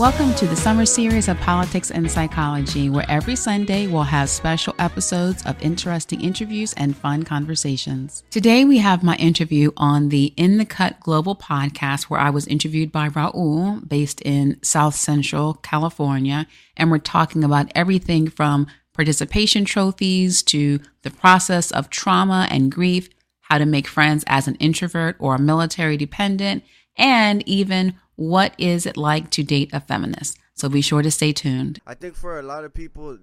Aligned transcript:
Welcome 0.00 0.34
to 0.36 0.46
the 0.46 0.56
summer 0.56 0.86
series 0.86 1.28
of 1.28 1.38
Politics 1.40 1.90
and 1.90 2.10
Psychology, 2.10 2.88
where 2.88 3.04
every 3.06 3.36
Sunday 3.36 3.86
we'll 3.86 4.04
have 4.04 4.30
special 4.30 4.74
episodes 4.78 5.44
of 5.44 5.60
interesting 5.60 6.22
interviews 6.22 6.72
and 6.72 6.96
fun 6.96 7.22
conversations. 7.22 8.24
Today 8.30 8.64
we 8.64 8.78
have 8.78 9.02
my 9.02 9.14
interview 9.16 9.72
on 9.76 10.08
the 10.08 10.32
In 10.38 10.56
the 10.56 10.64
Cut 10.64 10.98
Global 11.00 11.36
podcast, 11.36 12.04
where 12.04 12.18
I 12.18 12.30
was 12.30 12.46
interviewed 12.46 12.90
by 12.90 13.10
Raul, 13.10 13.86
based 13.86 14.22
in 14.22 14.58
South 14.62 14.94
Central 14.94 15.52
California, 15.52 16.46
and 16.78 16.90
we're 16.90 16.96
talking 16.96 17.44
about 17.44 17.70
everything 17.74 18.30
from 18.30 18.68
participation 18.94 19.66
trophies 19.66 20.42
to 20.44 20.80
the 21.02 21.10
process 21.10 21.70
of 21.70 21.90
trauma 21.90 22.48
and 22.50 22.72
grief, 22.72 23.10
how 23.42 23.58
to 23.58 23.66
make 23.66 23.86
friends 23.86 24.24
as 24.28 24.48
an 24.48 24.54
introvert 24.54 25.16
or 25.18 25.34
a 25.34 25.38
military 25.38 25.98
dependent, 25.98 26.64
and 26.96 27.46
even 27.46 27.96
what 28.20 28.54
is 28.58 28.84
it 28.84 28.98
like 28.98 29.30
to 29.30 29.42
date 29.42 29.70
a 29.72 29.80
feminist? 29.80 30.38
So 30.52 30.68
be 30.68 30.82
sure 30.82 31.00
to 31.00 31.10
stay 31.10 31.32
tuned. 31.32 31.80
I 31.86 31.94
think 31.94 32.14
for 32.14 32.38
a 32.38 32.42
lot 32.42 32.64
of 32.64 32.74
people, 32.74 33.16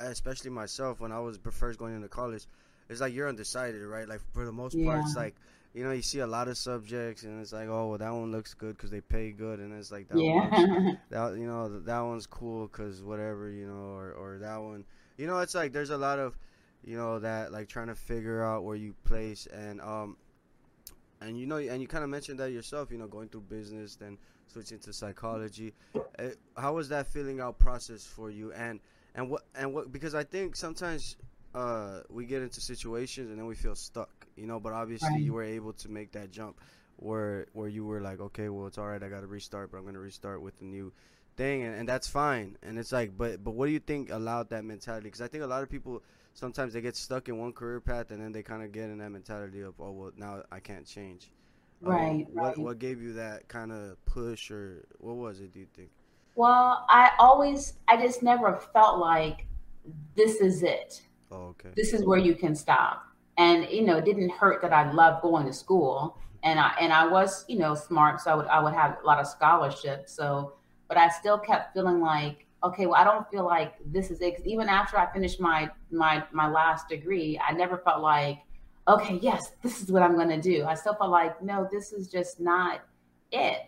especially 0.00 0.50
myself, 0.50 0.98
when 0.98 1.12
I 1.12 1.20
was 1.20 1.38
first 1.52 1.78
going 1.78 1.94
into 1.94 2.08
college, 2.08 2.44
it's 2.88 3.00
like 3.00 3.14
you're 3.14 3.28
undecided, 3.28 3.80
right? 3.82 4.08
Like 4.08 4.20
for 4.34 4.44
the 4.44 4.50
most 4.50 4.74
yeah. 4.74 4.86
part, 4.86 5.04
it's 5.04 5.14
like 5.14 5.36
you 5.72 5.84
know 5.84 5.92
you 5.92 6.02
see 6.02 6.18
a 6.18 6.26
lot 6.26 6.48
of 6.48 6.58
subjects, 6.58 7.22
and 7.22 7.40
it's 7.40 7.52
like, 7.52 7.68
oh, 7.68 7.90
well, 7.90 7.98
that 7.98 8.12
one 8.12 8.32
looks 8.32 8.54
good 8.54 8.76
because 8.76 8.90
they 8.90 9.00
pay 9.00 9.30
good, 9.30 9.60
and 9.60 9.72
it's 9.72 9.92
like 9.92 10.08
that 10.08 10.18
yeah. 10.18 10.48
one, 10.48 10.98
that 11.10 11.38
you 11.38 11.46
know 11.46 11.78
that 11.78 12.00
one's 12.00 12.26
cool 12.26 12.66
because 12.66 13.04
whatever, 13.04 13.50
you 13.50 13.68
know, 13.68 13.94
or 13.94 14.10
or 14.10 14.38
that 14.38 14.56
one, 14.56 14.84
you 15.16 15.28
know, 15.28 15.38
it's 15.38 15.54
like 15.54 15.72
there's 15.72 15.90
a 15.90 15.96
lot 15.96 16.18
of, 16.18 16.36
you 16.84 16.96
know, 16.96 17.20
that 17.20 17.52
like 17.52 17.68
trying 17.68 17.86
to 17.86 17.94
figure 17.94 18.44
out 18.44 18.64
where 18.64 18.74
you 18.74 18.96
place, 19.04 19.46
and 19.46 19.80
um, 19.80 20.16
and 21.22 21.38
you 21.38 21.46
know, 21.46 21.56
and 21.56 21.80
you 21.80 21.88
kind 21.88 22.04
of 22.04 22.10
mentioned 22.10 22.38
that 22.40 22.52
yourself. 22.52 22.90
You 22.90 22.98
know, 22.98 23.06
going 23.06 23.28
through 23.28 23.42
business, 23.42 23.96
then 23.96 24.18
switching 24.48 24.78
to 24.80 24.92
psychology. 24.92 25.72
Uh, 25.94 26.28
how 26.56 26.74
was 26.74 26.88
that 26.90 27.06
feeling 27.06 27.40
out 27.40 27.58
process 27.58 28.04
for 28.04 28.30
you? 28.30 28.52
And 28.52 28.80
and 29.14 29.30
what 29.30 29.42
and 29.54 29.72
what? 29.72 29.92
Because 29.92 30.14
I 30.14 30.24
think 30.24 30.56
sometimes 30.56 31.16
uh, 31.54 32.00
we 32.08 32.26
get 32.26 32.42
into 32.42 32.60
situations 32.60 33.30
and 33.30 33.38
then 33.38 33.46
we 33.46 33.54
feel 33.54 33.74
stuck. 33.74 34.26
You 34.36 34.46
know, 34.46 34.60
but 34.60 34.72
obviously 34.72 35.10
right. 35.10 35.20
you 35.20 35.32
were 35.34 35.42
able 35.42 35.74
to 35.74 35.88
make 35.90 36.12
that 36.12 36.30
jump 36.30 36.60
where 36.96 37.46
where 37.52 37.68
you 37.68 37.84
were 37.84 38.00
like, 38.00 38.20
okay, 38.20 38.48
well, 38.48 38.66
it's 38.66 38.78
all 38.78 38.86
right. 38.86 39.02
I 39.02 39.08
got 39.08 39.20
to 39.20 39.26
restart, 39.26 39.70
but 39.70 39.78
I'm 39.78 39.84
going 39.84 39.94
to 39.94 40.00
restart 40.00 40.40
with 40.40 40.60
a 40.60 40.64
new 40.64 40.92
thing, 41.36 41.62
and, 41.62 41.74
and 41.74 41.88
that's 41.88 42.08
fine. 42.08 42.56
And 42.62 42.78
it's 42.78 42.92
like, 42.92 43.16
but 43.16 43.42
but 43.42 43.52
what 43.52 43.66
do 43.66 43.72
you 43.72 43.80
think 43.80 44.10
allowed 44.10 44.50
that 44.50 44.64
mentality? 44.64 45.04
Because 45.04 45.20
I 45.20 45.28
think 45.28 45.44
a 45.44 45.46
lot 45.46 45.62
of 45.62 45.70
people 45.70 46.02
sometimes 46.34 46.72
they 46.72 46.80
get 46.80 46.96
stuck 46.96 47.28
in 47.28 47.38
one 47.38 47.52
career 47.52 47.80
path 47.80 48.10
and 48.10 48.20
then 48.22 48.32
they 48.32 48.42
kind 48.42 48.62
of 48.62 48.72
get 48.72 48.84
in 48.84 48.98
that 48.98 49.10
mentality 49.10 49.60
of 49.60 49.74
oh 49.80 49.90
well 49.90 50.12
now 50.16 50.42
I 50.50 50.60
can't 50.60 50.86
change. 50.86 51.30
Um, 51.84 51.90
right. 51.90 52.26
Um, 52.28 52.34
what 52.34 52.58
what 52.58 52.78
gave 52.78 53.02
you 53.02 53.12
that 53.14 53.48
kind 53.48 53.72
of 53.72 54.02
push 54.04 54.50
or 54.50 54.84
what 54.98 55.16
was 55.16 55.40
it? 55.40 55.52
Do 55.52 55.60
you 55.60 55.66
think? 55.74 55.90
Well, 56.34 56.86
I 56.88 57.10
always 57.18 57.74
I 57.88 57.96
just 57.96 58.22
never 58.22 58.56
felt 58.72 58.98
like 58.98 59.46
this 60.16 60.36
is 60.36 60.62
it. 60.62 61.02
Oh, 61.30 61.54
okay. 61.54 61.70
This 61.74 61.92
is 61.92 62.04
where 62.04 62.18
you 62.18 62.34
can 62.34 62.54
stop. 62.54 63.04
And 63.38 63.68
you 63.70 63.82
know, 63.82 63.96
it 63.98 64.04
didn't 64.04 64.30
hurt 64.30 64.62
that 64.62 64.72
I 64.72 64.90
loved 64.92 65.22
going 65.22 65.46
to 65.46 65.52
school 65.52 66.18
and 66.42 66.58
I 66.58 66.72
and 66.80 66.92
I 66.92 67.06
was, 67.06 67.44
you 67.48 67.58
know, 67.58 67.74
smart, 67.74 68.20
so 68.20 68.30
I 68.30 68.34
would 68.34 68.46
I 68.46 68.60
would 68.60 68.74
have 68.74 68.98
a 69.02 69.06
lot 69.06 69.18
of 69.18 69.26
scholarships. 69.26 70.12
So, 70.12 70.54
but 70.88 70.96
I 70.96 71.08
still 71.08 71.38
kept 71.38 71.74
feeling 71.74 72.00
like 72.00 72.46
okay, 72.64 72.86
well, 72.86 72.94
I 72.94 73.04
don't 73.04 73.28
feel 73.30 73.44
like 73.44 73.74
this 73.84 74.10
is 74.10 74.20
it. 74.20 74.40
Even 74.44 74.68
after 74.68 74.98
I 74.98 75.12
finished 75.12 75.40
my 75.40 75.70
my 75.90 76.24
my 76.32 76.48
last 76.48 76.88
degree, 76.88 77.40
I 77.46 77.52
never 77.52 77.78
felt 77.78 78.02
like, 78.02 78.38
okay, 78.88 79.18
yes, 79.22 79.52
this 79.62 79.82
is 79.82 79.90
what 79.90 80.02
I'm 80.02 80.16
to 80.28 80.40
do. 80.40 80.64
I 80.64 80.74
still 80.74 80.94
felt 80.94 81.10
like, 81.10 81.42
no, 81.42 81.68
this 81.70 81.92
is 81.92 82.08
just 82.08 82.40
not 82.40 82.80
it. 83.30 83.58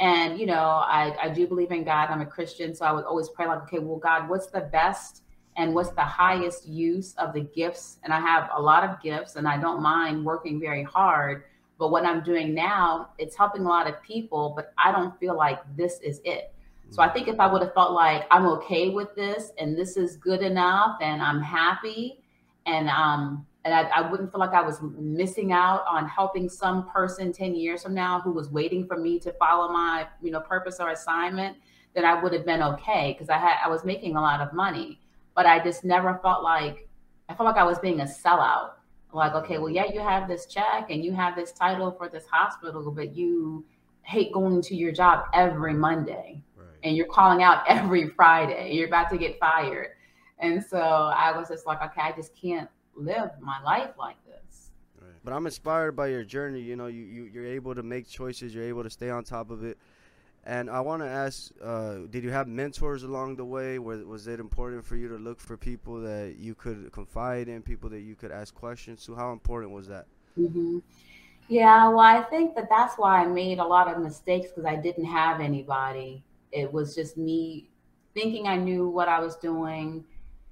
And 0.00 0.38
you 0.38 0.46
know, 0.46 0.54
I 0.54 1.16
I 1.20 1.28
do 1.28 1.46
believe 1.46 1.70
in 1.70 1.84
God. 1.84 2.08
I'm 2.10 2.20
a 2.20 2.26
Christian, 2.26 2.74
so 2.74 2.84
I 2.84 2.92
would 2.92 3.04
always 3.04 3.28
pray 3.28 3.46
like, 3.46 3.62
okay, 3.62 3.78
well, 3.78 3.98
God, 3.98 4.28
what's 4.28 4.46
the 4.46 4.60
best 4.60 5.22
and 5.56 5.72
what's 5.72 5.90
the 5.90 6.02
highest 6.02 6.66
use 6.66 7.14
of 7.16 7.32
the 7.32 7.40
gifts? 7.40 7.98
And 8.02 8.12
I 8.12 8.20
have 8.20 8.50
a 8.54 8.60
lot 8.60 8.82
of 8.82 9.00
gifts, 9.00 9.36
and 9.36 9.46
I 9.46 9.56
don't 9.58 9.82
mind 9.82 10.24
working 10.24 10.60
very 10.60 10.82
hard. 10.82 11.44
But 11.76 11.90
what 11.90 12.04
I'm 12.04 12.22
doing 12.22 12.54
now, 12.54 13.10
it's 13.18 13.36
helping 13.36 13.62
a 13.62 13.68
lot 13.68 13.88
of 13.88 14.00
people, 14.02 14.52
but 14.54 14.72
I 14.78 14.92
don't 14.92 15.18
feel 15.18 15.36
like 15.36 15.60
this 15.76 15.98
is 16.00 16.20
it. 16.24 16.53
So 16.90 17.02
I 17.02 17.08
think 17.08 17.26
if 17.28 17.40
I 17.40 17.52
would 17.52 17.62
have 17.62 17.74
felt 17.74 17.92
like 17.92 18.24
I'm 18.30 18.46
okay 18.46 18.90
with 18.90 19.14
this 19.16 19.50
and 19.58 19.76
this 19.76 19.96
is 19.96 20.16
good 20.16 20.42
enough 20.42 20.98
and 21.00 21.20
I'm 21.20 21.40
happy 21.40 22.20
and 22.66 22.88
um 22.88 23.46
and 23.64 23.72
I, 23.74 23.82
I, 23.94 24.10
wouldn't 24.10 24.30
feel 24.30 24.40
like 24.40 24.52
I 24.52 24.60
was 24.60 24.80
missing 24.82 25.50
out 25.50 25.84
on 25.88 26.06
helping 26.06 26.50
some 26.50 26.86
person 26.90 27.32
10 27.32 27.54
years 27.54 27.82
from 27.82 27.94
now 27.94 28.20
who 28.20 28.30
was 28.30 28.50
waiting 28.50 28.86
for 28.86 28.98
me 28.98 29.18
to 29.20 29.32
follow 29.32 29.72
my, 29.72 30.06
you 30.20 30.30
know, 30.30 30.40
purpose 30.40 30.80
or 30.80 30.90
assignment, 30.90 31.56
then 31.94 32.04
I 32.04 32.22
would 32.22 32.34
have 32.34 32.44
been 32.44 32.62
okay 32.62 33.14
because 33.14 33.30
I 33.30 33.38
had 33.38 33.56
I 33.64 33.68
was 33.68 33.82
making 33.84 34.16
a 34.16 34.20
lot 34.20 34.40
of 34.40 34.52
money. 34.52 35.00
But 35.34 35.46
I 35.46 35.64
just 35.64 35.82
never 35.82 36.20
felt 36.22 36.42
like 36.42 36.88
I 37.28 37.34
felt 37.34 37.46
like 37.46 37.56
I 37.56 37.64
was 37.64 37.78
being 37.78 38.00
a 38.00 38.04
sellout. 38.04 38.72
Like, 39.12 39.34
okay, 39.34 39.58
well, 39.58 39.70
yeah, 39.70 39.86
you 39.92 40.00
have 40.00 40.28
this 40.28 40.46
check 40.46 40.90
and 40.90 41.04
you 41.04 41.12
have 41.12 41.36
this 41.36 41.52
title 41.52 41.92
for 41.92 42.08
this 42.08 42.26
hospital, 42.26 42.90
but 42.90 43.14
you 43.14 43.64
hate 44.02 44.32
going 44.32 44.60
to 44.60 44.74
your 44.76 44.92
job 44.92 45.26
every 45.32 45.72
Monday 45.72 46.42
and 46.84 46.96
you're 46.96 47.06
calling 47.06 47.42
out 47.42 47.64
every 47.68 48.08
Friday. 48.10 48.72
You're 48.74 48.86
about 48.86 49.10
to 49.10 49.18
get 49.18 49.38
fired. 49.40 49.88
And 50.38 50.62
so 50.62 50.78
I 50.78 51.36
was 51.36 51.48
just 51.48 51.66
like, 51.66 51.82
okay, 51.82 52.02
I 52.02 52.12
just 52.12 52.36
can't 52.36 52.68
live 52.94 53.30
my 53.40 53.60
life 53.62 53.90
like 53.98 54.16
this. 54.26 54.70
Right. 55.00 55.10
But 55.24 55.32
I'm 55.32 55.46
inspired 55.46 55.96
by 55.96 56.08
your 56.08 56.24
journey. 56.24 56.60
You 56.60 56.76
know, 56.76 56.86
you, 56.86 57.02
you 57.02 57.24
you're 57.24 57.46
able 57.46 57.74
to 57.74 57.82
make 57.82 58.08
choices. 58.08 58.54
You're 58.54 58.64
able 58.64 58.82
to 58.82 58.90
stay 58.90 59.10
on 59.10 59.24
top 59.24 59.50
of 59.50 59.64
it. 59.64 59.78
And 60.46 60.68
I 60.68 60.80
want 60.80 61.00
to 61.00 61.08
ask, 61.08 61.52
uh, 61.62 62.00
did 62.10 62.22
you 62.22 62.30
have 62.30 62.46
mentors 62.46 63.02
along 63.02 63.36
the 63.36 63.46
way? 63.46 63.78
Was, 63.78 64.04
was 64.04 64.26
it 64.26 64.40
important 64.40 64.84
for 64.84 64.94
you 64.94 65.08
to 65.08 65.16
look 65.16 65.40
for 65.40 65.56
people 65.56 66.02
that 66.02 66.36
you 66.38 66.54
could 66.54 66.92
confide 66.92 67.48
in, 67.48 67.62
people 67.62 67.88
that 67.90 68.00
you 68.00 68.14
could 68.14 68.30
ask 68.30 68.54
questions 68.54 69.06
to? 69.06 69.14
How 69.14 69.32
important 69.32 69.72
was 69.72 69.88
that? 69.88 70.04
Mm-hmm. 70.38 70.80
Yeah, 71.48 71.88
well, 71.88 72.00
I 72.00 72.22
think 72.24 72.54
that 72.56 72.68
that's 72.68 72.96
why 72.96 73.22
I 73.22 73.26
made 73.26 73.58
a 73.58 73.64
lot 73.64 73.88
of 73.88 74.02
mistakes 74.02 74.48
because 74.48 74.66
I 74.66 74.76
didn't 74.76 75.06
have 75.06 75.40
anybody 75.40 76.22
it 76.54 76.72
was 76.72 76.94
just 76.94 77.16
me 77.16 77.68
thinking 78.14 78.46
I 78.46 78.56
knew 78.56 78.88
what 78.88 79.08
I 79.08 79.18
was 79.18 79.36
doing 79.36 80.04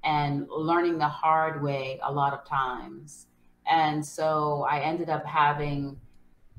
and 0.03 0.47
learning 0.49 0.97
the 0.97 1.07
hard 1.07 1.63
way 1.63 1.99
a 2.03 2.11
lot 2.11 2.33
of 2.33 2.45
times. 2.45 3.27
And 3.65 4.05
so 4.05 4.67
I 4.69 4.79
ended 4.79 5.09
up 5.09 5.25
having, 5.25 5.97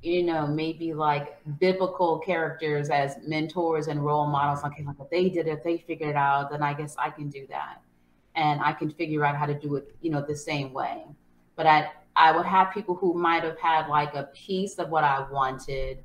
you 0.02 0.22
know, 0.22 0.46
maybe 0.46 0.94
like 0.94 1.38
biblical 1.58 2.18
characters 2.20 2.88
as 2.88 3.16
mentors 3.26 3.88
and 3.88 4.02
role 4.02 4.26
models. 4.26 4.62
Like, 4.62 4.72
like 4.84 4.96
if 4.98 5.10
they 5.10 5.28
did 5.28 5.46
it, 5.46 5.62
they 5.62 5.76
figured 5.76 6.10
it 6.10 6.16
out, 6.16 6.50
then 6.50 6.62
I 6.62 6.72
guess 6.72 6.96
I 6.98 7.10
can 7.10 7.28
do 7.28 7.46
that. 7.50 7.82
And 8.34 8.62
I 8.62 8.72
can 8.72 8.90
figure 8.90 9.24
out 9.24 9.36
how 9.36 9.46
to 9.46 9.54
do 9.54 9.76
it, 9.76 9.94
you 10.00 10.10
know, 10.10 10.24
the 10.26 10.34
same 10.34 10.72
way. 10.72 11.04
But 11.54 11.66
I, 11.66 11.90
I 12.16 12.34
would 12.34 12.46
have 12.46 12.72
people 12.72 12.94
who 12.94 13.12
might 13.12 13.44
have 13.44 13.58
had 13.58 13.88
like 13.88 14.14
a 14.14 14.24
piece 14.34 14.78
of 14.78 14.88
what 14.88 15.04
I 15.04 15.26
wanted 15.30 15.98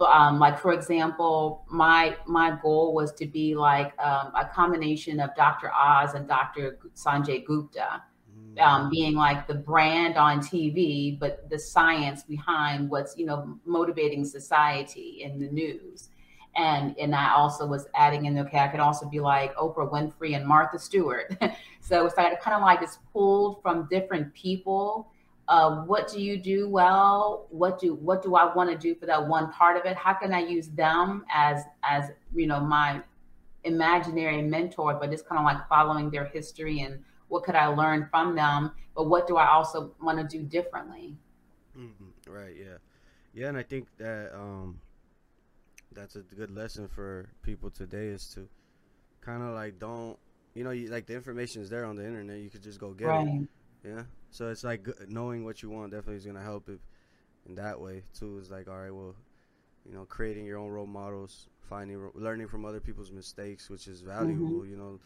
um, 0.00 0.38
like 0.38 0.58
for 0.58 0.72
example, 0.72 1.64
my 1.70 2.16
my 2.26 2.56
goal 2.62 2.94
was 2.94 3.12
to 3.14 3.26
be 3.26 3.54
like 3.54 3.98
um, 3.98 4.32
a 4.34 4.44
combination 4.52 5.20
of 5.20 5.34
Dr. 5.36 5.72
Oz 5.72 6.14
and 6.14 6.28
Dr. 6.28 6.78
Sanjay 6.94 7.44
Gupta, 7.46 8.02
mm. 8.38 8.60
um, 8.60 8.90
being 8.90 9.14
like 9.14 9.46
the 9.46 9.54
brand 9.54 10.16
on 10.16 10.40
TV, 10.40 11.18
but 11.18 11.48
the 11.48 11.58
science 11.58 12.22
behind 12.22 12.90
what's 12.90 13.16
you 13.16 13.24
know 13.24 13.58
motivating 13.64 14.24
society 14.24 15.22
in 15.22 15.38
the 15.38 15.48
news. 15.48 16.10
And 16.56 16.94
and 16.98 17.14
I 17.14 17.32
also 17.32 17.66
was 17.66 17.86
adding 17.94 18.26
in 18.26 18.38
okay, 18.40 18.58
I 18.58 18.68
could 18.68 18.80
also 18.80 19.08
be 19.08 19.20
like 19.20 19.54
Oprah 19.56 19.90
Winfrey 19.90 20.36
and 20.36 20.46
Martha 20.46 20.78
Stewart. 20.78 21.34
so 21.80 22.04
it's 22.04 22.16
like 22.18 22.38
kind 22.42 22.54
of 22.54 22.60
like 22.62 22.82
it's 22.82 22.98
pulled 23.12 23.62
from 23.62 23.88
different 23.90 24.34
people 24.34 25.10
uh, 25.48 25.84
what 25.84 26.08
do 26.08 26.20
you 26.20 26.36
do 26.36 26.68
well? 26.68 27.46
What 27.50 27.78
do 27.78 27.94
what 27.94 28.22
do 28.22 28.34
i 28.34 28.52
want 28.54 28.70
to 28.70 28.76
do 28.76 28.94
for 28.94 29.06
that 29.06 29.26
one 29.26 29.52
part 29.52 29.76
of 29.76 29.84
it? 29.84 29.96
How 29.96 30.14
can 30.14 30.32
i 30.32 30.40
use 30.40 30.68
them 30.68 31.24
as 31.32 31.62
as 31.82 32.10
you 32.34 32.46
know 32.46 32.60
my 32.60 33.02
imaginary 33.66 34.42
mentor 34.42 34.94
but 34.94 35.12
it's 35.12 35.22
kind 35.22 35.38
of 35.38 35.44
like 35.44 35.68
following 35.68 36.08
their 36.08 36.24
history 36.24 36.80
and 36.80 37.02
what 37.28 37.42
could 37.42 37.56
i 37.56 37.66
learn 37.66 38.06
from 38.10 38.34
them 38.36 38.70
but 38.94 39.08
what 39.08 39.26
do 39.26 39.36
i 39.36 39.48
also 39.48 39.92
want 40.00 40.18
to 40.18 40.38
do 40.38 40.42
differently? 40.44 41.16
Mm-hmm. 41.76 42.32
right 42.32 42.54
yeah. 42.56 42.78
Yeah 43.34 43.48
and 43.48 43.58
i 43.58 43.62
think 43.62 43.88
that 43.98 44.30
um 44.34 44.78
that's 45.92 46.16
a 46.16 46.20
good 46.20 46.50
lesson 46.50 46.88
for 46.88 47.28
people 47.42 47.70
today 47.70 48.06
is 48.06 48.28
to 48.34 48.48
kind 49.20 49.42
of 49.42 49.54
like 49.54 49.78
don't 49.78 50.16
you 50.54 50.62
know 50.62 50.70
you, 50.70 50.88
like 50.88 51.06
the 51.06 51.14
information 51.14 51.60
is 51.60 51.68
there 51.68 51.84
on 51.84 51.96
the 51.96 52.06
internet 52.06 52.38
you 52.38 52.48
could 52.48 52.62
just 52.62 52.78
go 52.78 52.92
get 52.92 53.06
right. 53.06 53.26
it 53.26 53.48
yeah 53.84 54.02
so 54.36 54.50
it's 54.50 54.64
like 54.64 54.86
knowing 55.08 55.46
what 55.46 55.62
you 55.62 55.70
want 55.70 55.92
definitely 55.92 56.16
is 56.16 56.26
gonna 56.26 56.42
help 56.42 56.68
if 56.68 56.80
in 57.48 57.54
that 57.54 57.80
way 57.80 58.02
too. 58.18 58.38
Is 58.38 58.50
like 58.50 58.68
all 58.68 58.76
right, 58.76 58.94
well, 58.94 59.14
you 59.88 59.94
know, 59.94 60.04
creating 60.04 60.44
your 60.44 60.58
own 60.58 60.68
role 60.68 60.86
models, 60.86 61.48
finding, 61.70 62.10
learning 62.14 62.48
from 62.48 62.66
other 62.66 62.78
people's 62.78 63.10
mistakes, 63.10 63.70
which 63.70 63.88
is 63.88 64.02
valuable. 64.02 64.60
Mm-hmm. 64.60 64.70
You 64.70 64.76
know, 64.76 65.00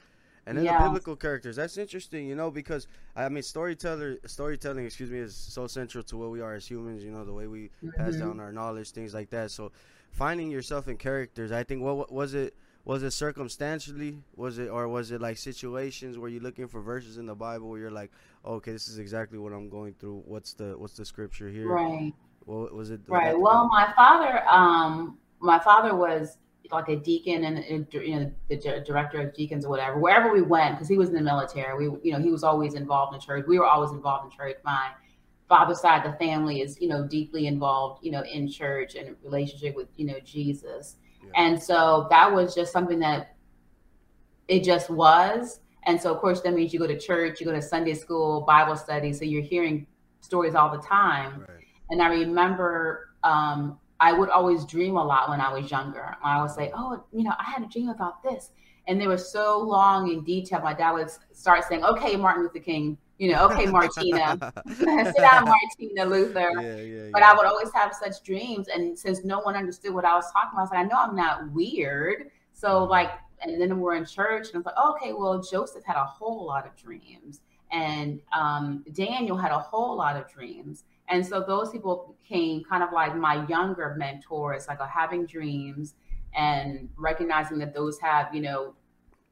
and 0.46 0.58
then 0.58 0.64
yeah. 0.64 0.78
the 0.78 0.88
biblical 0.88 1.14
characters. 1.14 1.54
That's 1.54 1.78
interesting, 1.78 2.26
you 2.26 2.34
know, 2.34 2.50
because 2.50 2.88
I 3.14 3.28
mean, 3.28 3.44
storyteller, 3.44 4.18
storytelling, 4.26 4.84
excuse 4.84 5.10
me, 5.10 5.18
is 5.18 5.36
so 5.36 5.68
central 5.68 6.02
to 6.04 6.16
what 6.16 6.30
we 6.30 6.40
are 6.40 6.54
as 6.54 6.66
humans. 6.66 7.04
You 7.04 7.12
know, 7.12 7.24
the 7.24 7.32
way 7.32 7.46
we 7.46 7.70
mm-hmm. 7.84 7.90
pass 7.90 8.16
down 8.16 8.40
our 8.40 8.52
knowledge, 8.52 8.90
things 8.90 9.14
like 9.14 9.30
that. 9.30 9.52
So, 9.52 9.70
finding 10.10 10.50
yourself 10.50 10.88
in 10.88 10.96
characters, 10.96 11.52
I 11.52 11.62
think. 11.62 11.82
What, 11.82 11.96
what 11.96 12.12
was 12.12 12.34
it? 12.34 12.56
was 12.84 13.02
it 13.02 13.12
circumstantially? 13.12 14.18
Was 14.36 14.58
it 14.58 14.68
or 14.68 14.88
was 14.88 15.10
it 15.10 15.20
like 15.20 15.38
situations 15.38 16.18
where 16.18 16.28
you're 16.30 16.42
looking 16.42 16.66
for 16.66 16.80
verses 16.80 17.18
in 17.18 17.26
the 17.26 17.34
Bible 17.34 17.68
where 17.68 17.78
you're 17.78 17.90
like, 17.90 18.10
okay, 18.44 18.72
this 18.72 18.88
is 18.88 18.98
exactly 18.98 19.38
what 19.38 19.52
I'm 19.52 19.68
going 19.68 19.94
through. 19.94 20.22
What's 20.26 20.54
the 20.54 20.74
what's 20.76 20.94
the 20.94 21.04
scripture 21.04 21.48
here? 21.48 21.68
Right. 21.68 22.12
What 22.44 22.74
was 22.74 22.90
it? 22.90 23.00
Right. 23.06 23.38
Well, 23.38 23.68
my 23.68 23.92
father, 23.94 24.42
um, 24.48 25.18
my 25.40 25.58
father 25.58 25.94
was 25.94 26.38
like 26.72 26.88
a 26.88 26.96
deacon 26.96 27.44
and 27.44 27.86
you 27.92 28.16
know 28.16 28.32
the 28.48 28.82
director 28.86 29.20
of 29.20 29.34
deacons 29.34 29.64
or 29.64 29.70
whatever. 29.70 29.98
Wherever 29.98 30.32
we 30.32 30.42
went, 30.42 30.76
because 30.76 30.88
he 30.88 30.96
was 30.96 31.08
in 31.08 31.14
the 31.14 31.20
military, 31.20 31.88
we 31.88 31.98
you 32.02 32.12
know 32.12 32.20
he 32.20 32.30
was 32.30 32.44
always 32.44 32.74
involved 32.74 33.14
in 33.14 33.20
church. 33.20 33.44
We 33.46 33.58
were 33.58 33.66
always 33.66 33.90
involved 33.90 34.32
in 34.32 34.36
church. 34.36 34.56
My 34.64 34.90
father's 35.48 35.80
side 35.80 36.06
of 36.06 36.12
the 36.12 36.18
family 36.18 36.60
is 36.60 36.80
you 36.80 36.88
know 36.88 37.06
deeply 37.06 37.46
involved 37.46 38.04
you 38.04 38.12
know 38.12 38.22
in 38.22 38.48
church 38.48 38.94
and 38.94 39.16
relationship 39.22 39.74
with 39.76 39.88
you 39.96 40.06
know 40.06 40.20
Jesus. 40.24 40.96
Yeah. 41.24 41.30
And 41.34 41.62
so 41.62 42.06
that 42.10 42.32
was 42.32 42.54
just 42.54 42.72
something 42.72 42.98
that 43.00 43.36
it 44.48 44.64
just 44.64 44.90
was. 44.90 45.60
And 45.84 46.00
so, 46.00 46.12
of 46.12 46.20
course, 46.20 46.40
that 46.42 46.54
means 46.54 46.72
you 46.72 46.78
go 46.78 46.86
to 46.86 46.98
church, 46.98 47.40
you 47.40 47.46
go 47.46 47.52
to 47.52 47.62
Sunday 47.62 47.94
school, 47.94 48.42
Bible 48.42 48.76
study. 48.76 49.12
So 49.12 49.24
you're 49.24 49.42
hearing 49.42 49.86
stories 50.20 50.54
all 50.54 50.70
the 50.70 50.82
time. 50.82 51.40
Right. 51.40 51.64
And 51.90 52.02
I 52.02 52.08
remember 52.08 53.10
um, 53.24 53.78
I 54.00 54.12
would 54.12 54.30
always 54.30 54.64
dream 54.64 54.96
a 54.96 55.04
lot 55.04 55.28
when 55.28 55.40
I 55.40 55.52
was 55.52 55.70
younger. 55.70 56.16
I 56.24 56.40
would 56.40 56.50
say, 56.50 56.72
"Oh, 56.74 57.04
you 57.12 57.22
know, 57.22 57.34
I 57.38 57.44
had 57.44 57.62
a 57.62 57.66
dream 57.66 57.90
about 57.90 58.22
this," 58.22 58.50
and 58.88 59.00
they 59.00 59.06
were 59.06 59.18
so 59.18 59.60
long 59.60 60.10
in 60.10 60.24
detail. 60.24 60.60
My 60.60 60.72
dad 60.72 60.92
would 60.92 61.10
start 61.32 61.64
saying, 61.68 61.84
"Okay, 61.84 62.16
Martin 62.16 62.42
Luther 62.42 62.60
King," 62.60 62.96
you 63.18 63.30
know, 63.30 63.44
"Okay, 63.46 63.66
Martina, 63.70 64.52
sit 64.68 65.16
down, 65.16 65.44
Martina 65.44 66.04
Luther." 66.06 66.50
Yeah, 66.54 66.60
yeah, 66.60 66.76
yeah. 66.76 67.10
But 67.12 67.22
I 67.22 67.34
would 67.34 67.46
always 67.46 67.70
have 67.74 67.94
such 67.94 68.22
dreams, 68.24 68.68
and 68.68 68.98
since 68.98 69.22
no 69.22 69.40
one 69.40 69.54
understood 69.54 69.92
what 69.92 70.06
I 70.06 70.14
was 70.14 70.24
talking 70.32 70.50
about, 70.54 70.60
I 70.60 70.62
was 70.62 70.70
like, 70.70 70.80
"I 70.80 70.84
know 70.84 70.96
I'm 70.96 71.16
not 71.16 71.52
weird." 71.52 72.30
So 72.52 72.68
mm-hmm. 72.68 72.90
like, 72.90 73.10
and 73.42 73.60
then 73.60 73.80
we're 73.80 73.94
in 73.94 74.04
church, 74.04 74.48
and 74.48 74.56
I 74.56 74.58
was 74.58 74.66
like, 74.66 74.78
"Okay, 74.78 75.12
well, 75.12 75.40
Joseph 75.40 75.84
had 75.84 75.96
a 75.96 76.04
whole 76.04 76.46
lot 76.46 76.66
of 76.66 76.76
dreams." 76.76 77.40
And 77.72 78.20
um, 78.36 78.84
Daniel 78.92 79.36
had 79.36 79.52
a 79.52 79.58
whole 79.58 79.96
lot 79.96 80.16
of 80.16 80.30
dreams. 80.30 80.84
And 81.08 81.26
so 81.26 81.40
those 81.40 81.70
people 81.70 82.16
became 82.22 82.62
kind 82.64 82.82
of 82.82 82.92
like 82.92 83.16
my 83.16 83.46
younger 83.46 83.94
mentors, 83.98 84.68
like 84.68 84.80
having 84.80 85.26
dreams 85.26 85.94
and 86.34 86.88
recognizing 86.96 87.58
that 87.58 87.74
those 87.74 87.98
have, 88.00 88.34
you 88.34 88.40
know, 88.40 88.74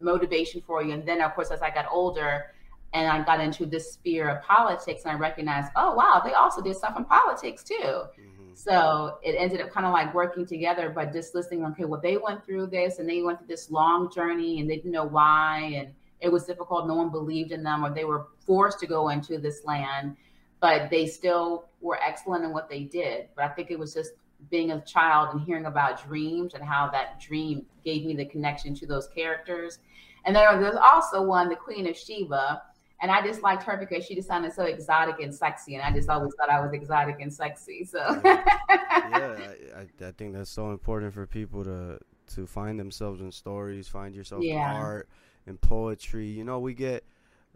motivation 0.01 0.63
for 0.67 0.83
you. 0.83 0.93
And 0.93 1.07
then, 1.07 1.21
of 1.21 1.35
course, 1.35 1.51
as 1.51 1.63
I 1.63 1.71
got 1.71 1.87
older 1.91 2.47
and 2.93 3.07
I 3.07 3.23
got 3.25 3.41
into 3.41 3.67
this 3.67 3.93
sphere 3.93 4.29
of 4.29 4.43
politics, 4.43 5.03
and 5.05 5.13
I 5.13 5.19
recognized, 5.19 5.71
oh, 5.77 5.95
wow, 5.95 6.23
they 6.25 6.33
also 6.33 6.63
did 6.63 6.77
stuff 6.77 6.97
in 6.97 7.05
politics 7.05 7.63
too. 7.63 7.75
Mm-hmm. 7.75 8.38
So 8.59 9.19
it 9.23 9.37
ended 9.39 9.61
up 9.61 9.71
kind 9.71 9.87
of 9.87 9.93
like 9.93 10.13
working 10.15 10.45
together, 10.45 10.91
but 10.91 11.13
just 11.13 11.35
listening, 11.35 11.65
okay, 11.67 11.85
well, 11.85 12.01
they 12.01 12.17
went 12.17 12.45
through 12.45 12.67
this 12.67 12.99
and 12.99 13.09
they 13.09 13.23
went 13.23 13.39
through 13.39 13.47
this 13.47 13.71
long 13.71 14.13
journey 14.13 14.61
and 14.61 14.69
they 14.69 14.77
didn't 14.77 14.91
know 14.91 15.05
why. 15.05 15.73
And 15.77 15.95
it 16.21 16.31
was 16.33 16.45
difficult. 16.45 16.89
No 16.89 16.97
one 16.97 17.11
believed 17.11 17.53
in 17.53 17.63
them, 17.63 17.85
or 17.85 17.95
they 17.95 18.05
were 18.05 18.27
forced 18.41 18.81
to 18.81 18.87
go 18.87 19.11
into 19.11 19.39
this 19.39 19.65
land 19.65 20.17
but 20.61 20.91
they 20.91 21.07
still 21.07 21.69
were 21.81 21.99
excellent 22.03 22.45
in 22.45 22.53
what 22.53 22.69
they 22.69 22.81
did. 22.81 23.29
But 23.37 23.45
I 23.45 23.49
think 23.49 23.71
it 23.71 23.79
was 23.79 23.95
just 23.95 24.13
being 24.51 24.71
a 24.73 24.81
child 24.83 25.31
and 25.33 25.41
hearing 25.41 25.67
about 25.67 26.05
dreams 26.07 26.55
and 26.55 26.65
how 26.65 26.89
that 26.91 27.21
dream 27.21 27.67
gave 27.85 28.05
me 28.05 28.15
the 28.15 28.25
connection 28.25 28.75
to 28.77 28.87
those 28.87 29.09
characters. 29.09 29.79
And 30.25 30.35
then 30.35 30.61
there's 30.61 30.77
also 30.77 31.23
one, 31.23 31.49
the 31.49 31.57
Queen 31.57 31.87
of 31.87 31.97
Sheba. 31.97 32.63
And 33.01 33.11
I 33.13 33.25
just 33.25 33.43
liked 33.43 33.63
her 33.63 33.77
because 33.77 34.05
she 34.05 34.15
just 34.15 34.27
sounded 34.27 34.53
so 34.53 34.65
exotic 34.65 35.21
and 35.21 35.33
sexy. 35.33 35.77
And 35.77 35.85
I 35.85 35.93
just 35.93 36.09
always 36.09 36.35
thought 36.35 36.51
I 36.51 36.61
was 36.61 36.73
exotic 36.73 37.21
and 37.21 37.33
sexy. 37.33 37.85
So 37.85 37.99
yeah, 38.25 39.37
I, 39.77 40.07
I, 40.07 40.13
think 40.13 40.35
that's 40.35 40.51
so 40.51 40.73
important 40.73 41.15
for 41.15 41.27
people 41.27 41.65
to 41.65 41.99
to 42.35 42.47
find 42.47 42.79
themselves 42.79 43.21
in 43.21 43.31
stories, 43.31 43.89
find 43.89 44.15
yourself 44.15 44.43
yeah. 44.43 44.71
in 44.71 44.77
art 44.77 45.09
and 45.47 45.61
poetry. 45.61 46.27
You 46.27 46.45
know, 46.45 46.59
we 46.59 46.75
get 46.75 47.05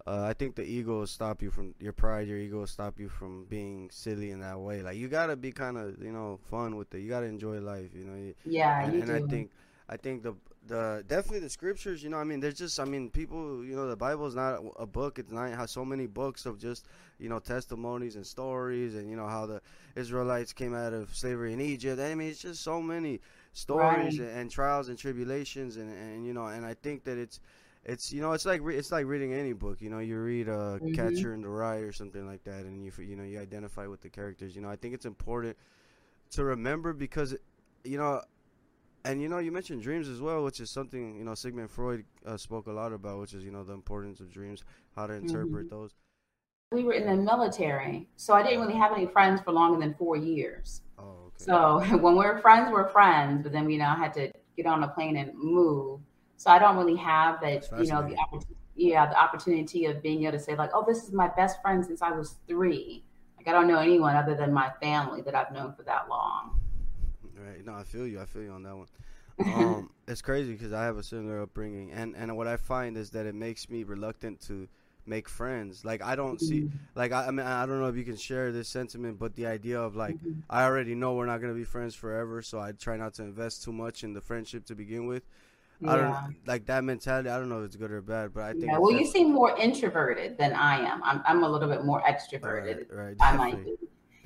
uh, 0.06 0.24
I 0.28 0.32
think 0.32 0.56
the 0.56 0.64
ego 0.64 1.00
will 1.00 1.06
stop 1.06 1.42
you 1.42 1.50
from 1.50 1.74
your 1.78 1.92
pride. 1.92 2.26
Your 2.26 2.38
ego 2.38 2.58
will 2.58 2.66
stop 2.66 2.98
you 2.98 3.08
from 3.08 3.44
being 3.44 3.88
silly 3.92 4.30
in 4.30 4.40
that 4.40 4.58
way. 4.58 4.82
Like 4.82 4.96
you 4.96 5.08
gotta 5.08 5.36
be 5.36 5.52
kind 5.52 5.76
of 5.76 6.02
you 6.02 6.12
know 6.12 6.40
fun 6.50 6.76
with 6.76 6.92
it. 6.94 7.00
You 7.00 7.08
gotta 7.08 7.26
enjoy 7.26 7.60
life. 7.60 7.90
You 7.94 8.04
know. 8.04 8.32
Yeah, 8.44 8.84
and, 8.84 8.94
you 8.94 9.00
and 9.02 9.08
do. 9.08 9.14
I 9.14 9.28
think 9.28 9.50
I 9.88 9.96
think 9.96 10.22
the 10.22 10.34
the 10.66 11.04
definitely 11.08 11.40
the 11.40 11.50
scriptures. 11.50 12.02
You 12.02 12.10
know, 12.10 12.18
I 12.18 12.24
mean, 12.24 12.40
there's 12.40 12.58
just 12.58 12.78
I 12.78 12.84
mean, 12.84 13.10
people. 13.10 13.64
You 13.64 13.76
know, 13.76 13.88
the 13.88 13.96
Bible 13.96 14.26
is 14.26 14.34
not 14.34 14.60
a 14.78 14.86
book. 14.86 15.18
It's 15.18 15.32
not 15.32 15.46
it 15.50 15.56
has 15.56 15.70
so 15.70 15.84
many 15.84 16.06
books 16.06 16.46
of 16.46 16.58
just 16.58 16.86
you 17.18 17.28
know 17.28 17.38
testimonies 17.38 18.16
and 18.16 18.26
stories 18.26 18.94
and 18.94 19.08
you 19.10 19.16
know 19.16 19.26
how 19.26 19.46
the 19.46 19.60
Israelites 19.96 20.52
came 20.52 20.74
out 20.74 20.92
of 20.92 21.14
slavery 21.14 21.52
in 21.52 21.60
Egypt. 21.60 22.00
I 22.00 22.14
mean, 22.14 22.28
it's 22.28 22.42
just 22.42 22.62
so 22.62 22.80
many 22.80 23.20
stories 23.52 24.18
right. 24.18 24.28
and, 24.28 24.38
and 24.38 24.50
trials 24.50 24.88
and 24.88 24.98
tribulations 24.98 25.76
and 25.76 25.92
and 25.92 26.26
you 26.26 26.32
know 26.32 26.46
and 26.46 26.64
I 26.64 26.74
think 26.74 27.04
that 27.04 27.18
it's 27.18 27.40
it's 27.84 28.12
you 28.12 28.20
know 28.20 28.32
it's 28.32 28.46
like 28.46 28.60
re- 28.62 28.76
it's 28.76 28.92
like 28.92 29.06
reading 29.06 29.32
any 29.32 29.52
book 29.52 29.80
you 29.80 29.90
know 29.90 29.98
you 29.98 30.18
read 30.18 30.48
uh 30.48 30.78
mm-hmm. 30.78 30.94
catcher 30.94 31.34
in 31.34 31.42
the 31.42 31.48
rye 31.48 31.78
or 31.78 31.92
something 31.92 32.26
like 32.26 32.44
that 32.44 32.60
and 32.64 32.84
you 32.84 32.92
you 33.02 33.16
know 33.16 33.24
you 33.24 33.40
identify 33.40 33.86
with 33.86 34.00
the 34.00 34.08
characters 34.08 34.54
you 34.54 34.62
know 34.62 34.70
i 34.70 34.76
think 34.76 34.94
it's 34.94 35.04
important 35.04 35.56
to 36.30 36.44
remember 36.44 36.92
because 36.92 37.34
you 37.82 37.98
know 37.98 38.22
and 39.04 39.20
you 39.20 39.28
know 39.28 39.38
you 39.38 39.52
mentioned 39.52 39.82
dreams 39.82 40.08
as 40.08 40.20
well 40.20 40.44
which 40.44 40.60
is 40.60 40.70
something 40.70 41.16
you 41.16 41.24
know 41.24 41.34
sigmund 41.34 41.70
freud 41.70 42.04
uh, 42.26 42.36
spoke 42.36 42.66
a 42.66 42.72
lot 42.72 42.92
about 42.92 43.18
which 43.18 43.34
is 43.34 43.44
you 43.44 43.50
know 43.50 43.64
the 43.64 43.72
importance 43.72 44.20
of 44.20 44.30
dreams 44.30 44.62
how 44.96 45.06
to 45.06 45.14
interpret 45.14 45.66
mm-hmm. 45.66 45.76
those 45.76 45.94
we 46.72 46.84
were 46.84 46.92
in 46.94 47.06
the 47.06 47.16
military 47.16 48.08
so 48.16 48.34
i 48.34 48.42
didn't 48.42 48.60
really 48.60 48.78
have 48.78 48.92
any 48.92 49.06
friends 49.06 49.40
for 49.40 49.52
longer 49.52 49.78
than 49.78 49.94
four 49.94 50.16
years 50.16 50.82
oh, 50.98 51.02
okay. 51.26 51.44
so 51.44 51.80
when 51.98 52.14
we 52.14 52.18
we're 52.20 52.40
friends 52.40 52.70
we're 52.70 52.88
friends 52.88 53.42
but 53.42 53.52
then 53.52 53.68
you 53.68 53.78
know 53.78 53.88
i 53.88 53.96
had 53.96 54.12
to 54.12 54.30
get 54.56 54.66
on 54.66 54.82
a 54.82 54.88
plane 54.88 55.16
and 55.16 55.32
move 55.34 56.00
so 56.42 56.50
I 56.50 56.58
don't 56.58 56.76
really 56.76 56.96
have 56.96 57.40
that, 57.42 57.68
you 57.78 57.86
know, 57.86 58.02
the 58.02 58.16
opportunity, 58.18 58.56
yeah, 58.74 59.06
the 59.06 59.16
opportunity 59.16 59.84
of 59.84 60.02
being 60.02 60.24
able 60.24 60.32
to 60.32 60.40
say 60.40 60.56
like, 60.56 60.70
oh, 60.74 60.84
this 60.84 61.04
is 61.04 61.12
my 61.12 61.28
best 61.28 61.62
friend 61.62 61.84
since 61.84 62.02
I 62.02 62.10
was 62.10 62.34
three. 62.48 63.04
Like 63.36 63.46
I 63.46 63.52
don't 63.52 63.68
know 63.68 63.78
anyone 63.78 64.16
other 64.16 64.34
than 64.34 64.52
my 64.52 64.72
family 64.82 65.22
that 65.22 65.36
I've 65.36 65.52
known 65.52 65.72
for 65.72 65.84
that 65.84 66.08
long. 66.08 66.58
Right. 67.44 67.64
No, 67.64 67.74
I 67.74 67.84
feel 67.84 68.06
you. 68.06 68.20
I 68.20 68.24
feel 68.24 68.42
you 68.42 68.50
on 68.50 68.62
that 68.62 68.76
one. 68.76 68.86
Um, 69.44 69.90
it's 70.08 70.22
crazy 70.22 70.52
because 70.52 70.72
I 70.72 70.84
have 70.84 70.96
a 70.96 71.02
similar 71.02 71.42
upbringing, 71.42 71.92
and 71.92 72.14
and 72.16 72.36
what 72.36 72.46
I 72.46 72.56
find 72.56 72.96
is 72.96 73.10
that 73.10 73.26
it 73.26 73.34
makes 73.34 73.68
me 73.68 73.84
reluctant 73.84 74.40
to 74.42 74.68
make 75.06 75.28
friends. 75.28 75.84
Like 75.84 76.02
I 76.02 76.14
don't 76.14 76.40
see 76.40 76.62
mm-hmm. 76.62 76.76
like 76.94 77.12
I, 77.12 77.26
I, 77.26 77.30
mean 77.30 77.46
I 77.46 77.66
don't 77.66 77.80
know 77.80 77.88
if 77.88 77.96
you 77.96 78.04
can 78.04 78.16
share 78.16 78.52
this 78.52 78.68
sentiment, 78.68 79.18
but 79.18 79.34
the 79.34 79.46
idea 79.46 79.80
of 79.80 79.96
like 79.96 80.16
mm-hmm. 80.16 80.40
I 80.48 80.64
already 80.64 80.94
know 80.94 81.14
we're 81.14 81.26
not 81.26 81.40
gonna 81.40 81.54
be 81.54 81.64
friends 81.64 81.94
forever, 81.94 82.42
so 82.42 82.58
I 82.58 82.72
try 82.72 82.96
not 82.96 83.14
to 83.14 83.22
invest 83.22 83.64
too 83.64 83.72
much 83.72 84.04
in 84.04 84.12
the 84.12 84.20
friendship 84.20 84.66
to 84.66 84.74
begin 84.74 85.06
with. 85.06 85.24
I 85.84 85.96
don't 85.96 86.36
like 86.46 86.66
that 86.66 86.84
mentality. 86.84 87.28
I 87.28 87.38
don't 87.38 87.48
know 87.48 87.60
if 87.60 87.66
it's 87.66 87.76
good 87.76 87.90
or 87.90 88.00
bad, 88.00 88.32
but 88.32 88.44
I 88.44 88.52
think. 88.52 88.66
Yeah, 88.66 88.78
well, 88.78 88.92
you 88.92 89.04
seem 89.04 89.32
more 89.32 89.58
introverted 89.58 90.38
than 90.38 90.52
I 90.52 90.78
am. 90.78 91.02
I'm 91.02 91.22
I'm 91.26 91.42
a 91.42 91.48
little 91.48 91.68
bit 91.68 91.84
more 91.84 92.00
extroverted. 92.02 92.86
Right, 92.88 93.06
right 93.06 93.16
I 93.20 93.36
might 93.36 93.64
be. 93.64 93.74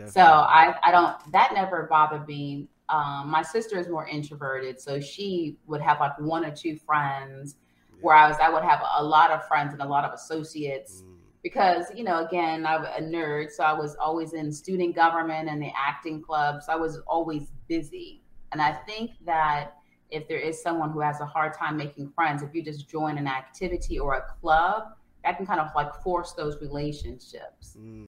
So 0.09 0.21
I 0.21 0.75
I 0.83 0.90
don't 0.90 1.33
that 1.33 1.52
never 1.55 1.87
bothered 1.88 2.26
me. 2.29 2.69
Um, 2.88 3.31
my 3.31 3.43
sister 3.43 3.78
is 3.78 3.88
more 3.88 4.07
introverted, 4.07 4.81
so 4.81 5.00
she 5.00 5.57
would 5.66 5.81
have 5.81 5.99
like 6.00 6.19
one 6.21 6.45
or 6.45 6.55
two 6.55 6.76
friends, 6.76 7.57
yeah. 7.90 7.99
whereas 8.00 8.37
I 8.40 8.49
would 8.49 8.62
have 8.62 8.81
a 8.99 9.02
lot 9.02 9.31
of 9.31 9.47
friends 9.49 9.73
and 9.73 9.83
a 9.83 9.87
lot 9.87 10.05
of 10.05 10.12
associates. 10.12 11.02
Mm. 11.02 11.12
Because 11.43 11.87
you 11.95 12.05
know, 12.05 12.25
again, 12.26 12.66
I'm 12.66 12.85
a 12.85 13.00
nerd, 13.00 13.50
so 13.50 13.64
I 13.64 13.73
was 13.73 13.97
always 13.97 14.33
in 14.33 14.52
student 14.52 14.95
government 14.95 15.49
and 15.49 15.62
the 15.62 15.71
acting 15.76 16.23
clubs. 16.23 16.66
so 16.66 16.73
I 16.73 16.76
was 16.76 17.00
always 17.07 17.52
busy. 17.69 18.23
And 18.52 18.62
I 18.62 18.73
think 18.73 19.12
that 19.25 19.75
if 20.11 20.28
there 20.28 20.38
is 20.38 20.62
someone 20.62 20.90
who 20.90 21.00
has 21.00 21.21
a 21.21 21.26
hard 21.26 21.52
time 21.55 21.76
making 21.76 22.11
friends, 22.11 22.43
if 22.43 22.55
you 22.55 22.62
just 22.62 22.88
join 22.88 23.19
an 23.19 23.26
activity 23.26 23.99
or 23.99 24.14
a 24.14 24.23
club, 24.40 24.85
that 25.25 25.37
can 25.37 25.47
kind 25.47 25.61
of 25.61 25.69
like 25.75 25.93
force 26.02 26.33
those 26.33 26.61
relationships. 26.61 27.76
Mm. 27.78 28.07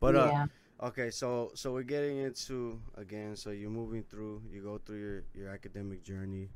But 0.00 0.16
uh, 0.16 0.28
yeah. 0.32 0.46
Okay, 0.82 1.10
so 1.10 1.50
so 1.54 1.72
we're 1.72 1.82
getting 1.82 2.18
into 2.18 2.80
again. 2.96 3.36
So 3.36 3.50
you're 3.50 3.70
moving 3.70 4.02
through, 4.02 4.42
you 4.50 4.62
go 4.62 4.78
through 4.78 4.98
your 4.98 5.22
your 5.34 5.48
academic 5.48 6.02
journey. 6.02 6.48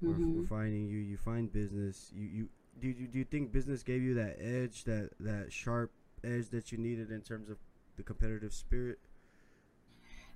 We're, 0.00 0.12
mm-hmm. 0.12 0.40
we're 0.40 0.46
finding 0.46 0.86
you. 0.86 0.98
You 0.98 1.16
find 1.16 1.52
business. 1.52 2.10
You 2.14 2.28
you 2.28 2.48
do 2.80 2.88
you, 2.88 3.06
do 3.06 3.18
you 3.18 3.24
think 3.24 3.52
business 3.52 3.82
gave 3.82 4.02
you 4.02 4.14
that 4.14 4.36
edge, 4.40 4.84
that 4.84 5.10
that 5.20 5.52
sharp 5.52 5.90
edge 6.24 6.48
that 6.50 6.72
you 6.72 6.78
needed 6.78 7.10
in 7.10 7.22
terms 7.22 7.50
of 7.50 7.56
the 7.96 8.02
competitive 8.02 8.52
spirit? 8.52 8.98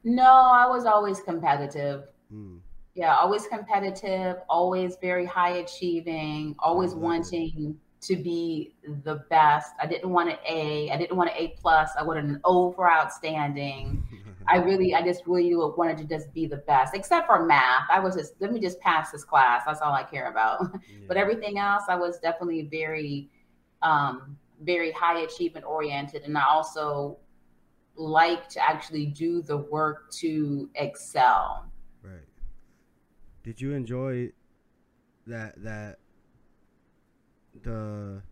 No, 0.03 0.23
I 0.25 0.67
was 0.67 0.87
always 0.87 1.21
competitive. 1.21 2.05
Mm 2.33 2.61
yeah, 2.95 3.17
always 3.17 3.47
competitive, 3.47 4.37
always 4.49 4.97
very 5.01 5.25
high 5.25 5.59
achieving, 5.59 6.55
always 6.59 6.95
wanting 6.95 7.79
to 8.03 8.17
be 8.17 8.75
the 9.05 9.25
best. 9.29 9.73
I 9.81 9.87
didn't 9.87 10.11
want 10.11 10.31
an 10.31 10.37
A. 10.49 10.91
I 10.91 10.97
didn't 10.97 11.17
want 11.17 11.31
an 11.31 11.37
A 11.37 11.49
plus. 11.61 11.91
I 11.99 12.03
wanted 12.03 12.25
an 12.25 12.41
O 12.45 12.73
for 12.73 12.91
outstanding. 12.91 14.03
I 14.49 14.57
really, 14.57 14.95
I 14.95 15.03
just 15.03 15.23
really 15.27 15.55
wanted 15.55 15.99
to 15.99 16.05
just 16.05 16.33
be 16.33 16.47
the 16.47 16.57
best, 16.57 16.95
except 16.95 17.27
for 17.27 17.45
math. 17.45 17.89
I 17.91 18.01
was 18.01 18.17
just 18.17 18.35
let 18.41 18.53
me 18.53 18.59
just 18.61 18.81
pass 18.81 19.11
this 19.11 19.23
class. 19.23 19.63
That's 19.67 19.81
all 19.81 19.93
I 19.93 20.03
care 20.03 20.31
about. 20.31 20.61
Yeah. 20.91 21.07
But 21.07 21.17
everything 21.17 21.59
else, 21.59 21.85
I 21.89 21.97
was 21.97 22.19
definitely 22.19 22.63
very, 22.63 23.31
um, 23.83 24.37
very 24.63 24.93
high 24.93 25.21
achievement 25.21 25.67
oriented, 25.67 26.23
and 26.23 26.37
I 26.39 26.45
also 26.49 27.19
like 27.97 28.49
to 28.49 28.61
actually 28.67 29.07
do 29.07 29.43
the 29.43 29.57
work 29.57 30.11
to 30.11 30.71
excel 30.75 31.71
Right. 32.03 32.25
did 33.43 33.61
you 33.61 33.73
enjoy 33.73 34.31
that 35.27 35.63
that 35.63 35.99
the 37.63 38.23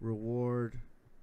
reward 0.00 0.78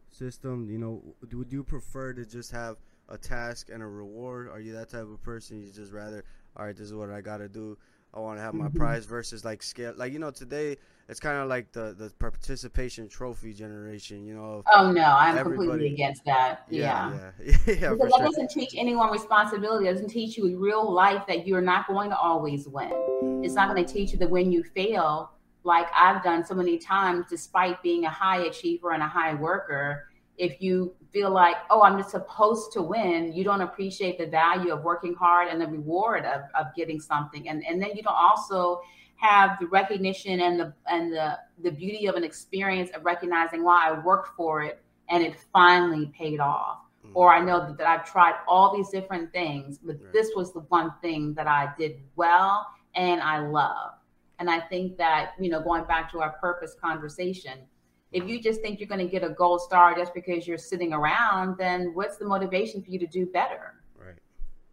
system, 0.09 0.69
you 0.69 0.77
know, 0.77 1.01
would 1.33 1.51
you 1.51 1.63
prefer 1.63 2.13
to 2.13 2.25
just 2.25 2.51
have 2.51 2.77
a 3.09 3.17
task 3.17 3.69
and 3.71 3.81
a 3.81 3.88
reward? 3.88 4.50
Are 4.50 4.59
you 4.59 4.73
that 4.73 4.89
type 4.89 5.03
of 5.03 5.21
person? 5.21 5.61
You 5.61 5.71
just 5.71 5.91
rather, 5.91 6.23
all 6.55 6.65
right, 6.65 6.75
this 6.75 6.88
is 6.88 6.93
what 6.93 7.09
I 7.09 7.21
got 7.21 7.38
to 7.38 7.50
do. 7.50 7.77
I 8.13 8.19
want 8.19 8.39
to 8.39 8.43
have 8.43 8.53
my 8.53 8.67
mm-hmm. 8.67 8.77
prize 8.77 9.05
versus 9.05 9.45
like 9.45 9.63
scale. 9.63 9.93
Like 9.95 10.11
you 10.11 10.19
know, 10.19 10.31
today 10.31 10.75
it's 11.07 11.19
kind 11.19 11.38
of 11.38 11.47
like 11.47 11.71
the 11.71 11.95
the 11.97 12.11
participation 12.19 13.07
trophy 13.07 13.53
generation. 13.53 14.25
You 14.25 14.35
know. 14.35 14.63
Oh 14.73 14.91
no, 14.91 15.01
I'm 15.01 15.38
completely 15.41 15.93
against 15.93 16.25
that. 16.25 16.65
Yeah, 16.69 17.13
yeah, 17.13 17.31
yeah. 17.39 17.55
yeah 17.67 17.89
because 17.91 18.00
that 18.00 18.13
sure. 18.17 18.25
doesn't 18.25 18.50
teach 18.51 18.73
anyone 18.75 19.11
responsibility. 19.11 19.88
It 19.88 19.93
doesn't 19.93 20.09
teach 20.09 20.38
you 20.38 20.45
in 20.47 20.59
real 20.59 20.91
life 20.91 21.23
that 21.27 21.47
you're 21.47 21.61
not 21.61 21.88
going 21.88 22.09
to 22.09 22.17
always 22.17 22.67
win. 22.67 22.91
It's 23.43 23.53
not 23.53 23.73
going 23.73 23.85
to 23.85 23.91
teach 23.91 24.11
you 24.11 24.17
that 24.19 24.29
when 24.29 24.51
you 24.51 24.63
fail, 24.63 25.31
like 25.63 25.88
I've 25.96 26.24
done 26.24 26.46
so 26.46 26.56
many 26.56 26.77
times, 26.77 27.25
despite 27.30 27.82
being 27.84 28.06
a 28.06 28.10
high 28.10 28.44
achiever 28.46 28.91
and 28.91 29.03
a 29.03 29.08
high 29.08 29.34
worker, 29.34 30.08
if 30.38 30.62
you 30.62 30.96
feel 31.12 31.30
like, 31.30 31.58
oh, 31.70 31.84
I'm 31.84 31.98
just 31.98 32.12
supposed 32.12 32.72
to 32.74 32.82
win, 32.82 33.32
you 33.34 33.44
don't 33.44 33.62
appreciate 33.62 34.18
the 34.18 34.25
value 34.25 34.74
of 34.74 34.84
working 34.84 35.13
hard 35.13 35.50
and 35.50 35.62
the 35.62 35.68
reward 35.68 36.25
of, 36.25 36.41
of 36.56 36.74
getting 36.75 37.00
something. 37.00 37.48
And 37.48 37.63
and 37.65 37.82
then 37.82 37.91
you 37.96 38.03
don't 38.03 38.15
also 38.15 38.82
have 39.18 39.60
the 39.60 39.68
recognition 39.68 40.41
and 40.41 40.60
the 40.60 40.74
and 40.88 41.13
the 41.13 41.38
the 41.63 41.72
beauty 41.72 42.08
of 42.08 42.15
an 42.15 42.24
experience 42.24 42.89
of 42.96 43.06
recognizing 43.06 43.63
why 43.63 43.89
I 43.89 44.00
worked 44.00 44.36
for 44.36 44.63
it 44.63 44.82
and 45.10 45.24
it 45.24 45.36
finally 45.53 46.12
paid 46.18 46.39
off. 46.39 46.80
Mm-hmm. 47.06 47.18
Or 47.18 47.34
I 47.34 47.39
know 47.44 47.60
that, 47.60 47.77
that, 47.77 47.88
I've 47.88 48.06
tried 48.06 48.36
all 48.48 48.75
these 48.75 48.89
different 48.89 49.32
things, 49.32 49.77
but 49.77 49.98
right. 50.01 50.13
this 50.13 50.30
was 50.36 50.53
the 50.53 50.62
one 50.62 50.94
thing 51.01 51.34
that 51.36 51.48
I 51.48 51.72
did 51.77 52.00
well 52.15 52.68
and 52.96 53.22
I 53.22 53.39
love. 53.39 53.94
And 54.41 54.50
I 54.50 54.60
think 54.60 54.98
that, 54.98 55.33
you 55.39 55.51
know, 55.51 55.62
going 55.62 55.83
back 55.83 56.12
to 56.13 56.19
our 56.19 56.31
purpose 56.31 56.75
conversation, 56.81 57.60
if 58.12 58.27
you 58.27 58.41
just 58.41 58.60
think 58.62 58.79
you're 58.79 58.89
going 58.89 59.05
to 59.07 59.12
get 59.12 59.24
a 59.24 59.29
gold 59.29 59.62
star 59.62 59.95
just 59.95 60.15
because 60.15 60.48
you're 60.48 60.57
sitting 60.57 60.93
around, 60.93 61.60
then 61.60 61.91
what's 61.93 62.17
the 62.17 62.25
motivation 62.25 62.81
for 62.81 62.89
you 62.89 62.98
to 62.98 63.05
do 63.05 63.27
better? 63.27 63.75
Right, 63.95 64.17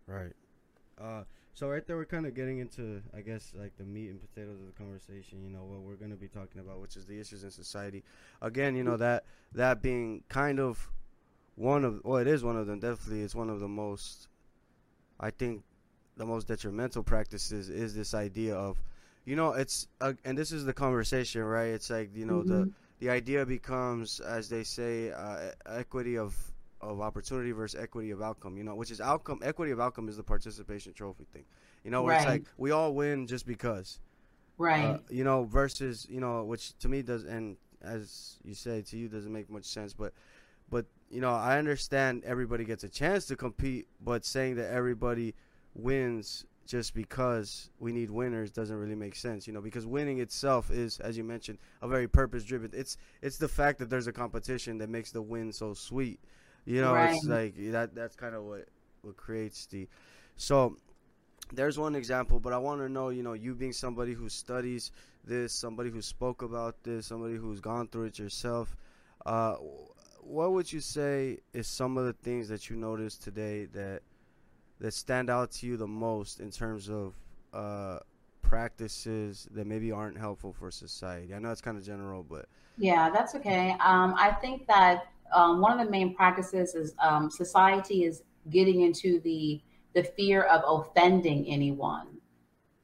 right. 0.06 0.32
Uh, 0.98 1.24
so 1.52 1.68
right 1.68 1.86
there, 1.86 1.98
we're 1.98 2.06
kind 2.06 2.24
of 2.24 2.32
getting 2.32 2.60
into, 2.60 3.02
I 3.14 3.20
guess, 3.20 3.52
like 3.54 3.76
the 3.76 3.84
meat 3.84 4.08
and 4.08 4.18
potatoes 4.18 4.58
of 4.58 4.66
the 4.68 4.72
conversation. 4.72 5.42
You 5.44 5.50
know 5.50 5.64
what 5.64 5.82
we're 5.82 5.96
going 5.96 6.12
to 6.12 6.16
be 6.16 6.28
talking 6.28 6.62
about, 6.62 6.80
which 6.80 6.96
is 6.96 7.04
the 7.04 7.20
issues 7.20 7.44
in 7.44 7.50
society. 7.50 8.04
Again, 8.40 8.74
you 8.74 8.84
know 8.84 8.96
that 8.96 9.24
that 9.52 9.82
being 9.82 10.22
kind 10.30 10.60
of 10.60 10.90
one 11.56 11.84
of, 11.84 12.00
well, 12.04 12.16
it 12.16 12.26
is 12.26 12.42
one 12.42 12.56
of 12.56 12.66
them. 12.66 12.80
Definitely, 12.80 13.20
it's 13.20 13.34
one 13.34 13.50
of 13.50 13.60
the 13.60 13.68
most. 13.68 14.28
I 15.20 15.28
think 15.28 15.62
the 16.16 16.24
most 16.24 16.48
detrimental 16.48 17.02
practices 17.02 17.68
is 17.68 17.94
this 17.94 18.14
idea 18.14 18.56
of, 18.56 18.82
you 19.28 19.36
know, 19.36 19.52
it's 19.52 19.88
uh, 20.00 20.14
and 20.24 20.38
this 20.38 20.52
is 20.52 20.64
the 20.64 20.72
conversation, 20.72 21.44
right? 21.44 21.66
It's 21.66 21.90
like 21.90 22.16
you 22.16 22.24
know 22.24 22.38
mm-hmm. 22.38 22.48
the 22.48 22.72
the 23.00 23.10
idea 23.10 23.44
becomes, 23.44 24.20
as 24.20 24.48
they 24.48 24.64
say, 24.64 25.12
uh, 25.12 25.50
equity 25.66 26.16
of 26.16 26.34
of 26.80 27.02
opportunity 27.02 27.52
versus 27.52 27.78
equity 27.78 28.10
of 28.10 28.22
outcome. 28.22 28.56
You 28.56 28.64
know, 28.64 28.74
which 28.74 28.90
is 28.90 29.02
outcome. 29.02 29.40
Equity 29.44 29.72
of 29.72 29.80
outcome 29.80 30.08
is 30.08 30.16
the 30.16 30.22
participation 30.22 30.94
trophy 30.94 31.26
thing. 31.30 31.44
You 31.84 31.90
know, 31.90 32.02
where 32.02 32.14
right. 32.14 32.22
it's 32.22 32.30
like 32.30 32.44
we 32.56 32.70
all 32.70 32.94
win 32.94 33.26
just 33.26 33.46
because. 33.46 34.00
Right. 34.56 34.84
Uh, 34.86 34.98
you 35.10 35.24
know, 35.24 35.44
versus 35.44 36.06
you 36.08 36.20
know, 36.20 36.44
which 36.44 36.78
to 36.78 36.88
me 36.88 37.02
does, 37.02 37.24
and 37.24 37.58
as 37.82 38.38
you 38.44 38.54
say, 38.54 38.80
to 38.80 38.96
you 38.96 39.08
doesn't 39.08 39.32
make 39.32 39.50
much 39.50 39.66
sense, 39.66 39.92
but. 39.92 40.12
But 40.70 40.84
you 41.08 41.22
know, 41.22 41.30
I 41.30 41.56
understand 41.56 42.24
everybody 42.26 42.66
gets 42.66 42.84
a 42.84 42.90
chance 42.90 43.24
to 43.28 43.36
compete, 43.36 43.86
but 44.04 44.26
saying 44.26 44.56
that 44.56 44.70
everybody 44.70 45.34
wins 45.74 46.44
just 46.68 46.94
because 46.94 47.70
we 47.80 47.92
need 47.92 48.10
winners 48.10 48.50
doesn't 48.50 48.76
really 48.76 48.94
make 48.94 49.16
sense, 49.16 49.46
you 49.46 49.54
know, 49.54 49.62
because 49.62 49.86
winning 49.86 50.20
itself 50.20 50.70
is, 50.70 51.00
as 51.00 51.16
you 51.16 51.24
mentioned, 51.24 51.58
a 51.80 51.88
very 51.88 52.06
purpose 52.06 52.44
driven. 52.44 52.70
It's 52.74 52.98
it's 53.22 53.38
the 53.38 53.48
fact 53.48 53.78
that 53.78 53.88
there's 53.88 54.06
a 54.06 54.12
competition 54.12 54.76
that 54.78 54.90
makes 54.90 55.10
the 55.10 55.22
win 55.22 55.50
so 55.50 55.72
sweet. 55.72 56.20
You 56.66 56.82
know, 56.82 56.92
right. 56.92 57.14
it's 57.14 57.24
like 57.24 57.54
that 57.72 57.94
that's 57.94 58.14
kind 58.14 58.34
of 58.34 58.44
what 58.44 58.66
what 59.00 59.16
creates 59.16 59.64
the 59.66 59.88
so 60.36 60.76
there's 61.50 61.78
one 61.78 61.94
example, 61.94 62.38
but 62.38 62.52
I 62.52 62.58
want 62.58 62.82
to 62.82 62.88
know, 62.90 63.08
you 63.08 63.22
know, 63.22 63.32
you 63.32 63.54
being 63.54 63.72
somebody 63.72 64.12
who 64.12 64.28
studies 64.28 64.92
this, 65.24 65.54
somebody 65.54 65.88
who 65.88 66.02
spoke 66.02 66.42
about 66.42 66.84
this, 66.84 67.06
somebody 67.06 67.36
who's 67.36 67.60
gone 67.60 67.88
through 67.88 68.04
it 68.04 68.18
yourself, 68.18 68.76
uh, 69.24 69.54
what 70.20 70.52
would 70.52 70.70
you 70.70 70.80
say 70.80 71.38
is 71.54 71.66
some 71.66 71.96
of 71.96 72.04
the 72.04 72.12
things 72.12 72.48
that 72.48 72.68
you 72.68 72.76
noticed 72.76 73.22
today 73.22 73.64
that 73.72 74.02
that 74.80 74.94
stand 74.94 75.30
out 75.30 75.50
to 75.50 75.66
you 75.66 75.76
the 75.76 75.86
most 75.86 76.40
in 76.40 76.50
terms 76.50 76.88
of 76.88 77.14
uh, 77.52 77.98
practices 78.42 79.48
that 79.52 79.66
maybe 79.66 79.90
aren't 79.92 80.18
helpful 80.18 80.52
for 80.52 80.70
society? 80.70 81.34
I 81.34 81.38
know 81.38 81.50
it's 81.50 81.60
kind 81.60 81.76
of 81.76 81.84
general, 81.84 82.22
but 82.22 82.46
yeah, 82.76 83.10
that's 83.10 83.34
okay. 83.34 83.70
Um, 83.80 84.14
I 84.16 84.32
think 84.40 84.66
that 84.68 85.08
um, 85.32 85.60
one 85.60 85.78
of 85.78 85.84
the 85.84 85.90
main 85.90 86.14
practices 86.14 86.74
is 86.74 86.94
um, 87.00 87.30
society 87.30 88.04
is 88.04 88.22
getting 88.50 88.82
into 88.82 89.20
the 89.20 89.60
the 89.94 90.04
fear 90.04 90.42
of 90.42 90.62
offending 90.66 91.46
anyone, 91.48 92.06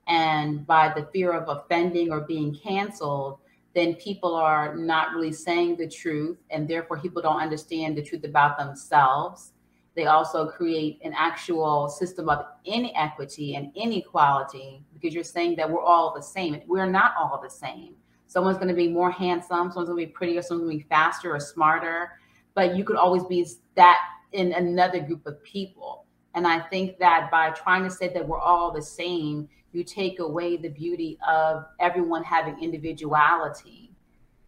and 0.09 0.67
by 0.67 0.93
the 0.95 1.07
fear 1.13 1.33
of 1.33 1.49
offending 1.49 2.11
or 2.11 2.23
being 2.23 2.55
canceled, 2.55 3.39
then 3.75 3.95
people 3.95 4.35
are 4.35 4.75
not 4.75 5.13
really 5.13 5.33
saying 5.33 5.77
the 5.77 5.89
truth, 5.89 6.39
and 6.51 6.67
therefore 6.67 6.99
people 6.99 7.23
don't 7.23 7.41
understand 7.41 7.97
the 7.97 8.03
truth 8.03 8.25
about 8.25 8.59
themselves 8.59 9.53
they 9.95 10.07
also 10.07 10.47
create 10.47 10.99
an 11.05 11.15
actual 11.17 11.89
system 11.89 12.29
of 12.29 12.47
inequity 12.65 13.55
and 13.55 13.71
inequality 13.77 14.83
because 14.93 15.15
you're 15.15 15.23
saying 15.23 15.57
that 15.57 15.71
we're 15.71 15.83
all 15.83 16.13
the 16.15 16.23
same. 16.23 16.61
We're 16.67 16.91
not 16.91 17.13
all 17.19 17.41
the 17.43 17.51
same. 17.51 17.95
Someone's 18.27 18.57
going 18.57 18.69
to 18.69 18.75
be 18.75 18.89
more 18.89 19.11
handsome, 19.11 19.71
someone's 19.71 19.89
going 19.89 20.01
to 20.01 20.07
be 20.07 20.13
prettier, 20.13 20.43
someone's 20.43 20.69
going 20.69 20.79
to 20.79 20.85
be 20.85 20.89
faster 20.89 21.35
or 21.35 21.39
smarter, 21.39 22.13
but 22.55 22.75
you 22.75 22.83
could 22.83 22.97
always 22.97 23.23
be 23.25 23.47
that 23.77 24.01
in 24.33 24.53
another 24.53 24.99
group 24.99 25.25
of 25.27 25.41
people. 25.45 26.07
And 26.35 26.47
I 26.47 26.59
think 26.59 26.99
that 26.99 27.31
by 27.31 27.51
trying 27.51 27.85
to 27.85 27.91
say 27.91 28.09
that 28.13 28.27
we're 28.27 28.41
all 28.41 28.73
the 28.73 28.83
same, 28.83 29.49
you 29.73 29.85
take 29.85 30.19
away 30.19 30.57
the 30.57 30.69
beauty 30.69 31.19
of 31.29 31.65
everyone 31.79 32.25
having 32.25 32.61
individuality 32.61 33.93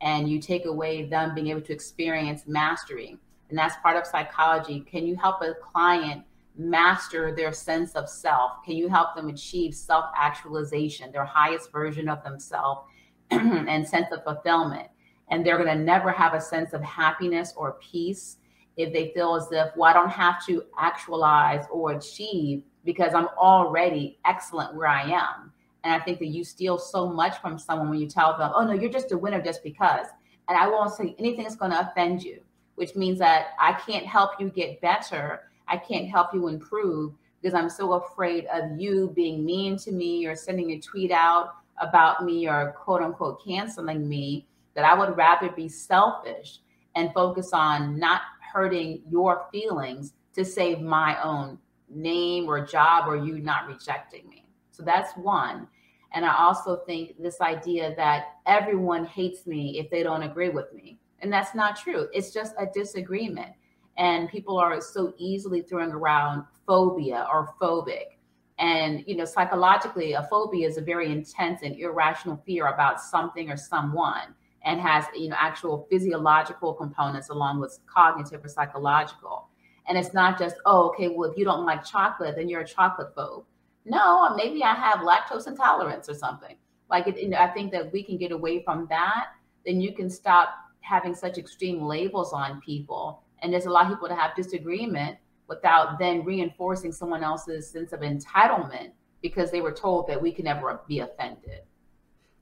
and 0.00 0.28
you 0.28 0.40
take 0.40 0.64
away 0.66 1.04
them 1.04 1.34
being 1.34 1.48
able 1.48 1.60
to 1.62 1.72
experience 1.72 2.42
mastery 2.46 3.18
and 3.48 3.58
that's 3.58 3.76
part 3.82 3.96
of 3.96 4.06
psychology. 4.06 4.80
Can 4.80 5.06
you 5.06 5.16
help 5.16 5.42
a 5.42 5.54
client 5.54 6.24
master 6.56 7.34
their 7.34 7.52
sense 7.52 7.94
of 7.94 8.08
self? 8.08 8.64
Can 8.64 8.76
you 8.76 8.88
help 8.88 9.14
them 9.14 9.28
achieve 9.28 9.74
self 9.74 10.06
actualization, 10.16 11.12
their 11.12 11.24
highest 11.24 11.70
version 11.70 12.08
of 12.08 12.22
themselves, 12.24 12.82
and 13.30 13.86
sense 13.86 14.06
of 14.12 14.24
fulfillment? 14.24 14.88
And 15.28 15.44
they're 15.44 15.58
going 15.58 15.76
to 15.76 15.82
never 15.82 16.10
have 16.10 16.34
a 16.34 16.40
sense 16.40 16.72
of 16.72 16.82
happiness 16.82 17.52
or 17.56 17.78
peace 17.80 18.38
if 18.76 18.92
they 18.92 19.10
feel 19.14 19.34
as 19.34 19.48
if, 19.50 19.74
well, 19.76 19.90
I 19.90 19.92
don't 19.92 20.10
have 20.10 20.44
to 20.46 20.62
actualize 20.78 21.64
or 21.70 21.92
achieve 21.92 22.62
because 22.84 23.14
I'm 23.14 23.28
already 23.38 24.18
excellent 24.24 24.74
where 24.74 24.88
I 24.88 25.02
am. 25.02 25.52
And 25.82 25.94
I 25.94 26.04
think 26.04 26.18
that 26.18 26.26
you 26.26 26.44
steal 26.44 26.78
so 26.78 27.08
much 27.08 27.40
from 27.40 27.58
someone 27.58 27.90
when 27.90 28.00
you 28.00 28.08
tell 28.08 28.36
them, 28.36 28.52
oh, 28.54 28.64
no, 28.64 28.72
you're 28.72 28.90
just 28.90 29.12
a 29.12 29.18
winner 29.18 29.40
just 29.40 29.62
because. 29.62 30.06
And 30.48 30.58
I 30.58 30.68
won't 30.68 30.92
say 30.92 31.14
anything 31.18 31.44
that's 31.44 31.56
going 31.56 31.70
to 31.70 31.90
offend 31.90 32.22
you 32.22 32.40
which 32.76 32.94
means 32.94 33.18
that 33.18 33.48
I 33.60 33.72
can't 33.72 34.06
help 34.06 34.32
you 34.38 34.48
get 34.48 34.80
better. 34.80 35.42
I 35.68 35.76
can't 35.76 36.08
help 36.08 36.32
you 36.32 36.48
improve 36.48 37.12
because 37.42 37.54
I'm 37.54 37.68
so 37.68 37.94
afraid 37.94 38.46
of 38.46 38.78
you 38.80 39.12
being 39.14 39.44
mean 39.44 39.76
to 39.78 39.92
me 39.92 40.26
or 40.26 40.36
sending 40.36 40.70
a 40.72 40.80
tweet 40.80 41.10
out 41.10 41.56
about 41.80 42.24
me 42.24 42.48
or 42.48 42.74
quote 42.78 43.02
unquote 43.02 43.44
canceling 43.44 44.08
me 44.08 44.46
that 44.74 44.84
I 44.84 44.94
would 44.94 45.16
rather 45.16 45.50
be 45.50 45.68
selfish 45.68 46.60
and 46.94 47.12
focus 47.12 47.50
on 47.52 47.98
not 47.98 48.22
hurting 48.52 49.02
your 49.10 49.46
feelings 49.52 50.14
to 50.34 50.44
save 50.44 50.80
my 50.80 51.20
own 51.22 51.58
name 51.88 52.46
or 52.48 52.64
job 52.64 53.08
or 53.08 53.16
you 53.16 53.38
not 53.38 53.66
rejecting 53.68 54.28
me. 54.28 54.44
So 54.70 54.82
that's 54.82 55.12
one. 55.16 55.68
And 56.12 56.24
I 56.24 56.36
also 56.36 56.76
think 56.86 57.20
this 57.20 57.40
idea 57.40 57.94
that 57.96 58.36
everyone 58.46 59.04
hates 59.04 59.46
me 59.46 59.78
if 59.78 59.90
they 59.90 60.02
don't 60.02 60.22
agree 60.22 60.48
with 60.48 60.72
me. 60.72 60.98
And 61.20 61.32
that's 61.32 61.54
not 61.54 61.76
true. 61.76 62.08
It's 62.12 62.32
just 62.32 62.54
a 62.58 62.66
disagreement. 62.66 63.52
And 63.96 64.28
people 64.28 64.58
are 64.58 64.80
so 64.80 65.14
easily 65.16 65.62
throwing 65.62 65.90
around 65.90 66.44
phobia 66.66 67.26
or 67.32 67.54
phobic. 67.60 68.18
And, 68.58 69.04
you 69.06 69.16
know, 69.16 69.24
psychologically, 69.24 70.14
a 70.14 70.22
phobia 70.30 70.66
is 70.66 70.76
a 70.76 70.82
very 70.82 71.12
intense 71.12 71.60
and 71.62 71.76
irrational 71.76 72.42
fear 72.46 72.68
about 72.68 73.00
something 73.00 73.50
or 73.50 73.56
someone 73.56 74.34
and 74.64 74.80
has, 74.80 75.04
you 75.14 75.28
know, 75.28 75.36
actual 75.38 75.86
physiological 75.90 76.74
components 76.74 77.28
along 77.28 77.60
with 77.60 77.78
cognitive 77.86 78.44
or 78.44 78.48
psychological. 78.48 79.48
And 79.88 79.96
it's 79.96 80.12
not 80.12 80.38
just, 80.38 80.56
oh, 80.66 80.88
okay, 80.88 81.08
well, 81.08 81.30
if 81.30 81.38
you 81.38 81.44
don't 81.44 81.64
like 81.64 81.84
chocolate, 81.84 82.34
then 82.36 82.48
you're 82.48 82.62
a 82.62 82.66
chocolate 82.66 83.14
phobe. 83.14 83.44
No, 83.84 84.34
maybe 84.34 84.64
I 84.64 84.74
have 84.74 85.00
lactose 85.00 85.46
intolerance 85.46 86.08
or 86.08 86.14
something. 86.14 86.56
Like, 86.90 87.06
it, 87.06 87.20
you 87.20 87.28
know, 87.28 87.38
I 87.38 87.48
think 87.48 87.70
that 87.72 87.92
we 87.92 88.02
can 88.02 88.16
get 88.16 88.32
away 88.32 88.62
from 88.64 88.86
that. 88.90 89.28
Then 89.64 89.80
you 89.80 89.92
can 89.92 90.10
stop 90.10 90.48
having 90.86 91.14
such 91.14 91.36
extreme 91.36 91.82
labels 91.82 92.32
on 92.32 92.60
people. 92.60 93.22
And 93.42 93.52
there's 93.52 93.66
a 93.66 93.70
lot 93.70 93.86
of 93.86 93.92
people 93.92 94.08
that 94.08 94.18
have 94.18 94.36
disagreement 94.36 95.18
without 95.48 95.98
then 95.98 96.24
reinforcing 96.24 96.92
someone 96.92 97.24
else's 97.24 97.68
sense 97.68 97.92
of 97.92 98.00
entitlement 98.00 98.90
because 99.20 99.50
they 99.50 99.60
were 99.60 99.72
told 99.72 100.06
that 100.06 100.20
we 100.20 100.30
can 100.30 100.44
never 100.44 100.80
be 100.86 101.00
offended. 101.00 101.62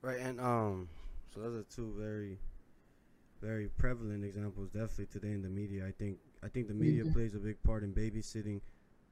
Right, 0.03 0.21
and 0.21 0.41
um, 0.41 0.89
so 1.33 1.41
those 1.41 1.57
are 1.57 1.63
two 1.75 1.95
very, 1.99 2.39
very 3.41 3.69
prevalent 3.79 4.25
examples. 4.25 4.69
Definitely 4.69 5.07
today 5.07 5.33
in 5.33 5.43
the 5.43 5.49
media, 5.49 5.87
I 5.87 5.93
think 5.93 6.19
I 6.43 6.49
think 6.49 6.69
the 6.69 6.75
media 6.75 7.05
mm-hmm. 7.05 7.15
plays 7.15 7.35
a 7.35 7.39
big 7.39 7.63
part 7.63 7.83
in 7.83 7.95
babysitting 7.95 8.61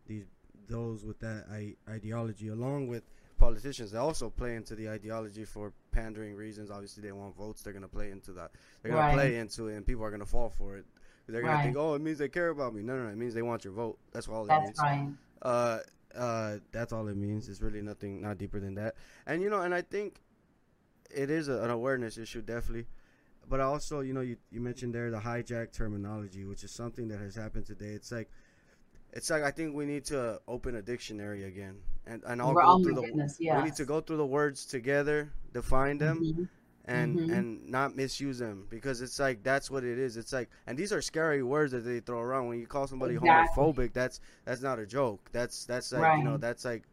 these 0.07 0.27
those 0.69 1.05
with 1.05 1.19
that 1.21 1.47
I- 1.51 1.77
ideology, 1.91 2.49
along 2.49 2.89
with 2.89 3.05
politicians. 3.43 3.91
They 3.91 3.99
also 3.99 4.31
play 4.31 4.57
into 4.57 4.75
the 4.75 4.89
ideology 4.89 5.45
for 5.45 5.73
pandering 5.91 6.35
reasons. 6.35 6.71
Obviously, 6.71 7.03
they 7.03 7.13
want 7.13 7.37
votes. 7.37 7.63
They're 7.63 7.73
gonna 7.73 7.89
play 7.89 8.11
into 8.11 8.33
that. 8.33 8.53
They're 8.83 8.93
gonna 8.93 9.03
right. 9.03 9.15
play 9.15 9.37
into 9.37 9.69
it, 9.69 9.77
and 9.77 9.87
people 9.87 10.05
are 10.05 10.11
gonna 10.11 10.27
fall 10.27 10.51
for 10.51 10.77
it. 10.77 10.87
They're 11.27 11.43
gonna 11.43 11.55
right. 11.55 11.65
think, 11.65 11.77
"Oh, 11.77 11.95
it 11.95 12.03
means 12.03 12.19
they 12.19 12.29
care 12.29 12.51
about 12.51 12.75
me." 12.75 12.83
No, 12.83 12.97
no, 12.97 13.05
no, 13.05 13.11
it 13.11 13.17
means 13.17 13.35
they 13.35 13.43
want 13.43 13.65
your 13.65 13.73
vote. 13.73 13.99
That's 14.13 14.29
all 14.29 14.45
it 14.45 14.49
that's 14.49 14.65
means. 14.65 14.79
Right. 14.79 15.09
Uh, 15.43 15.79
uh, 16.15 16.59
that's 16.73 16.93
all 16.93 17.09
it 17.09 17.17
means. 17.17 17.49
It's 17.49 17.61
really 17.61 17.83
nothing, 17.83 18.23
not 18.23 18.39
deeper 18.39 18.61
than 18.61 18.75
that. 18.75 18.95
And 19.27 19.43
you 19.43 19.51
know, 19.51 19.63
and 19.63 19.75
I 19.75 19.83
think 19.83 20.21
it 21.11 21.31
is 21.31 21.49
a, 21.49 21.63
an 21.63 21.71
awareness 21.71 22.19
issue, 22.19 22.43
definitely. 22.43 22.87
But 23.49 23.61
also, 23.61 24.01
you 24.01 24.13
know, 24.13 24.21
you, 24.21 24.37
you 24.51 24.61
mentioned 24.61 24.95
there 24.95 25.11
the 25.11 25.19
hijack 25.19 25.73
terminology, 25.73 26.45
which 26.45 26.63
is 26.63 26.71
something 26.71 27.09
that 27.09 27.19
has 27.21 27.35
happened 27.35 27.67
today. 27.67 27.91
It's 27.91 28.13
like, 28.13 28.31
it's 29.13 29.31
like 29.31 29.43
I 29.43 29.51
think 29.51 29.75
we 29.75 29.85
need 29.85 30.05
to 30.07 30.41
open 30.49 30.77
a 30.77 30.83
dictionary 30.83 31.45
again, 31.45 31.77
and 32.07 32.23
and 32.27 32.41
I'll 32.41 32.55
go 32.55 32.83
through 32.83 32.95
the. 32.95 33.03
Goodness, 33.03 33.37
yes. 33.39 33.57
We 33.59 33.65
need 33.65 33.77
to 33.77 33.85
go 33.85 34.01
through 34.01 34.19
the 34.19 34.27
words 34.27 34.65
together, 34.65 35.33
define 35.53 35.99
them, 35.99 36.25
mm-hmm. 36.25 36.45
and 36.87 37.19
mm-hmm. 37.19 37.33
and 37.33 37.69
not 37.69 37.95
misuse 37.95 38.39
them 38.39 38.67
because 38.71 39.03
it's 39.03 39.21
like 39.21 39.43
that's 39.43 39.71
what 39.71 39.85
it 39.85 39.99
is. 39.99 40.17
It's 40.17 40.33
like, 40.33 40.49
and 40.67 40.79
these 40.79 40.93
are 40.93 41.03
scary 41.03 41.43
words 41.43 41.73
that 41.73 41.81
they 41.81 42.01
throw 42.01 42.21
around. 42.21 42.49
When 42.49 42.59
you 42.59 42.67
call 42.67 42.87
somebody 42.87 43.15
exactly. 43.15 43.63
homophobic, 43.63 43.93
that's 43.93 44.21
that's 44.45 44.63
not 44.63 44.79
a 44.79 44.87
joke. 44.87 45.29
That's 45.33 45.67
that's 45.67 45.93
like 45.93 46.03
right. 46.03 46.19
you 46.19 46.25
know 46.25 46.39
that's 46.39 46.65
like 46.65 46.85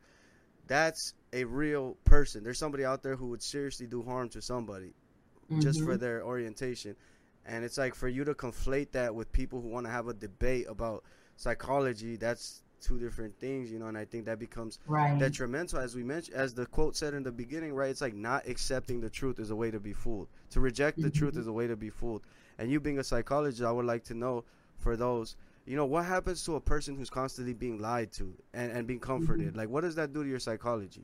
that's 0.68 1.14
a 1.34 1.44
real 1.46 1.98
person. 2.04 2.44
There's 2.44 2.60
somebody 2.60 2.86
out 2.86 3.02
there 3.02 3.16
who 3.16 3.28
would 3.28 3.42
seriously 3.42 3.88
do 3.88 4.04
harm 4.04 4.30
to 4.30 4.42
somebody 4.42 4.94
mm-hmm. 5.52 5.62
just 5.62 5.80
for 5.80 5.92
mm-hmm. 5.92 6.02
their 6.02 6.24
orientation. 6.24 6.96
And 7.46 7.66
it's 7.66 7.78
like 7.78 7.96
for 7.96 8.08
you 8.08 8.24
to 8.26 8.34
conflate 8.34 8.92
that 8.92 9.14
with 9.14 9.32
people 9.32 9.62
who 9.62 9.70
want 9.70 9.86
to 9.86 9.92
have 9.92 10.08
a 10.08 10.14
debate 10.14 10.68
about 10.70 11.04
psychology, 11.40 12.18
that's 12.18 12.64
two 12.82 13.00
different 13.00 13.38
things, 13.40 13.72
you 13.72 13.80
know, 13.80 13.88
and 13.88 13.98
I 13.98 14.06
think 14.06 14.26
that 14.26 14.40
becomes 14.40 14.80
right. 14.88 15.18
detrimental 15.18 15.80
as 15.80 15.96
we 15.96 16.04
mentioned 16.04 16.36
as 16.36 16.54
the 16.54 16.66
quote 16.66 16.96
said 16.96 17.14
in 17.14 17.24
the 17.24 17.32
beginning, 17.32 17.74
right? 17.74 17.90
It's 17.90 18.02
like 18.02 18.14
not 18.14 18.48
accepting 18.48 19.00
the 19.00 19.10
truth 19.10 19.40
is 19.40 19.50
a 19.50 19.56
way 19.56 19.72
to 19.72 19.80
be 19.80 19.94
fooled. 19.94 20.28
To 20.52 20.60
reject 20.60 20.98
the 20.98 21.08
mm-hmm. 21.08 21.18
truth 21.18 21.38
is 21.38 21.48
a 21.48 21.52
way 21.52 21.68
to 21.68 21.76
be 21.76 21.90
fooled. 21.90 22.24
And 22.58 22.70
you 22.70 22.80
being 22.80 23.00
a 23.00 23.04
psychologist, 23.04 23.64
I 23.64 23.72
would 23.72 23.86
like 23.86 24.04
to 24.06 24.14
know 24.14 24.44
for 24.78 24.98
those 24.98 25.38
you 25.66 25.76
know 25.76 25.86
what 25.86 26.06
happens 26.06 26.44
to 26.46 26.56
a 26.56 26.60
person 26.60 26.96
who's 26.96 27.10
constantly 27.10 27.54
being 27.54 27.80
lied 27.80 28.12
to 28.14 28.34
and, 28.54 28.72
and 28.72 28.88
being 28.88 29.00
comforted 29.00 29.50
mm-hmm. 29.50 29.58
like 29.58 29.70
what 29.70 29.82
does 29.82 29.94
that 29.94 30.14
do 30.14 30.24
to 30.24 30.30
your 30.30 30.40
psychology 30.40 31.04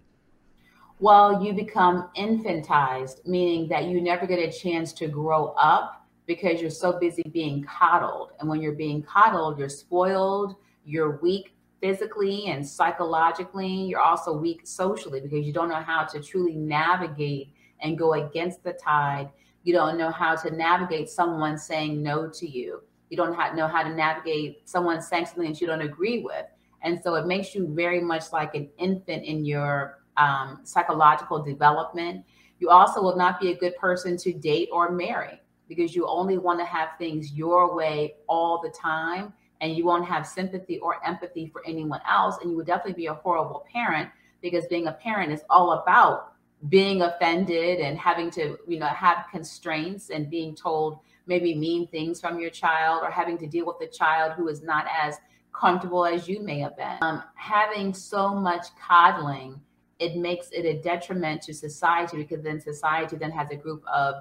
well 1.00 1.44
you 1.44 1.54
become 1.54 2.10
infantized 2.18 3.25
meaning 3.27 3.68
that 3.68 3.84
you 3.86 4.01
never 4.01 4.25
get 4.25 4.39
a 4.39 4.51
chance 4.51 4.94
to 4.94 5.08
grow 5.08 5.54
up 5.60 6.05
because 6.25 6.62
you're 6.62 6.70
so 6.70 7.00
busy 7.00 7.24
being 7.32 7.63
coddled. 7.63 8.32
And 8.39 8.50
when 8.50 8.62
you're 8.62 8.74
being 8.74 9.03
coddled 9.03 9.60
you're 9.60 9.70
spoiled 9.70 10.55
you're 10.86 11.17
weak 11.17 11.55
physically 11.82 12.48
and 12.48 12.65
psychologically. 12.65 13.67
You're 13.67 14.00
also 14.00 14.36
weak 14.36 14.62
socially 14.63 15.20
because 15.22 15.46
you 15.46 15.53
don't 15.53 15.70
know 15.70 15.75
how 15.75 16.03
to 16.05 16.20
truly 16.22 16.55
navigate 16.55 17.51
and 17.82 17.98
go 17.98 18.13
against 18.13 18.63
the 18.63 18.74
tide. 18.74 19.29
You 19.63 19.74
don't 19.74 19.98
know 19.98 20.12
how 20.12 20.36
to 20.36 20.51
navigate 20.51 21.10
someone 21.10 21.58
saying 21.58 22.01
no 22.01 22.29
to 22.29 22.50
you. 22.50 22.82
You 23.10 23.17
don't 23.17 23.55
know 23.55 23.67
how 23.67 23.84
to 23.84 23.94
navigate 23.94 24.67
someone 24.67 25.01
saying 25.01 25.27
something 25.27 25.51
that 25.51 25.62
you 25.62 25.67
don't 25.67 25.82
agree 25.82 26.22
with. 26.22 26.46
And 26.82 27.00
so 27.03 27.15
it 27.15 27.25
makes 27.25 27.55
you 27.55 27.74
very 27.74 28.01
much 28.01 28.32
like 28.32 28.55
an 28.55 28.70
infant 28.77 29.24
in 29.24 29.46
your 29.46 30.00
um, 30.18 30.61
psychological 30.64 31.44
development. 31.44 32.25
You 32.59 32.70
also 32.70 33.01
will 33.01 33.18
not 33.18 33.40
be 33.40 33.51
a 33.51 33.57
good 33.57 33.75
person 33.75 34.18
to 34.18 34.33
date 34.33 34.70
or 34.72 34.92
marry 34.92 35.42
because 35.68 35.96
you 35.96 36.08
only 36.08 36.38
want 36.38 36.60
to 36.60 36.66
have 36.66 36.90
things 36.98 37.34
your 37.34 37.75
way 37.75 38.16
all 38.28 38.62
the 38.62 38.70
time 38.70 39.34
and 39.62 39.75
you 39.75 39.86
won't 39.86 40.06
have 40.06 40.28
sympathy 40.28 40.80
or 40.80 41.06
empathy 41.06 41.48
for 41.48 41.64
anyone 41.66 42.01
else. 42.08 42.38
And 42.42 42.51
you 42.51 42.58
would 42.58 42.68
definitely 42.68 42.94
be 42.94 43.08
a 43.08 43.14
horrible 43.14 43.66
parent 43.72 44.10
because 44.42 44.66
being 44.68 44.88
a 44.88 44.92
parent 44.92 45.32
is 45.32 45.42
all 45.50 45.72
about 45.72 46.34
being 46.70 47.01
offended 47.01 47.80
and 47.80 47.98
having 47.98 48.30
to, 48.32 48.58
you 48.68 48.80
know, 48.80 48.88
have 48.88 49.25
constraints 49.32 50.10
and 50.10 50.30
being 50.30 50.56
told 50.56 51.00
maybe 51.28 51.56
mean 51.56 51.88
things 51.88 52.22
from 52.22 52.40
your 52.40 52.50
child 52.50 53.01
or 53.04 53.10
having 53.10 53.38
to 53.40 53.48
deal 53.48 53.66
with 53.66 53.78
a 53.82 53.92
child 53.92 54.34
who 54.34 54.48
is 54.48 54.62
not 54.62 54.86
as 55.01 55.18
comfortable 55.54 56.06
as 56.06 56.28
you 56.28 56.42
may 56.42 56.60
have 56.60 56.75
been. 56.78 56.98
Um, 57.01 57.24
having 57.36 57.94
so 57.94 58.34
much 58.34 58.68
coddling, 58.80 59.60
it 60.00 60.18
makes 60.18 60.50
it 60.51 60.66
a 60.66 60.82
detriment 60.82 61.42
to 61.44 61.54
society 61.54 62.18
because 62.18 62.44
then 62.44 62.60
society 62.60 63.16
then 63.16 63.32
has 63.32 63.50
a 63.51 63.56
group 63.56 63.84
of 63.88 64.16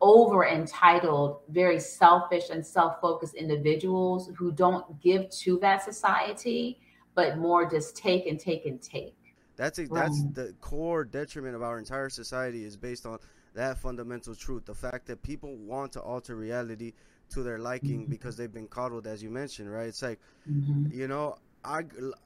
over 0.00 0.46
entitled, 0.46 1.40
very 1.48 1.80
selfish 1.80 2.50
and 2.50 2.64
self 2.64 3.00
focused 3.00 3.34
individuals 3.34 4.30
who 4.36 4.52
don't 4.52 5.00
give 5.00 5.28
to 5.30 5.58
that 5.60 5.82
society, 5.82 6.78
but 7.14 7.38
more 7.38 7.68
just 7.68 7.96
take 7.96 8.26
and 8.26 8.38
take 8.38 8.66
and 8.66 8.80
take. 8.80 9.14
That's 9.56 9.78
a, 9.80 9.86
that's 9.86 10.22
the 10.32 10.54
core 10.60 11.04
detriment 11.04 11.56
of 11.56 11.62
our 11.62 11.78
entire 11.78 12.08
society 12.10 12.64
is 12.64 12.76
based 12.76 13.06
on 13.06 13.18
that 13.54 13.76
fundamental 13.78 14.34
truth 14.36 14.64
the 14.66 14.74
fact 14.74 15.06
that 15.06 15.20
people 15.22 15.56
want 15.56 15.92
to 15.92 16.00
alter 16.00 16.36
reality 16.36 16.92
to 17.30 17.42
their 17.42 17.58
liking 17.58 18.02
mm-hmm. 18.02 18.10
because 18.10 18.36
they've 18.36 18.52
been 18.52 18.68
coddled 18.68 19.06
as 19.06 19.20
you 19.20 19.30
mentioned 19.30 19.72
right 19.72 19.88
it's 19.88 20.02
like 20.02 20.20
mm-hmm. 20.48 20.86
you 20.92 21.08
know 21.08 21.36
i 21.64 21.82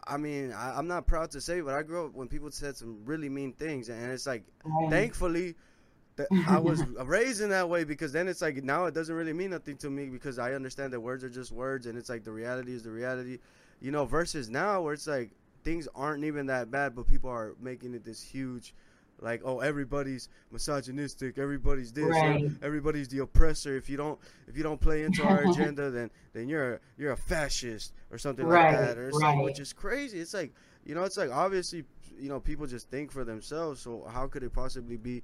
i 0.07 0.19
mean 0.19 0.53
I, 0.53 0.79
am 0.79 0.87
not 0.87 1.07
proud 1.07 1.31
to 1.31 1.41
say 1.41 1.63
but 1.63 1.75
i 1.75 1.83
grew 1.83 2.07
up 2.07 2.15
when 2.15 2.29
people 2.29 2.51
said 2.51 2.77
some 2.77 2.99
really 3.07 3.31
mean 3.31 3.55
things 3.55 3.89
and 3.89 4.13
it's 4.13 4.27
like 4.27 4.45
thankfully 4.91 5.49
that 5.49 5.57
i 6.47 6.59
was 6.59 6.83
raised 7.05 7.41
in 7.41 7.51
that 7.51 7.69
way 7.69 7.85
because 7.85 8.13
then 8.13 8.29
it's 8.29 8.43
like 8.43 8.63
now 8.63 8.85
it 8.85 8.95
doesn't 8.95 9.15
really 9.15 9.33
mean 9.33 9.51
nothing 9.51 9.77
to 9.77 9.91
me 9.91 10.07
because 10.07 10.39
i 10.39 10.53
understand 10.53 10.93
that 10.93 11.01
words 11.01 11.25
are 11.25 11.31
just 11.31 11.53
words 11.53 11.87
and 11.87 11.97
it's 11.97 12.09
like 12.09 12.25
the 12.25 12.33
reality 12.33 12.73
is 12.73 12.83
the 12.83 12.91
reality 12.91 13.39
you 13.81 13.91
know 13.91 14.05
versus 14.05 14.51
now 14.51 14.81
where 14.83 14.95
it's 14.95 15.07
like 15.07 15.31
things 15.65 15.89
aren't 15.95 16.25
even 16.25 16.47
that 16.47 16.71
bad 16.71 16.95
but 16.95 17.07
people 17.07 17.31
are 17.31 17.55
making 17.61 17.95
it 17.95 18.05
this 18.05 18.23
huge 18.23 18.75
like 19.23 19.41
oh 19.45 19.61
everybody's 19.61 20.29
misogynistic 20.51 21.39
everybody's 21.39 21.93
this 21.93 22.05
right. 22.05 22.45
everybody's 22.63 23.09
the 23.09 23.21
oppressor 23.21 23.77
if 23.77 23.89
you 23.89 23.97
don't 23.97 24.19
if 24.49 24.57
you 24.57 24.63
don't 24.63 24.81
play 24.81 25.05
into 25.05 25.23
our 25.23 25.43
agenda 25.51 25.91
then 25.91 26.11
then 26.33 26.49
you're 26.49 26.81
you're 26.99 27.13
a 27.13 27.17
fascist 27.17 27.93
or 28.11 28.19
something 28.19 28.47
right. 28.47 28.75
like 28.75 28.89
that 28.89 28.99
or 28.99 29.11
right. 29.11 29.43
which 29.43 29.61
is 29.61 29.73
crazy 29.73 30.21
it's 30.21 30.35
like 30.35 30.53
you 30.85 30.95
know 30.95 31.05
it's 31.05 31.17
like 31.17 31.31
obviously 31.31 31.85
you 32.19 32.29
know 32.29 32.41
people 32.41 32.67
just 32.67 32.91
think 32.91 33.13
for 33.13 33.25
themselves 33.25 33.81
so 33.81 34.07
how 34.13 34.27
could 34.27 34.43
it 34.43 34.53
possibly 34.53 34.97
be 34.97 35.23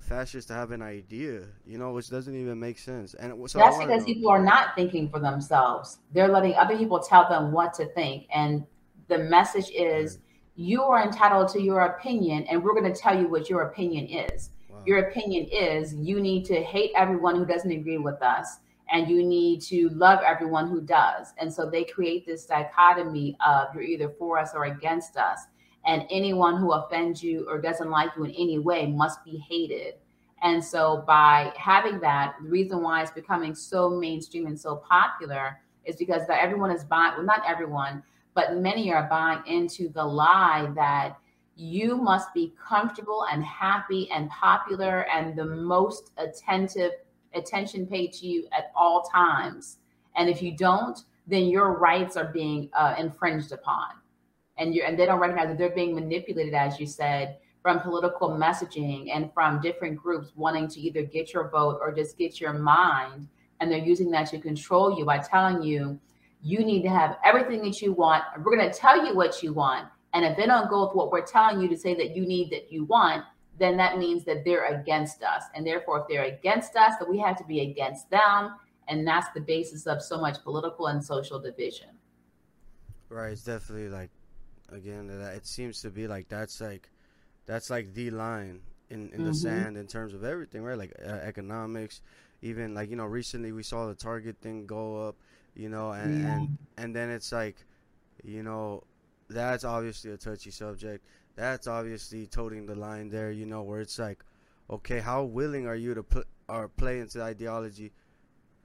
fascist 0.00 0.48
to 0.48 0.54
have 0.54 0.70
an 0.70 0.82
idea 0.82 1.42
you 1.66 1.78
know 1.78 1.92
which 1.92 2.08
doesn't 2.08 2.34
even 2.34 2.58
make 2.58 2.78
sense. 2.78 3.14
And 3.14 3.32
so 3.50 3.58
that's 3.58 3.78
because 3.78 4.00
know. 4.00 4.06
people 4.06 4.30
are 4.30 4.42
not 4.42 4.74
thinking 4.74 5.08
for 5.08 5.20
themselves. 5.20 5.98
They're 6.12 6.28
letting 6.28 6.54
other 6.54 6.76
people 6.76 7.00
tell 7.00 7.28
them 7.28 7.52
what 7.52 7.74
to 7.74 7.86
think. 7.86 8.26
And 8.34 8.66
the 9.08 9.18
message 9.18 9.70
is 9.70 10.18
you 10.56 10.82
are 10.82 11.02
entitled 11.02 11.48
to 11.50 11.60
your 11.60 11.80
opinion 11.82 12.44
and 12.50 12.62
we're 12.62 12.74
going 12.74 12.92
to 12.92 12.98
tell 12.98 13.18
you 13.18 13.28
what 13.28 13.48
your 13.48 13.62
opinion 13.62 14.06
is. 14.06 14.50
Wow. 14.68 14.82
your 14.86 15.08
opinion 15.08 15.48
is 15.50 15.94
you 15.94 16.20
need 16.20 16.44
to 16.46 16.62
hate 16.62 16.92
everyone 16.94 17.36
who 17.36 17.44
doesn't 17.44 17.70
agree 17.70 17.98
with 17.98 18.22
us 18.22 18.58
and 18.90 19.08
you 19.08 19.22
need 19.22 19.60
to 19.62 19.88
love 19.90 20.20
everyone 20.24 20.68
who 20.68 20.80
does. 20.80 21.32
And 21.38 21.52
so 21.52 21.68
they 21.68 21.84
create 21.84 22.26
this 22.26 22.46
dichotomy 22.46 23.36
of 23.46 23.74
you're 23.74 23.82
either 23.82 24.08
for 24.18 24.38
us 24.38 24.52
or 24.54 24.64
against 24.64 25.16
us 25.16 25.46
and 25.86 26.06
anyone 26.10 26.56
who 26.56 26.72
offends 26.72 27.22
you 27.22 27.46
or 27.48 27.60
doesn't 27.60 27.90
like 27.90 28.10
you 28.16 28.24
in 28.24 28.30
any 28.32 28.58
way 28.58 28.86
must 28.86 29.24
be 29.24 29.38
hated. 29.48 29.94
And 30.42 30.62
so 30.62 31.02
by 31.06 31.52
having 31.56 32.00
that 32.00 32.36
the 32.42 32.48
reason 32.48 32.82
why 32.82 33.02
it's 33.02 33.10
becoming 33.10 33.54
so 33.54 33.90
mainstream 33.90 34.46
and 34.46 34.58
so 34.58 34.76
popular 34.76 35.60
is 35.84 35.96
because 35.96 36.26
that 36.28 36.42
everyone 36.42 36.70
is 36.70 36.84
buying 36.84 37.14
well 37.16 37.24
not 37.24 37.42
everyone 37.46 38.02
but 38.34 38.56
many 38.56 38.92
are 38.92 39.08
buying 39.08 39.42
into 39.46 39.88
the 39.88 40.04
lie 40.04 40.70
that 40.76 41.16
you 41.56 41.96
must 41.96 42.32
be 42.34 42.54
comfortable 42.64 43.24
and 43.32 43.42
happy 43.42 44.08
and 44.12 44.30
popular 44.30 45.06
and 45.12 45.36
the 45.36 45.44
most 45.44 46.12
attentive 46.18 46.92
attention 47.34 47.84
paid 47.84 48.12
to 48.12 48.28
you 48.28 48.46
at 48.56 48.70
all 48.76 49.02
times. 49.02 49.78
And 50.14 50.28
if 50.28 50.40
you 50.40 50.56
don't 50.56 51.00
then 51.26 51.44
your 51.46 51.78
rights 51.78 52.16
are 52.16 52.32
being 52.32 52.70
uh, 52.74 52.94
infringed 52.98 53.52
upon 53.52 53.88
and 54.58 54.74
you 54.74 54.82
and 54.82 54.98
they 54.98 55.06
don't 55.06 55.20
recognize 55.20 55.48
that 55.48 55.58
they're 55.58 55.70
being 55.70 55.94
manipulated 55.94 56.54
as 56.54 56.78
you 56.78 56.86
said 56.86 57.38
from 57.62 57.80
political 57.80 58.30
messaging 58.30 59.10
and 59.14 59.32
from 59.32 59.60
different 59.60 59.96
groups 59.96 60.32
wanting 60.36 60.68
to 60.68 60.80
either 60.80 61.02
get 61.02 61.32
your 61.32 61.48
vote 61.48 61.78
or 61.80 61.92
just 61.92 62.16
get 62.16 62.40
your 62.40 62.52
mind 62.52 63.28
and 63.60 63.70
they're 63.70 63.78
using 63.78 64.10
that 64.10 64.28
to 64.30 64.38
control 64.38 64.96
you 64.96 65.04
by 65.04 65.18
telling 65.18 65.62
you 65.62 65.98
you 66.42 66.60
need 66.64 66.82
to 66.82 66.88
have 66.88 67.16
everything 67.24 67.62
that 67.62 67.82
you 67.82 67.92
want. 67.92 68.22
We're 68.38 68.56
going 68.56 68.70
to 68.70 68.76
tell 68.76 69.04
you 69.04 69.14
what 69.14 69.42
you 69.42 69.52
want. 69.52 69.88
And 70.14 70.24
if 70.24 70.36
they 70.36 70.46
don't 70.46 70.70
go 70.70 70.86
with 70.86 70.94
what 70.94 71.10
we're 71.10 71.26
telling 71.26 71.60
you 71.60 71.68
to 71.68 71.76
say 71.76 71.94
that 71.94 72.16
you 72.16 72.26
need 72.26 72.50
that 72.50 72.72
you 72.72 72.84
want, 72.84 73.24
then 73.58 73.76
that 73.76 73.98
means 73.98 74.24
that 74.24 74.44
they're 74.44 74.80
against 74.80 75.22
us. 75.22 75.44
And 75.54 75.66
therefore, 75.66 76.00
if 76.00 76.08
they're 76.08 76.24
against 76.24 76.76
us, 76.76 76.94
then 77.00 77.10
we 77.10 77.18
have 77.18 77.36
to 77.38 77.44
be 77.44 77.60
against 77.60 78.08
them. 78.08 78.54
And 78.86 79.06
that's 79.06 79.26
the 79.34 79.40
basis 79.40 79.86
of 79.86 80.00
so 80.00 80.20
much 80.20 80.42
political 80.44 80.86
and 80.86 81.04
social 81.04 81.40
division. 81.40 81.88
Right. 83.08 83.32
It's 83.32 83.42
definitely 83.42 83.88
like, 83.88 84.10
again, 84.72 85.10
it 85.10 85.46
seems 85.46 85.82
to 85.82 85.90
be 85.90 86.06
like 86.06 86.28
that's 86.28 86.60
like, 86.60 86.90
that's 87.46 87.70
like 87.70 87.94
the 87.94 88.10
line 88.10 88.60
in, 88.90 89.00
in 89.00 89.08
mm-hmm. 89.10 89.24
the 89.26 89.34
sand 89.34 89.76
in 89.76 89.86
terms 89.86 90.14
of 90.14 90.24
everything, 90.24 90.62
right? 90.62 90.78
Like 90.78 90.92
uh, 91.04 91.10
economics, 91.10 92.00
even 92.42 92.74
like 92.74 92.90
you 92.90 92.96
know, 92.96 93.06
recently 93.06 93.52
we 93.52 93.62
saw 93.62 93.86
the 93.86 93.94
Target 93.94 94.36
thing 94.40 94.66
go 94.66 95.08
up, 95.08 95.16
you 95.54 95.68
know, 95.68 95.92
and 95.92 96.22
yeah. 96.22 96.36
and 96.36 96.58
and 96.76 96.96
then 96.96 97.10
it's 97.10 97.32
like, 97.32 97.56
you 98.22 98.42
know, 98.42 98.82
that's 99.28 99.64
obviously 99.64 100.10
a 100.12 100.16
touchy 100.16 100.50
subject. 100.50 101.04
That's 101.36 101.66
obviously 101.66 102.26
toting 102.26 102.66
the 102.66 102.74
line 102.74 103.10
there, 103.10 103.30
you 103.30 103.46
know, 103.46 103.62
where 103.62 103.80
it's 103.80 103.98
like, 103.98 104.24
okay, 104.70 104.98
how 104.98 105.22
willing 105.24 105.66
are 105.66 105.76
you 105.76 105.94
to 105.94 106.02
put 106.02 106.26
or 106.48 106.68
play 106.68 106.98
into 107.00 107.18
the 107.18 107.24
ideology? 107.24 107.92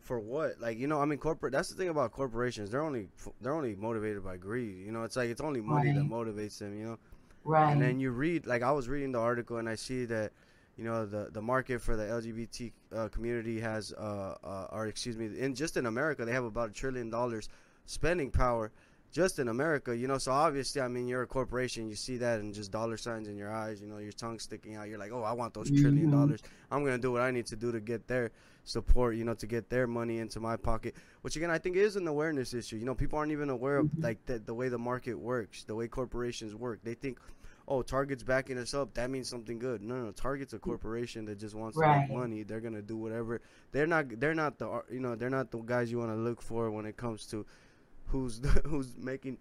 For 0.03 0.19
what? 0.19 0.59
Like 0.59 0.77
you 0.77 0.87
know, 0.87 1.01
I 1.01 1.05
mean, 1.05 1.17
corporate. 1.17 1.53
That's 1.53 1.69
the 1.69 1.75
thing 1.75 1.89
about 1.89 2.11
corporations. 2.11 2.69
They're 2.69 2.83
only 2.83 3.07
they're 3.41 3.53
only 3.53 3.75
motivated 3.75 4.23
by 4.23 4.37
greed. 4.37 4.85
You 4.85 4.91
know, 4.91 5.03
it's 5.03 5.15
like 5.15 5.29
it's 5.29 5.41
only 5.41 5.61
money 5.61 5.91
right. 5.91 5.95
that 5.95 6.03
motivates 6.03 6.59
them. 6.59 6.77
You 6.77 6.85
know, 6.85 6.99
right? 7.45 7.71
And 7.71 7.81
then 7.81 7.99
you 7.99 8.11
read 8.11 8.45
like 8.45 8.63
I 8.63 8.71
was 8.71 8.89
reading 8.89 9.13
the 9.13 9.19
article 9.19 9.57
and 9.57 9.69
I 9.69 9.75
see 9.75 10.05
that 10.05 10.31
you 10.77 10.83
know 10.83 11.05
the 11.05 11.29
the 11.31 11.41
market 11.41 11.81
for 11.81 11.95
the 11.95 12.03
LGBT 12.03 12.71
uh, 12.95 13.07
community 13.09 13.59
has 13.59 13.93
uh, 13.93 14.35
uh, 14.43 14.67
or 14.71 14.87
excuse 14.87 15.17
me 15.17 15.29
in 15.39 15.53
just 15.55 15.77
in 15.77 15.85
America 15.85 16.25
they 16.25 16.31
have 16.31 16.43
about 16.43 16.69
a 16.69 16.73
trillion 16.73 17.09
dollars 17.09 17.49
spending 17.85 18.31
power 18.31 18.71
just 19.13 19.37
in 19.37 19.47
America 19.47 19.95
you 19.95 20.07
know 20.07 20.17
so 20.17 20.31
obviously 20.31 20.81
I 20.81 20.87
mean 20.87 21.07
you're 21.07 21.21
a 21.21 21.27
corporation 21.27 21.87
you 21.87 21.95
see 21.95 22.17
that 22.17 22.39
and 22.39 22.53
just 22.53 22.71
dollar 22.71 22.97
signs 22.97 23.27
in 23.27 23.37
your 23.37 23.53
eyes 23.53 23.79
you 23.79 23.87
know 23.87 23.99
your 23.99 24.11
tongue 24.11 24.39
sticking 24.39 24.75
out 24.75 24.89
you're 24.89 24.97
like 24.97 25.11
oh 25.13 25.21
I 25.21 25.31
want 25.33 25.53
those 25.53 25.69
mm-hmm. 25.69 25.81
trillion 25.81 26.11
dollars 26.11 26.41
I'm 26.71 26.83
gonna 26.83 26.97
do 26.97 27.11
what 27.11 27.21
I 27.21 27.29
need 27.29 27.45
to 27.45 27.55
do 27.55 27.71
to 27.71 27.79
get 27.79 28.07
their 28.07 28.31
support 28.63 29.15
you 29.15 29.23
know 29.23 29.35
to 29.35 29.45
get 29.45 29.69
their 29.69 29.85
money 29.85 30.17
into 30.17 30.39
my 30.39 30.57
pocket 30.57 30.95
which 31.21 31.35
again 31.35 31.51
I 31.51 31.59
think 31.59 31.75
is 31.75 31.95
an 31.95 32.07
awareness 32.07 32.55
issue 32.55 32.77
you 32.77 32.85
know 32.85 32.95
people 32.95 33.19
aren't 33.19 33.31
even 33.31 33.51
aware 33.51 33.77
of 33.77 33.85
mm-hmm. 33.85 34.03
like 34.03 34.25
the, 34.25 34.39
the 34.39 34.53
way 34.53 34.67
the 34.67 34.79
market 34.79 35.13
works 35.13 35.63
the 35.63 35.75
way 35.75 35.87
corporations 35.87 36.55
work 36.55 36.79
they 36.83 36.95
think 36.95 37.19
oh, 37.67 37.81
Target's 37.81 38.23
backing 38.23 38.57
us 38.57 38.73
up, 38.73 38.93
that 38.95 39.09
means 39.09 39.29
something 39.29 39.57
good. 39.57 39.81
No, 39.81 39.95
no, 39.95 40.11
Target's 40.11 40.51
a 40.51 40.59
corporation 40.59 41.23
that 41.25 41.39
just 41.39 41.55
wants 41.55 41.77
right. 41.77 41.93
to 41.93 41.99
make 42.01 42.11
money. 42.11 42.43
They're 42.43 42.59
gonna 42.59 42.81
do 42.81 42.97
whatever. 42.97 43.41
They're 43.71 43.87
not. 43.87 44.19
They're 44.19 44.33
not 44.33 44.59
the. 44.59 44.83
You 44.91 44.99
know, 44.99 45.15
they're 45.15 45.29
not 45.29 45.49
the 45.49 45.59
guys 45.59 45.89
you 45.89 45.99
want 45.99 46.11
to 46.11 46.17
look 46.17 46.41
for 46.41 46.69
when 46.71 46.85
it 46.85 46.97
comes 46.97 47.25
to 47.27 47.45
who's 48.13 48.39
the, 48.45 48.49
who's 48.65 48.95
making 48.97 49.37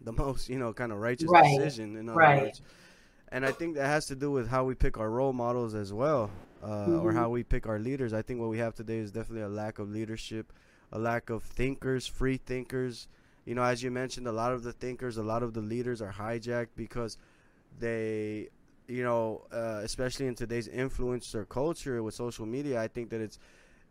the 0.00 0.12
most. 0.12 0.48
You 0.48 0.58
know, 0.58 0.72
kind 0.72 0.92
of 0.92 0.98
righteous 0.98 1.28
right. 1.28 1.58
decision. 1.58 1.96
In 1.96 2.08
other 2.08 2.18
right. 2.18 2.42
words. 2.42 2.62
And 3.32 3.46
I 3.46 3.52
think 3.52 3.76
that 3.76 3.86
has 3.86 4.06
to 4.06 4.16
do 4.16 4.30
with 4.30 4.48
how 4.48 4.64
we 4.64 4.74
pick 4.74 4.98
our 4.98 5.08
role 5.08 5.32
models 5.32 5.74
as 5.74 5.92
well, 5.92 6.30
uh, 6.64 6.66
mm-hmm. 6.66 7.00
or 7.00 7.12
how 7.12 7.28
we 7.28 7.44
pick 7.44 7.66
our 7.68 7.78
leaders. 7.78 8.12
I 8.12 8.22
think 8.22 8.40
what 8.40 8.48
we 8.48 8.58
have 8.58 8.74
today 8.74 8.98
is 8.98 9.12
definitely 9.12 9.42
a 9.42 9.48
lack 9.48 9.78
of 9.78 9.88
leadership, 9.88 10.52
a 10.90 10.98
lack 10.98 11.30
of 11.30 11.44
thinkers, 11.44 12.06
free 12.06 12.38
thinkers. 12.38 13.06
You 13.44 13.54
know, 13.54 13.62
as 13.62 13.84
you 13.84 13.90
mentioned, 13.92 14.26
a 14.26 14.32
lot 14.32 14.52
of 14.52 14.64
the 14.64 14.72
thinkers, 14.72 15.16
a 15.16 15.22
lot 15.22 15.44
of 15.44 15.54
the 15.54 15.60
leaders 15.60 16.02
are 16.02 16.12
hijacked 16.12 16.74
because 16.76 17.18
they 17.78 18.48
you 18.88 19.04
know 19.04 19.42
uh, 19.52 19.80
especially 19.84 20.26
in 20.26 20.34
today's 20.34 20.68
influencer 20.68 21.48
culture 21.48 22.02
with 22.02 22.12
social 22.12 22.44
media 22.44 22.80
i 22.80 22.88
think 22.88 23.08
that 23.10 23.20
it's 23.20 23.38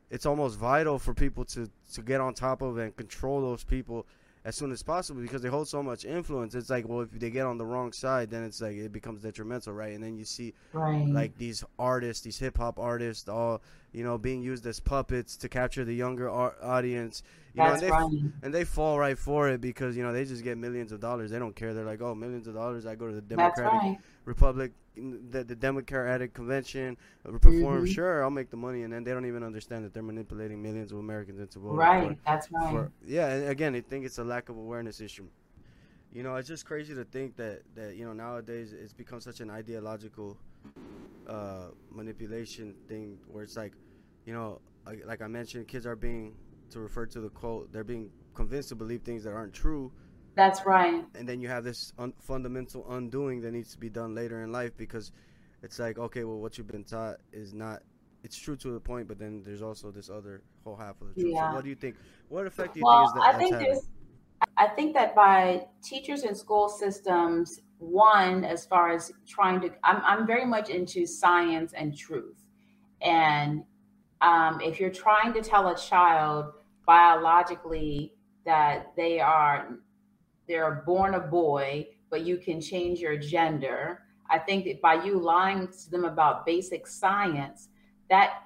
it's 0.10 0.26
almost 0.26 0.58
vital 0.58 1.00
for 1.00 1.14
people 1.14 1.46
to 1.46 1.70
to 1.94 2.02
get 2.02 2.20
on 2.20 2.34
top 2.34 2.62
of 2.62 2.78
and 2.78 2.96
control 2.98 3.42
those 3.42 3.64
people 3.64 4.06
as 4.46 4.56
soon 4.56 4.72
as 4.72 4.82
possible 4.82 5.22
because 5.22 5.42
they 5.42 5.50
hold 5.50 5.68
so 5.68 5.84
much 5.84 6.06
influence. 6.06 6.56
It's 6.56 6.70
like, 6.70 6.88
well, 6.88 7.02
if 7.02 7.12
they 7.12 7.30
get 7.30 7.46
on 7.46 7.58
the 7.58 7.66
wrong 7.66 7.92
side, 7.92 8.30
then 8.30 8.44
it's 8.44 8.62
like 8.62 8.76
it 8.76 8.92
becomes 8.92 9.22
detrimental, 9.22 9.74
right? 9.74 9.94
And 9.94 10.04
then 10.04 10.18
you 10.18 10.26
see 10.26 10.54
right. 10.74 11.08
like 11.08 11.38
these 11.38 11.64
artists, 11.78 12.24
these 12.24 12.40
hip 12.40 12.58
hop 12.58 12.80
artists, 12.80 13.28
all 13.28 13.62
you 13.92 14.04
know, 14.04 14.18
being 14.18 14.42
used 14.42 14.66
as 14.66 14.80
puppets 14.80 15.36
to 15.38 15.50
capture 15.50 15.84
the 15.84 15.96
younger 15.96 16.30
audience. 16.30 17.24
You 17.54 17.64
That's 17.64 17.82
know, 17.82 17.88
and 17.88 18.12
they, 18.14 18.18
right. 18.22 18.34
and 18.44 18.54
they 18.54 18.64
fall 18.64 19.00
right 19.00 19.18
for 19.18 19.50
it 19.50 19.60
because 19.60 19.98
you 19.98 20.04
know 20.04 20.14
they 20.14 20.24
just 20.24 20.44
get 20.44 20.58
millions 20.58 20.92
of 20.92 21.00
dollars. 21.00 21.32
They 21.32 21.40
don't 21.40 21.56
care. 21.56 21.74
They're 21.74 21.86
like, 21.86 22.02
oh, 22.02 22.14
millions 22.14 22.48
of 22.48 22.54
dollars. 22.54 22.86
I 22.86 22.96
go 22.96 23.08
to 23.08 23.16
the 23.16 23.22
Democratic 23.22 23.72
right. 23.74 23.98
Republic, 24.26 24.72
the, 24.96 25.44
the 25.44 25.56
Democratic 25.56 26.34
convention, 26.34 26.96
uh, 27.28 27.32
perform. 27.32 27.86
Mm-hmm. 27.86 27.86
Sure, 27.86 28.24
I'll 28.24 28.30
make 28.30 28.52
the 28.52 28.58
money, 28.58 28.84
and 28.84 28.94
then 28.94 29.04
they 29.04 29.12
don't 29.12 29.26
even 29.26 29.44
understand 29.44 29.84
that 29.84 29.94
they're 29.94 30.04
manipulating 30.04 30.62
millions 30.62 30.92
of 30.92 31.00
Americans 31.00 31.40
into 31.40 31.58
voting. 31.58 31.78
Right. 31.78 32.10
For, 32.10 32.18
That's 32.26 32.52
right. 32.52 32.72
For, 32.72 32.92
yeah, 33.06 33.30
and 33.30 33.50
again, 33.50 33.76
I 33.76 33.82
think 33.82 34.06
it's 34.06 34.20
a 34.20 34.24
lack 34.24 34.50
of 34.50 34.58
awareness 34.58 35.02
issue. 35.02 35.26
You 36.14 36.24
know, 36.24 36.36
it's 36.36 36.48
just 36.48 36.66
crazy 36.66 36.94
to 36.96 37.04
think 37.04 37.36
that 37.38 37.62
that 37.76 37.96
you 37.96 38.06
know 38.06 38.14
nowadays 38.14 38.74
it's 38.74 38.94
become 38.94 39.22
such 39.22 39.40
an 39.42 39.50
ideological 39.50 40.38
uh, 41.28 41.68
manipulation 41.92 42.76
thing 42.88 43.18
where 43.28 43.44
it's 43.44 43.58
like, 43.58 43.74
you 44.26 44.34
know, 44.34 44.60
like 45.06 45.22
I 45.22 45.28
mentioned, 45.28 45.68
kids 45.68 45.86
are 45.86 45.96
being 45.96 46.36
to 46.72 46.80
refer 46.80 47.06
to 47.08 47.22
the 47.22 47.30
quote, 47.30 47.72
they're 47.72 47.84
being 47.84 48.10
convinced 48.34 48.70
to 48.70 48.76
believe 48.76 49.02
things 49.02 49.24
that 49.24 49.34
aren't 49.34 49.54
true. 49.54 49.92
That's 50.36 50.66
right. 50.66 51.04
And 51.16 51.28
then 51.28 51.42
you 51.42 51.50
have 51.50 51.64
this 51.64 51.92
un- 51.98 52.14
fundamental 52.20 52.86
undoing 52.92 53.42
that 53.42 53.52
needs 53.52 53.72
to 53.74 53.80
be 53.80 53.90
done 53.90 54.16
later 54.16 54.44
in 54.44 54.52
life 54.52 54.72
because 54.78 55.12
it's 55.62 55.80
like, 55.80 55.98
okay, 55.98 56.24
well, 56.24 56.38
what 56.38 56.58
you've 56.58 56.68
been 56.68 56.84
taught 56.84 57.18
is 57.34 57.54
not. 57.54 57.82
It's 58.24 58.38
true 58.38 58.58
to 58.58 58.76
a 58.76 58.80
point, 58.80 59.08
but 59.08 59.18
then 59.18 59.44
there's 59.46 59.62
also 59.62 59.92
this 59.92 60.10
other 60.10 60.42
whole 60.64 60.76
half 60.76 61.02
of 61.02 61.08
the 61.08 61.22
truth. 61.22 61.34
Yeah. 61.36 61.50
So 61.50 61.56
what 61.56 61.64
do 61.64 61.70
you 61.70 61.76
think? 61.76 61.96
What 62.28 62.46
effect 62.48 62.74
do 62.74 62.80
you 62.80 62.86
well, 62.86 63.08
think 63.08 63.18
is 63.18 63.24
that? 63.24 63.36
I 63.36 63.38
think 63.38 63.52
there's. 63.58 63.90
I 64.58 64.68
think 64.68 64.94
that 64.94 65.16
by 65.16 65.66
teachers 65.84 66.24
and 66.24 66.38
school 66.38 66.70
systems, 66.70 67.60
one, 67.80 68.46
as 68.46 68.66
far 68.66 68.92
as 68.94 69.12
trying 69.28 69.60
to, 69.62 69.70
I'm, 69.84 70.02
I'm 70.06 70.28
very 70.28 70.46
much 70.46 70.70
into 70.70 71.06
science 71.06 71.74
and 71.74 71.98
truth. 71.98 72.38
And 73.02 73.64
um, 74.22 74.60
if 74.62 74.80
you're 74.80 74.92
trying 74.92 75.34
to 75.34 75.42
tell 75.42 75.68
a 75.68 75.78
child 75.78 76.54
biologically 76.90 78.12
that 78.48 78.92
they 78.98 79.20
are 79.20 79.78
they're 80.48 80.82
born 80.88 81.14
a 81.14 81.20
boy, 81.20 81.88
but 82.10 82.22
you 82.22 82.38
can 82.38 82.60
change 82.60 83.00
your 83.00 83.16
gender. 83.16 84.02
I 84.28 84.40
think 84.40 84.66
that 84.66 84.82
by 84.82 84.96
you 85.06 85.20
lying 85.20 85.68
to 85.68 85.92
them 85.92 86.06
about 86.06 86.48
basic 86.48 86.88
science, 86.88 87.70
that 88.10 88.42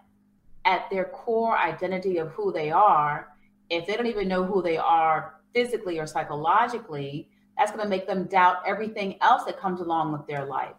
at 0.66 0.90
their 0.92 1.06
core 1.06 1.58
identity 1.58 2.18
of 2.18 2.32
who 2.32 2.52
they 2.52 2.70
are, 2.70 3.30
if 3.70 3.88
they 3.88 3.96
don't 3.96 4.08
even 4.08 4.28
know 4.28 4.44
who 4.44 4.62
they 4.62 4.78
are 4.78 5.36
physically 5.54 5.98
or 5.98 6.06
psychologically, 6.06 7.30
that's 7.58 7.72
going 7.72 7.84
to 7.84 7.90
make 7.90 8.08
them 8.08 8.26
doubt 8.26 8.58
everything 8.68 9.16
else 9.22 9.46
that 9.46 9.58
comes 9.58 9.80
along 9.80 10.12
with 10.12 10.28
their 10.28 10.46
life. 10.46 10.76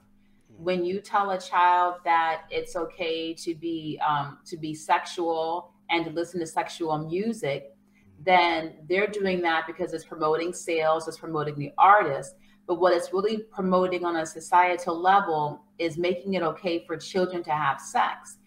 Hmm. 0.54 0.64
When 0.64 0.84
you 0.84 1.00
tell 1.00 1.30
a 1.30 1.40
child 1.40 1.94
that 2.04 2.42
it's 2.50 2.76
okay 2.76 3.32
to 3.32 3.54
be 3.54 3.98
um, 4.06 4.40
to 4.44 4.58
be 4.58 4.74
sexual 4.74 5.73
and 5.90 6.04
to 6.04 6.10
listen 6.10 6.40
to 6.40 6.46
sexual 6.46 6.98
music, 6.98 7.74
then 8.24 8.74
they're 8.88 9.06
doing 9.06 9.42
that 9.42 9.66
because 9.66 9.92
it's 9.92 10.04
promoting 10.04 10.52
sales, 10.52 11.06
it's 11.08 11.18
promoting 11.18 11.58
the 11.58 11.72
artist. 11.78 12.34
But 12.66 12.80
what 12.80 12.94
it's 12.94 13.12
really 13.12 13.38
promoting 13.52 14.04
on 14.04 14.16
a 14.16 14.26
societal 14.26 14.98
level 14.98 15.62
is 15.78 15.98
making 15.98 16.34
it 16.34 16.42
okay 16.42 16.84
for 16.86 16.96
children 16.96 17.42
to 17.44 17.50
have 17.50 17.80
sex. 17.80 18.38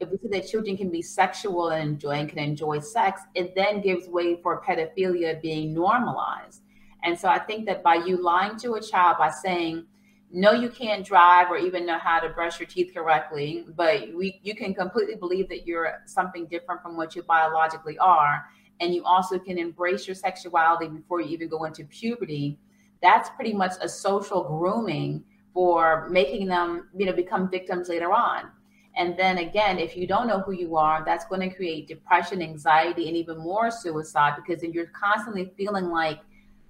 If 0.00 0.10
we 0.10 0.18
say 0.18 0.28
that 0.38 0.48
children 0.48 0.76
can 0.76 0.90
be 0.90 1.02
sexual 1.02 1.68
and 1.68 1.90
enjoy 1.90 2.12
and 2.12 2.28
can 2.28 2.38
enjoy 2.38 2.80
sex, 2.80 3.22
it 3.34 3.54
then 3.54 3.80
gives 3.80 4.08
way 4.08 4.40
for 4.42 4.62
pedophilia 4.62 5.40
being 5.40 5.74
normalized. 5.74 6.62
And 7.02 7.18
so 7.18 7.28
I 7.28 7.38
think 7.38 7.66
that 7.66 7.82
by 7.82 7.96
you 7.96 8.22
lying 8.22 8.56
to 8.58 8.74
a 8.74 8.80
child 8.80 9.16
by 9.18 9.30
saying, 9.30 9.86
no, 10.30 10.52
you 10.52 10.68
can't 10.68 11.04
drive 11.04 11.50
or 11.50 11.56
even 11.56 11.86
know 11.86 11.98
how 11.98 12.18
to 12.20 12.28
brush 12.28 12.58
your 12.58 12.66
teeth 12.66 12.92
correctly, 12.92 13.64
but 13.76 14.12
we, 14.14 14.40
you 14.42 14.54
can 14.54 14.74
completely 14.74 15.14
believe 15.14 15.48
that 15.48 15.66
you're 15.66 16.02
something 16.06 16.46
different 16.46 16.82
from 16.82 16.96
what 16.96 17.14
you 17.14 17.22
biologically 17.22 17.96
are. 17.98 18.44
And 18.80 18.94
you 18.94 19.04
also 19.04 19.38
can 19.38 19.56
embrace 19.56 20.06
your 20.06 20.14
sexuality 20.14 20.88
before 20.88 21.20
you 21.20 21.28
even 21.28 21.48
go 21.48 21.64
into 21.64 21.84
puberty. 21.84 22.58
That's 23.02 23.30
pretty 23.30 23.54
much 23.54 23.72
a 23.80 23.88
social 23.88 24.42
grooming 24.42 25.24
for 25.54 26.08
making 26.10 26.48
them, 26.48 26.88
you 26.94 27.06
know, 27.06 27.12
become 27.12 27.48
victims 27.48 27.88
later 27.88 28.12
on. 28.12 28.50
And 28.96 29.16
then 29.16 29.38
again, 29.38 29.78
if 29.78 29.96
you 29.96 30.06
don't 30.06 30.26
know 30.26 30.40
who 30.40 30.52
you 30.52 30.76
are, 30.76 31.04
that's 31.04 31.26
going 31.26 31.48
to 31.48 31.54
create 31.54 31.86
depression, 31.86 32.42
anxiety, 32.42 33.08
and 33.08 33.16
even 33.16 33.38
more 33.38 33.70
suicide 33.70 34.34
because 34.36 34.62
then 34.62 34.72
you're 34.72 34.86
constantly 34.86 35.52
feeling 35.56 35.90
like, 35.90 36.20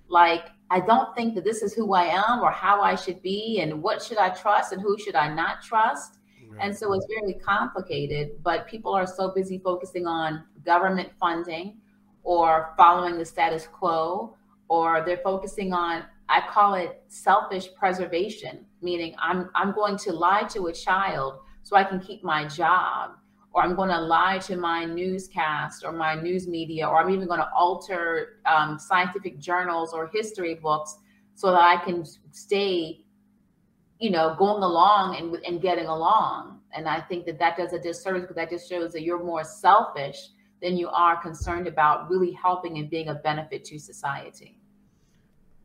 like 0.08 0.50
I 0.70 0.80
don't 0.80 1.14
think 1.14 1.34
that 1.34 1.44
this 1.44 1.62
is 1.62 1.74
who 1.74 1.94
I 1.94 2.04
am 2.04 2.40
or 2.40 2.50
how 2.50 2.80
I 2.80 2.96
should 2.96 3.22
be, 3.22 3.60
and 3.60 3.82
what 3.82 4.02
should 4.02 4.18
I 4.18 4.30
trust 4.30 4.72
and 4.72 4.82
who 4.82 4.98
should 4.98 5.14
I 5.14 5.32
not 5.32 5.62
trust. 5.62 6.18
Right. 6.48 6.60
And 6.60 6.76
so 6.76 6.92
it's 6.92 7.06
very 7.06 7.34
complicated, 7.34 8.42
but 8.42 8.66
people 8.66 8.92
are 8.92 9.06
so 9.06 9.32
busy 9.32 9.58
focusing 9.58 10.06
on 10.06 10.44
government 10.64 11.10
funding 11.20 11.78
or 12.24 12.74
following 12.76 13.18
the 13.18 13.24
status 13.24 13.68
quo, 13.68 14.36
or 14.68 15.04
they're 15.06 15.20
focusing 15.22 15.72
on, 15.72 16.04
I 16.28 16.42
call 16.50 16.74
it 16.74 17.00
selfish 17.06 17.68
preservation, 17.78 18.66
meaning 18.82 19.14
I'm, 19.20 19.50
I'm 19.54 19.72
going 19.72 19.96
to 19.98 20.12
lie 20.12 20.42
to 20.50 20.66
a 20.66 20.72
child 20.72 21.38
so 21.62 21.76
I 21.76 21.84
can 21.84 22.00
keep 22.00 22.24
my 22.24 22.48
job 22.48 23.12
or 23.56 23.62
I'm 23.62 23.74
going 23.74 23.88
to 23.88 23.98
lie 23.98 24.36
to 24.40 24.56
my 24.56 24.84
newscast 24.84 25.82
or 25.82 25.90
my 25.90 26.14
news 26.14 26.46
media, 26.46 26.86
or 26.86 27.00
I'm 27.00 27.08
even 27.08 27.26
going 27.26 27.40
to 27.40 27.48
alter 27.56 28.40
um, 28.44 28.78
scientific 28.78 29.38
journals 29.38 29.94
or 29.94 30.08
history 30.08 30.56
books 30.56 30.98
so 31.34 31.50
that 31.52 31.62
I 31.62 31.82
can 31.82 32.04
stay, 32.32 33.06
you 33.98 34.10
know, 34.10 34.36
going 34.38 34.62
along 34.62 35.16
and, 35.16 35.36
and 35.46 35.62
getting 35.62 35.86
along. 35.86 36.60
And 36.74 36.86
I 36.86 37.00
think 37.00 37.24
that 37.24 37.38
that 37.38 37.56
does 37.56 37.72
a 37.72 37.78
disservice 37.78 38.24
because 38.24 38.36
that 38.36 38.50
just 38.50 38.68
shows 38.68 38.92
that 38.92 39.00
you're 39.00 39.24
more 39.24 39.42
selfish 39.42 40.18
than 40.60 40.76
you 40.76 40.88
are 40.88 41.16
concerned 41.22 41.66
about 41.66 42.10
really 42.10 42.32
helping 42.32 42.76
and 42.76 42.90
being 42.90 43.08
a 43.08 43.14
benefit 43.14 43.64
to 43.64 43.78
society. 43.78 44.58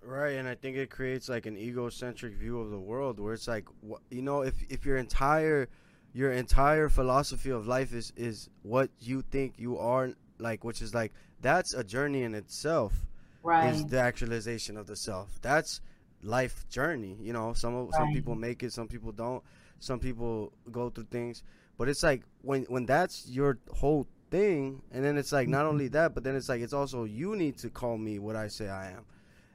Right, 0.02 0.38
and 0.38 0.48
I 0.48 0.56
think 0.56 0.78
it 0.78 0.90
creates 0.90 1.28
like 1.28 1.46
an 1.46 1.58
egocentric 1.58 2.36
view 2.36 2.62
of 2.62 2.70
the 2.72 2.80
world 2.80 3.20
where 3.20 3.34
it's 3.34 3.50
like, 3.50 3.68
you 4.10 4.22
know, 4.22 4.44
if 4.44 4.56
if 4.70 4.86
your 4.86 4.96
entire– 4.96 5.68
your 6.14 6.32
entire 6.32 6.90
philosophy 6.90 7.50
of 7.50 7.68
life 7.68 7.94
is 7.94 8.12
is 8.16 8.50
what 8.64 8.90
you 9.00 9.22
think 9.22 9.54
you 9.58 9.78
are 9.78 10.12
like 10.40 10.64
which 10.64 10.82
is 10.82 10.94
like 10.94 11.14
that's 11.42 11.74
a 11.74 11.84
journey 11.84 12.24
in 12.24 12.36
itself 12.36 12.94
right. 13.44 13.74
is 13.74 13.86
the 13.86 14.00
actualization 14.00 14.78
of 14.78 14.88
the 14.88 14.96
self. 14.96 15.40
That's 15.42 15.82
life 16.24 16.68
journey 16.70 17.18
you 17.22 17.34
know? 17.34 17.54
Some 17.54 17.76
right. 17.76 17.94
some 17.94 18.14
people 18.14 18.36
make 18.36 18.64
it 18.64 18.74
some 18.74 18.88
people 18.88 19.12
don't. 19.12 19.44
Some 19.80 20.00
people 20.00 20.54
go 20.72 20.90
through 20.90 21.08
things. 21.10 21.44
But 21.78 21.90
it's 21.90 22.04
like 22.04 22.24
when 22.42 22.64
when 22.64 22.86
that's 22.86 23.28
your 23.30 23.58
whole 23.74 24.08
thing 24.30 24.82
and 24.92 25.04
then 25.04 25.18
it's 25.18 25.32
like 25.32 25.50
not 25.50 25.66
only 25.66 25.86
mm-hmm. 25.86 25.94
that 25.94 26.14
but 26.14 26.24
then 26.24 26.36
it's 26.36 26.48
like 26.48 26.62
it's 26.62 26.72
also 26.72 27.04
you 27.04 27.36
need 27.36 27.58
to 27.58 27.70
call 27.70 27.98
me 27.98 28.18
what 28.18 28.36
i 28.36 28.48
say 28.48 28.70
i 28.70 28.90
am. 28.90 29.06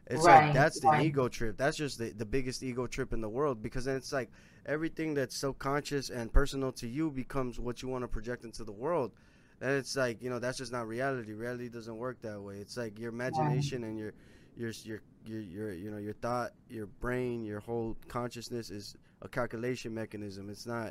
It's 0.08 0.24
right, 0.24 0.46
like 0.46 0.54
that's 0.54 0.78
the 0.80 0.88
right. 0.88 1.04
ego 1.04 1.26
trip. 1.28 1.56
That's 1.56 1.76
just 1.76 1.98
the, 1.98 2.10
the 2.10 2.24
biggest 2.24 2.62
ego 2.62 2.86
trip 2.86 3.12
in 3.12 3.20
the 3.20 3.28
world 3.28 3.60
because 3.60 3.86
then 3.86 3.96
it's 3.96 4.12
like 4.12 4.30
everything 4.66 5.14
that's 5.14 5.36
subconscious 5.36 6.10
and 6.10 6.32
personal 6.32 6.72
to 6.72 6.86
you 6.86 7.10
becomes 7.10 7.58
what 7.58 7.82
you 7.82 7.88
want 7.88 8.02
to 8.02 8.08
project 8.08 8.44
into 8.44 8.64
the 8.64 8.72
world. 8.72 9.12
And 9.60 9.70
it's 9.70 9.96
like 9.96 10.22
you 10.22 10.28
know 10.28 10.38
that's 10.38 10.58
just 10.58 10.72
not 10.72 10.86
reality. 10.86 11.32
Reality 11.32 11.68
doesn't 11.68 11.96
work 11.96 12.20
that 12.22 12.40
way. 12.40 12.56
It's 12.56 12.76
like 12.76 12.98
your 12.98 13.08
imagination 13.08 13.84
and 13.84 13.98
your 13.98 14.12
your 14.56 14.70
your 14.84 15.00
your, 15.24 15.40
your 15.40 15.72
you 15.72 15.90
know 15.90 15.96
your 15.96 16.12
thought 16.14 16.52
your 16.68 16.86
brain 16.86 17.42
your 17.42 17.60
whole 17.60 17.96
consciousness 18.08 18.70
is 18.70 18.96
a 19.22 19.28
calculation 19.28 19.94
mechanism. 19.94 20.50
It's 20.50 20.66
not 20.66 20.90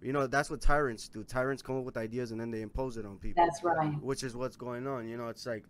you 0.00 0.12
know 0.12 0.26
that's 0.26 0.50
what 0.50 0.60
tyrants 0.60 1.08
do. 1.08 1.22
Tyrants 1.22 1.62
come 1.62 1.78
up 1.78 1.84
with 1.84 1.96
ideas 1.96 2.32
and 2.32 2.40
then 2.40 2.50
they 2.50 2.62
impose 2.62 2.96
it 2.96 3.06
on 3.06 3.18
people. 3.18 3.44
That's 3.44 3.62
right. 3.62 3.94
Which 4.02 4.24
is 4.24 4.34
what's 4.34 4.56
going 4.56 4.88
on. 4.88 5.08
You 5.08 5.16
know 5.16 5.28
it's 5.28 5.46
like 5.46 5.64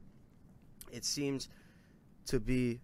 it 0.91 1.05
seems 1.05 1.51
to 2.27 2.41
be 2.41 2.81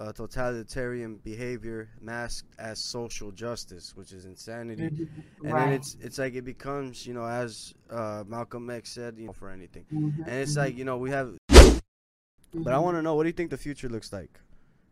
a 0.00 0.12
totalitarian 0.14 1.16
behavior 1.16 1.90
masked 2.00 2.48
as 2.58 2.78
social 2.78 3.30
justice, 3.30 3.94
which 3.94 4.12
is 4.12 4.24
insanity. 4.24 4.88
Mm-hmm. 4.88 5.44
And 5.44 5.52
right. 5.52 5.64
then 5.66 5.72
it's 5.74 5.96
it's 6.00 6.18
like 6.18 6.34
it 6.34 6.44
becomes, 6.44 7.06
you 7.06 7.12
know, 7.12 7.26
as 7.26 7.74
uh, 7.90 8.24
Malcolm 8.26 8.70
X 8.70 8.90
said, 8.90 9.18
you 9.18 9.26
know, 9.26 9.32
for 9.34 9.50
anything. 9.50 9.84
Mm-hmm. 9.92 10.22
And 10.22 10.34
it's 10.34 10.56
like, 10.56 10.76
you 10.76 10.86
know, 10.86 10.96
we 10.96 11.10
have 11.10 11.34
but 12.52 12.72
I 12.72 12.76
mm-hmm. 12.76 12.84
want 12.84 12.96
to 12.96 13.02
know 13.02 13.14
what 13.14 13.24
do 13.24 13.28
you 13.28 13.34
think 13.34 13.50
the 13.50 13.58
future 13.58 13.88
looks 13.88 14.12
like? 14.12 14.40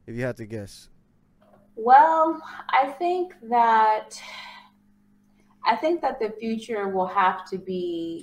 If 0.06 0.14
you 0.14 0.22
had 0.22 0.36
to 0.36 0.46
guess. 0.46 0.88
Well, 1.74 2.40
I 2.70 2.90
think 2.98 3.34
that 3.50 4.10
I 5.64 5.76
think 5.76 6.00
that 6.02 6.20
the 6.20 6.34
future 6.38 6.88
will 6.88 7.06
have 7.06 7.48
to 7.50 7.58
be 7.58 8.22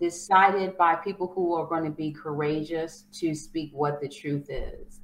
decided 0.00 0.76
by 0.78 0.94
people 0.96 1.26
who 1.34 1.54
are 1.54 1.66
going 1.66 1.84
to 1.84 1.90
be 1.90 2.12
courageous 2.12 3.04
to 3.20 3.34
speak 3.34 3.70
what 3.72 4.00
the 4.00 4.08
truth 4.08 4.46
is. 4.48 5.01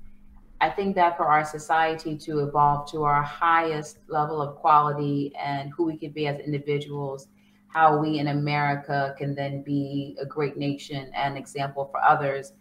I 0.60 0.70
think 0.70 0.96
that 0.96 1.16
for 1.16 1.26
our 1.26 1.44
society 1.44 2.16
to 2.18 2.40
evolve 2.40 2.90
to 2.90 3.04
our 3.04 3.22
highest 3.22 3.98
level 4.08 4.42
of 4.42 4.56
quality 4.56 5.32
and 5.40 5.70
who 5.70 5.84
we 5.84 5.96
could 5.96 6.14
be 6.14 6.26
as 6.26 6.40
individuals, 6.40 7.28
how 7.68 7.98
we 7.98 8.18
in 8.18 8.28
America 8.28 9.14
can 9.16 9.34
then 9.34 9.62
be 9.62 10.16
a 10.20 10.26
great 10.26 10.56
nation 10.56 11.12
and 11.14 11.38
example 11.38 11.88
for 11.92 12.02
others, 12.02 12.52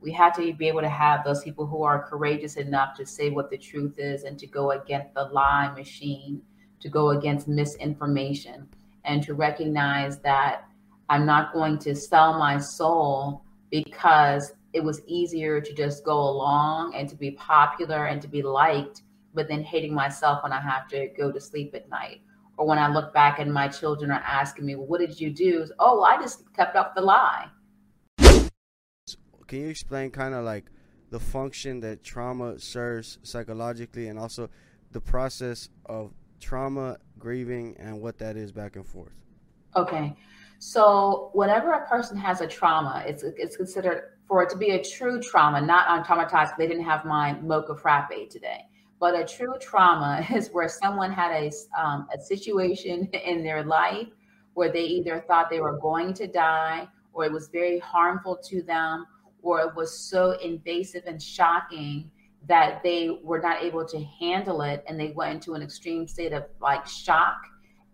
we 0.00 0.12
have 0.12 0.34
to 0.36 0.52
be 0.54 0.68
able 0.68 0.80
to 0.80 0.88
have 0.88 1.24
those 1.24 1.42
people 1.42 1.66
who 1.66 1.82
are 1.82 2.08
courageous 2.08 2.56
enough 2.56 2.96
to 2.96 3.04
say 3.04 3.30
what 3.30 3.50
the 3.50 3.58
truth 3.58 3.98
is 3.98 4.22
and 4.22 4.38
to 4.38 4.46
go 4.46 4.70
against 4.70 5.12
the 5.14 5.24
lie 5.24 5.72
machine, 5.76 6.40
to 6.80 6.88
go 6.88 7.10
against 7.10 7.48
misinformation, 7.48 8.68
and 9.04 9.22
to 9.24 9.34
recognize 9.34 10.18
that 10.20 10.64
I'm 11.08 11.26
not 11.26 11.52
going 11.52 11.78
to 11.80 11.96
sell 11.96 12.38
my 12.38 12.58
soul 12.58 13.42
because 13.70 14.52
it 14.72 14.82
was 14.82 15.02
easier 15.06 15.60
to 15.60 15.72
just 15.74 16.04
go 16.04 16.18
along 16.18 16.94
and 16.94 17.08
to 17.08 17.16
be 17.16 17.32
popular 17.32 18.06
and 18.06 18.22
to 18.22 18.28
be 18.28 18.42
liked, 18.42 19.02
but 19.34 19.48
then 19.48 19.62
hating 19.62 19.94
myself 19.94 20.42
when 20.42 20.52
I 20.52 20.60
have 20.60 20.88
to 20.88 21.08
go 21.16 21.32
to 21.32 21.40
sleep 21.40 21.74
at 21.74 21.88
night. 21.88 22.22
Or 22.56 22.66
when 22.66 22.78
I 22.78 22.92
look 22.92 23.12
back 23.14 23.38
and 23.38 23.52
my 23.52 23.68
children 23.68 24.10
are 24.10 24.22
asking 24.24 24.66
me, 24.66 24.76
well, 24.76 24.86
What 24.86 25.00
did 25.00 25.20
you 25.20 25.30
do? 25.30 25.66
Oh, 25.78 26.02
I 26.02 26.20
just 26.20 26.52
kept 26.54 26.76
up 26.76 26.94
the 26.94 27.00
lie. 27.00 27.48
Can 29.46 29.62
you 29.62 29.68
explain 29.68 30.10
kind 30.10 30.34
of 30.34 30.44
like 30.44 30.66
the 31.10 31.18
function 31.18 31.80
that 31.80 32.04
trauma 32.04 32.58
serves 32.60 33.18
psychologically 33.24 34.06
and 34.06 34.18
also 34.18 34.48
the 34.92 35.00
process 35.00 35.68
of 35.86 36.12
trauma, 36.38 36.98
grieving, 37.18 37.76
and 37.78 38.00
what 38.00 38.18
that 38.18 38.36
is 38.36 38.52
back 38.52 38.76
and 38.76 38.86
forth? 38.86 39.12
Okay. 39.74 40.16
So 40.60 41.30
whenever 41.32 41.72
a 41.72 41.88
person 41.88 42.18
has 42.18 42.42
a 42.42 42.46
trauma, 42.46 43.02
it's 43.06 43.22
it's 43.22 43.56
considered 43.56 44.18
for 44.28 44.42
it 44.42 44.50
to 44.50 44.58
be 44.58 44.72
a 44.72 44.84
true 44.84 45.18
trauma, 45.18 45.58
not 45.58 45.88
on 45.88 46.04
traumatized. 46.04 46.54
They 46.58 46.66
didn't 46.66 46.84
have 46.84 47.06
my 47.06 47.32
mocha 47.40 47.74
frappe 47.74 48.28
today, 48.28 48.66
but 49.00 49.18
a 49.18 49.24
true 49.24 49.54
trauma 49.58 50.24
is 50.34 50.50
where 50.52 50.68
someone 50.68 51.12
had 51.12 51.32
a 51.32 51.50
um, 51.80 52.06
a 52.14 52.20
situation 52.20 53.08
in 53.24 53.42
their 53.42 53.64
life 53.64 54.08
where 54.52 54.70
they 54.70 54.84
either 54.84 55.24
thought 55.26 55.48
they 55.48 55.60
were 55.60 55.78
going 55.78 56.12
to 56.12 56.26
die, 56.26 56.86
or 57.14 57.24
it 57.24 57.32
was 57.32 57.48
very 57.48 57.78
harmful 57.78 58.36
to 58.50 58.62
them, 58.62 59.06
or 59.40 59.60
it 59.60 59.74
was 59.74 59.98
so 59.98 60.32
invasive 60.42 61.04
and 61.06 61.22
shocking 61.22 62.10
that 62.46 62.82
they 62.82 63.18
were 63.22 63.40
not 63.40 63.62
able 63.62 63.86
to 63.86 63.98
handle 64.20 64.60
it, 64.60 64.84
and 64.86 65.00
they 65.00 65.12
went 65.12 65.36
into 65.36 65.54
an 65.54 65.62
extreme 65.62 66.06
state 66.06 66.34
of 66.34 66.44
like 66.60 66.86
shock 66.86 67.40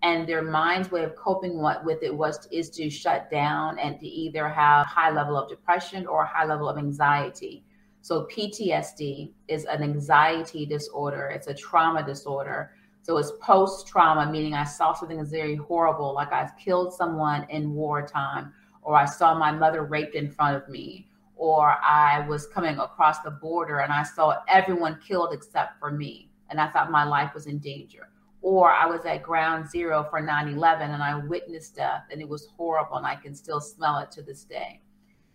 and 0.06 0.24
their 0.24 0.42
mind's 0.42 0.92
way 0.92 1.02
of 1.02 1.16
coping 1.16 1.60
with 1.84 2.00
it 2.00 2.14
was 2.14 2.46
is 2.52 2.70
to 2.70 2.88
shut 2.88 3.28
down 3.28 3.76
and 3.80 3.98
to 3.98 4.06
either 4.06 4.48
have 4.48 4.86
high 4.86 5.10
level 5.10 5.36
of 5.36 5.48
depression 5.48 6.06
or 6.06 6.24
high 6.24 6.44
level 6.44 6.68
of 6.68 6.78
anxiety. 6.78 7.64
So 8.02 8.28
ptsd 8.32 9.32
is 9.48 9.64
an 9.64 9.82
anxiety 9.82 10.64
disorder. 10.64 11.26
It's 11.34 11.48
a 11.48 11.54
trauma 11.54 12.04
disorder. 12.04 12.70
So 13.02 13.18
it's 13.18 13.32
post 13.40 13.88
trauma 13.88 14.30
meaning 14.30 14.54
i 14.54 14.64
saw 14.64 14.92
something 14.92 15.16
that's 15.16 15.30
very 15.30 15.54
horrible 15.54 16.12
like 16.12 16.32
i 16.32 16.48
killed 16.64 16.92
someone 16.92 17.46
in 17.50 17.72
wartime 17.72 18.52
or 18.82 18.96
i 18.96 19.04
saw 19.04 19.38
my 19.38 19.52
mother 19.52 19.84
raped 19.84 20.16
in 20.16 20.28
front 20.28 20.56
of 20.56 20.68
me 20.68 21.08
or 21.36 21.76
i 21.84 22.26
was 22.28 22.48
coming 22.48 22.76
across 22.80 23.20
the 23.20 23.30
border 23.30 23.78
and 23.78 23.92
i 23.92 24.02
saw 24.02 24.34
everyone 24.48 24.98
killed 25.06 25.32
except 25.32 25.78
for 25.78 25.92
me 25.92 26.28
and 26.50 26.60
i 26.60 26.68
thought 26.72 26.90
my 26.90 27.04
life 27.04 27.32
was 27.32 27.46
in 27.46 27.58
danger 27.60 28.08
or 28.42 28.70
I 28.70 28.86
was 28.86 29.04
at 29.04 29.22
ground 29.22 29.68
zero 29.70 30.06
for 30.10 30.20
9 30.20 30.48
11 30.48 30.90
and 30.90 31.02
I 31.02 31.16
witnessed 31.16 31.76
death 31.76 32.04
and 32.10 32.20
it 32.20 32.28
was 32.28 32.48
horrible 32.56 32.96
and 32.96 33.06
I 33.06 33.16
can 33.16 33.34
still 33.34 33.60
smell 33.60 33.98
it 33.98 34.10
to 34.12 34.22
this 34.22 34.44
day. 34.44 34.80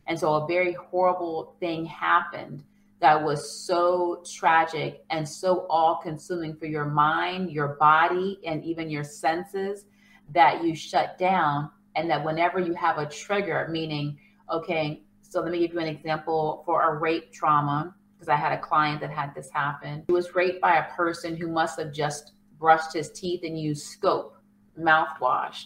And 0.07 0.19
so 0.19 0.33
a 0.35 0.47
very 0.47 0.73
horrible 0.73 1.55
thing 1.59 1.85
happened 1.85 2.63
that 3.01 3.21
was 3.21 3.65
so 3.65 4.23
tragic 4.31 5.03
and 5.09 5.27
so 5.27 5.65
all 5.69 5.99
consuming 6.01 6.55
for 6.55 6.67
your 6.67 6.85
mind, 6.85 7.51
your 7.51 7.75
body, 7.79 8.39
and 8.45 8.63
even 8.63 8.89
your 8.89 9.03
senses 9.03 9.85
that 10.33 10.63
you 10.63 10.75
shut 10.75 11.17
down. 11.17 11.69
And 11.95 12.09
that 12.09 12.23
whenever 12.23 12.59
you 12.59 12.73
have 12.75 12.99
a 12.99 13.05
trigger, 13.05 13.67
meaning, 13.69 14.17
okay, 14.49 15.03
so 15.21 15.41
let 15.41 15.51
me 15.51 15.59
give 15.59 15.73
you 15.73 15.79
an 15.79 15.87
example 15.87 16.63
for 16.65 16.83
a 16.83 16.97
rape 16.97 17.33
trauma, 17.33 17.93
because 18.15 18.29
I 18.29 18.35
had 18.35 18.53
a 18.53 18.61
client 18.61 19.01
that 19.01 19.09
had 19.09 19.35
this 19.35 19.49
happen. 19.51 20.03
He 20.07 20.13
was 20.13 20.33
raped 20.33 20.61
by 20.61 20.75
a 20.75 20.93
person 20.93 21.35
who 21.35 21.47
must 21.47 21.79
have 21.79 21.91
just 21.91 22.33
brushed 22.61 22.93
his 22.93 23.11
teeth 23.11 23.41
and 23.43 23.59
used 23.59 23.87
scope 23.87 24.37
mouthwash. 24.79 25.65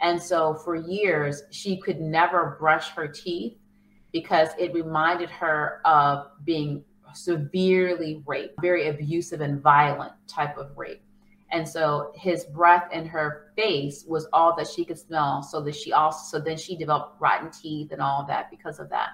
And 0.00 0.22
so 0.22 0.54
for 0.54 0.76
years, 0.76 1.42
she 1.50 1.76
could 1.76 2.00
never 2.00 2.56
brush 2.58 2.88
her 2.90 3.06
teeth 3.06 3.58
because 4.12 4.48
it 4.58 4.72
reminded 4.72 5.28
her 5.28 5.82
of 5.84 6.28
being 6.44 6.82
severely 7.12 8.22
raped, 8.26 8.54
very 8.62 8.88
abusive 8.88 9.40
and 9.40 9.60
violent 9.60 10.12
type 10.26 10.56
of 10.56 10.70
rape. 10.78 11.02
And 11.52 11.68
so 11.68 12.12
his 12.14 12.44
breath 12.44 12.88
in 12.92 13.06
her 13.06 13.52
face 13.56 14.04
was 14.06 14.28
all 14.32 14.54
that 14.56 14.68
she 14.68 14.84
could 14.84 14.98
smell. 14.98 15.42
So 15.42 15.60
that 15.62 15.74
she 15.74 15.92
also, 15.92 16.38
so 16.38 16.42
then 16.42 16.56
she 16.56 16.76
developed 16.76 17.20
rotten 17.20 17.50
teeth 17.50 17.90
and 17.90 18.00
all 18.00 18.24
that 18.28 18.50
because 18.50 18.78
of 18.78 18.88
that. 18.90 19.10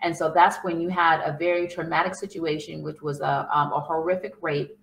And 0.00 0.16
so 0.16 0.32
that's 0.34 0.56
when 0.64 0.80
you 0.80 0.88
had 0.88 1.20
a 1.20 1.36
very 1.36 1.68
traumatic 1.68 2.14
situation, 2.14 2.82
which 2.82 3.02
was 3.02 3.20
a, 3.20 3.48
um, 3.52 3.72
a 3.72 3.80
horrific 3.80 4.34
rape 4.40 4.77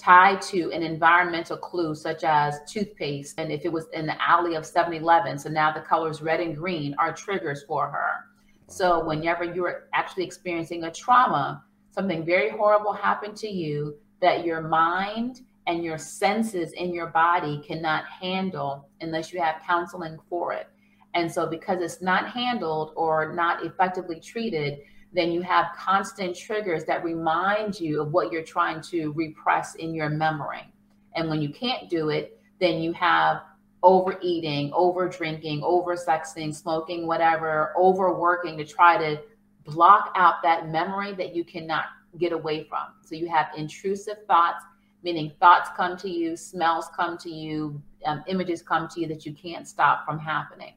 tied 0.00 0.40
to 0.40 0.70
an 0.72 0.82
environmental 0.82 1.56
clue 1.56 1.94
such 1.94 2.24
as 2.24 2.58
toothpaste 2.66 3.38
and 3.38 3.52
if 3.52 3.64
it 3.64 3.72
was 3.72 3.86
in 3.92 4.06
the 4.06 4.22
alley 4.22 4.54
of 4.54 4.64
7-eleven 4.64 5.38
so 5.38 5.48
now 5.48 5.72
the 5.72 5.80
colors 5.80 6.22
red 6.22 6.40
and 6.40 6.56
green 6.56 6.94
are 6.98 7.12
triggers 7.12 7.64
for 7.64 7.88
her. 7.88 8.26
So 8.66 9.04
whenever 9.04 9.44
you're 9.44 9.88
actually 9.92 10.24
experiencing 10.24 10.84
a 10.84 10.90
trauma 10.92 11.62
something 11.90 12.24
very 12.24 12.50
horrible 12.50 12.92
happened 12.92 13.36
to 13.36 13.48
you 13.48 13.96
that 14.22 14.44
your 14.44 14.62
mind 14.62 15.42
and 15.66 15.84
your 15.84 15.98
senses 15.98 16.72
in 16.72 16.92
your 16.94 17.08
body 17.08 17.62
cannot 17.66 18.04
handle 18.06 18.88
unless 19.00 19.32
you 19.32 19.40
have 19.40 19.62
counseling 19.66 20.18
for 20.28 20.52
it. 20.52 20.68
And 21.14 21.30
so 21.30 21.46
because 21.46 21.80
it's 21.80 22.00
not 22.00 22.28
handled 22.28 22.92
or 22.96 23.34
not 23.34 23.64
effectively 23.64 24.20
treated 24.20 24.78
then 25.12 25.32
you 25.32 25.42
have 25.42 25.66
constant 25.76 26.36
triggers 26.36 26.84
that 26.84 27.02
remind 27.04 27.80
you 27.80 28.00
of 28.00 28.12
what 28.12 28.30
you're 28.30 28.44
trying 28.44 28.80
to 28.82 29.12
repress 29.12 29.74
in 29.76 29.94
your 29.94 30.08
memory. 30.08 30.72
And 31.16 31.28
when 31.28 31.42
you 31.42 31.48
can't 31.48 31.88
do 31.90 32.10
it, 32.10 32.38
then 32.60 32.80
you 32.80 32.92
have 32.92 33.42
overeating, 33.82 34.70
over 34.72 35.08
drinking, 35.08 35.62
over 35.64 35.96
sexing, 35.96 36.54
smoking, 36.54 37.06
whatever, 37.06 37.72
overworking 37.76 38.56
to 38.58 38.64
try 38.64 38.96
to 38.98 39.20
block 39.64 40.12
out 40.16 40.42
that 40.42 40.68
memory 40.68 41.12
that 41.14 41.34
you 41.34 41.44
cannot 41.44 41.86
get 42.18 42.32
away 42.32 42.64
from. 42.64 42.86
So 43.04 43.14
you 43.14 43.28
have 43.28 43.48
intrusive 43.56 44.18
thoughts 44.26 44.64
meaning 45.02 45.32
thoughts 45.40 45.70
come 45.76 45.96
to 45.98 46.08
you, 46.08 46.36
smells 46.36 46.88
come 46.94 47.16
to 47.18 47.30
you, 47.30 47.80
um, 48.06 48.22
images 48.26 48.62
come 48.62 48.88
to 48.88 49.00
you 49.00 49.06
that 49.08 49.24
you 49.24 49.32
can't 49.32 49.66
stop 49.66 50.04
from 50.04 50.18
happening. 50.18 50.74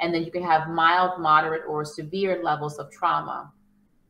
And 0.00 0.12
then 0.12 0.24
you 0.24 0.30
can 0.30 0.42
have 0.42 0.68
mild, 0.68 1.20
moderate, 1.20 1.62
or 1.68 1.84
severe 1.84 2.42
levels 2.42 2.78
of 2.78 2.90
trauma. 2.90 3.52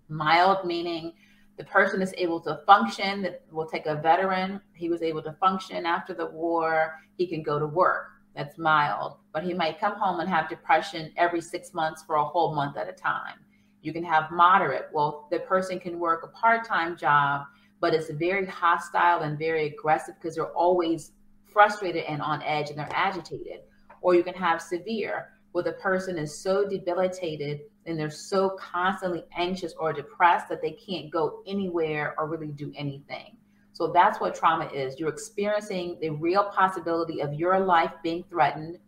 Mild 0.09 0.65
meaning 0.65 1.13
the 1.57 1.65
person 1.65 2.03
is 2.03 2.13
able 2.19 2.41
to 2.41 2.61
function, 2.67 3.23
that 3.23 3.43
will 3.51 3.67
take 3.67 3.87
a 3.87 3.95
veteran, 3.95 4.61
he 4.75 4.89
was 4.89 5.03
able 5.03 5.23
to 5.23 5.33
function 5.35 5.87
after 5.87 6.13
the 6.13 6.27
war, 6.27 6.95
he 7.17 7.27
can 7.27 7.43
go 7.43 7.59
to 7.59 7.67
work. 7.67 8.09
That's 8.35 8.59
mild. 8.59 9.19
But 9.33 9.45
he 9.45 9.55
might 9.55 9.79
come 9.79 9.95
home 9.95 10.19
and 10.19 10.29
have 10.29 10.49
depression 10.49 11.13
every 11.17 11.41
six 11.41 11.73
months 11.73 12.03
for 12.03 12.17
a 12.17 12.25
whole 12.25 12.55
month 12.55 12.77
at 12.77 12.89
a 12.89 12.93
time. 12.93 13.39
You 13.83 13.93
can 13.93 14.03
have 14.05 14.33
moderate. 14.33 14.89
Well, 14.93 15.29
the 15.31 15.41
person 15.41 15.79
can 15.79 16.01
work 16.01 16.25
a 16.25 16.29
part 16.29 16.67
time 16.67 16.97
job, 16.97 17.43
but 17.81 17.95
it's 17.95 18.11
very 18.11 18.47
hostile 18.47 19.21
and 19.21 19.39
very 19.39 19.67
aggressive 19.67 20.17
because 20.21 20.35
they're 20.35 20.57
always 20.57 21.13
frustrated 21.45 22.05
and 22.05 22.21
on 22.21 22.43
edge 22.43 22.71
and 22.71 22.79
they're 22.79 22.89
agitated. 22.93 23.61
Or 24.01 24.15
you 24.15 24.25
can 24.25 24.35
have 24.35 24.61
severe, 24.61 25.29
where 25.53 25.63
the 25.63 25.73
person 25.75 26.19
is 26.19 26.43
so 26.43 26.69
debilitated 26.69 27.61
and 27.87 27.99
they're 27.99 28.11
so 28.11 28.57
constantly 28.59 29.25
anxious 29.37 29.75
or 29.79 29.93
depressed 29.93 30.49
that 30.49 30.63
they 30.63 30.73
can't 30.73 31.11
go 31.11 31.43
anywhere 31.47 32.15
or 32.19 32.27
really 32.27 32.53
do 32.53 32.73
anything. 32.77 33.37
So 33.73 33.89
that's 33.89 34.21
what 34.21 34.35
trauma 34.35 34.67
is. 34.73 34.99
You're 35.01 35.09
experiencing 35.09 35.99
the 36.01 36.11
real 36.11 36.45
possibility 36.45 37.21
of 37.21 37.35
your 37.35 37.59
life 37.59 37.93
being 38.03 38.25
threatened. 38.31 38.79